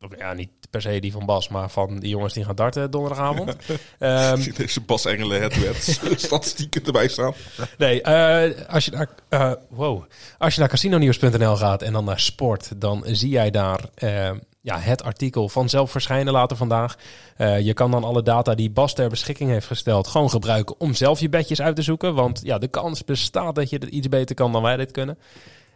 Of 0.00 0.18
ja, 0.18 0.32
niet 0.32 0.50
per 0.70 0.82
se 0.82 1.00
die 1.00 1.12
van 1.12 1.26
Bas, 1.26 1.48
maar 1.48 1.70
van 1.70 1.98
die 1.98 2.08
jongens 2.08 2.34
die 2.34 2.44
gaan 2.44 2.54
darten 2.54 2.90
donderdagavond. 2.90 3.56
Ehm, 3.98 4.40
zie 4.40 4.52
deze 4.52 4.80
Bas 4.80 5.04
Engelen 5.04 5.40
headwets 5.40 6.00
statistieken 6.26 6.84
erbij 6.84 7.08
staan. 7.08 7.34
nee, 7.78 8.02
eh, 8.02 8.68
als 8.68 8.84
je 8.84 8.90
naar, 8.90 9.56
wow. 9.68 10.04
als 10.38 10.54
je 10.54 10.60
naar 10.60 10.68
casinonews.nl 10.68 11.56
gaat 11.56 11.82
en 11.82 11.92
dan 11.92 12.04
naar 12.04 12.20
sport, 12.20 12.80
dan 12.80 13.02
zie 13.06 13.30
jij 13.30 13.50
daar 13.50 13.80
eh, 13.94 14.30
ja, 14.62 14.78
het 14.78 15.02
artikel 15.02 15.48
vanzelf 15.48 15.90
verschijnen 15.90 16.32
later 16.32 16.56
vandaag. 16.56 16.96
Eh, 17.36 17.60
je 17.60 17.74
kan 17.74 17.90
dan 17.90 18.04
alle 18.04 18.22
data 18.22 18.54
die 18.54 18.70
Bas 18.70 18.94
ter 18.94 19.08
beschikking 19.08 19.50
heeft 19.50 19.66
gesteld 19.66 20.06
gewoon 20.06 20.30
gebruiken 20.30 20.80
om 20.80 20.94
zelf 20.94 21.20
je 21.20 21.28
bedjes 21.28 21.60
uit 21.60 21.76
te 21.76 21.82
zoeken. 21.82 22.14
Want 22.14 22.40
ja, 22.44 22.58
de 22.58 22.68
kans 22.68 23.04
bestaat 23.04 23.54
dat 23.54 23.70
je 23.70 23.76
het 23.76 23.88
iets 23.88 24.08
beter 24.08 24.34
kan 24.34 24.52
dan 24.52 24.62
wij 24.62 24.76
dit 24.76 24.90
kunnen. 24.90 25.18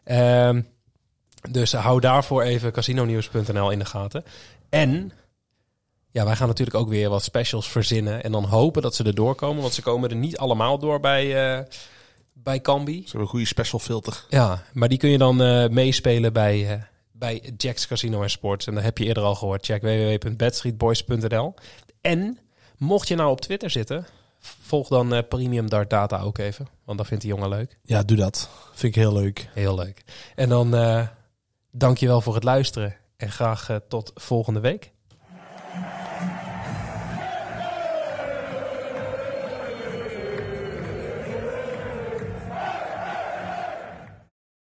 Ehm, 0.04 0.62
dus 1.50 1.72
hou 1.72 2.00
daarvoor 2.00 2.42
even 2.42 2.72
casinonews.nl 2.72 3.70
in 3.70 3.78
de 3.78 3.84
gaten. 3.84 4.24
En 4.68 5.12
ja, 6.10 6.24
wij 6.24 6.36
gaan 6.36 6.48
natuurlijk 6.48 6.76
ook 6.76 6.88
weer 6.88 7.08
wat 7.08 7.22
specials 7.22 7.68
verzinnen. 7.68 8.22
En 8.22 8.32
dan 8.32 8.44
hopen 8.44 8.82
dat 8.82 8.94
ze 8.94 9.04
er 9.04 9.14
doorkomen. 9.14 9.62
Want 9.62 9.74
ze 9.74 9.82
komen 9.82 10.10
er 10.10 10.16
niet 10.16 10.38
allemaal 10.38 10.78
door 10.78 11.00
bij, 11.00 11.56
eh 11.56 11.64
bij 12.32 12.60
Cambi. 12.60 12.94
Ze 12.94 13.02
hebben 13.02 13.20
een 13.20 13.28
goede 13.28 13.46
special 13.46 13.80
filter. 13.80 14.24
Ja, 14.28 14.62
maar 14.72 14.88
die 14.88 14.98
kun 14.98 15.10
je 15.10 15.18
dan 15.18 15.42
eh, 15.42 15.68
meespelen 15.68 16.32
bij, 16.32 16.86
bij 17.18 17.52
Jack's 17.56 17.86
Casino 17.86 18.22
en 18.22 18.30
Sports. 18.30 18.66
En 18.66 18.74
dat 18.74 18.82
heb 18.82 18.98
je 18.98 19.04
eerder 19.04 19.22
al 19.22 19.34
gehoord. 19.34 19.66
Check 19.66 19.82
www.bedstreetboys.nl. 19.82 21.54
En 22.00 22.38
mocht 22.76 23.08
je 23.08 23.14
nou 23.14 23.30
op 23.30 23.40
Twitter 23.40 23.70
zitten, 23.70 24.06
volg 24.40 24.88
dan 24.88 25.14
eh, 25.14 25.22
Premium 25.28 25.68
Dart 25.68 25.90
Data 25.90 26.20
ook 26.20 26.38
even. 26.38 26.68
Want 26.84 26.98
dat 26.98 27.06
vindt 27.06 27.22
die 27.22 27.32
jongen 27.32 27.48
leuk. 27.48 27.78
Ja, 27.82 28.02
doe 28.02 28.16
dat. 28.16 28.48
Vind 28.72 28.96
ik 28.96 29.02
heel 29.02 29.12
leuk. 29.12 29.48
Heel 29.52 29.74
leuk. 29.74 30.04
En 30.34 30.48
dan 30.48 30.74
eh 30.74 31.06
dank 31.70 31.98
je 31.98 32.06
wel 32.06 32.20
voor 32.20 32.34
het 32.34 32.44
luisteren. 32.44 32.96
En 33.16 33.30
graag 33.30 33.68
eh, 33.68 33.76
tot 33.88 34.10
volgende 34.14 34.60
week. 34.60 34.92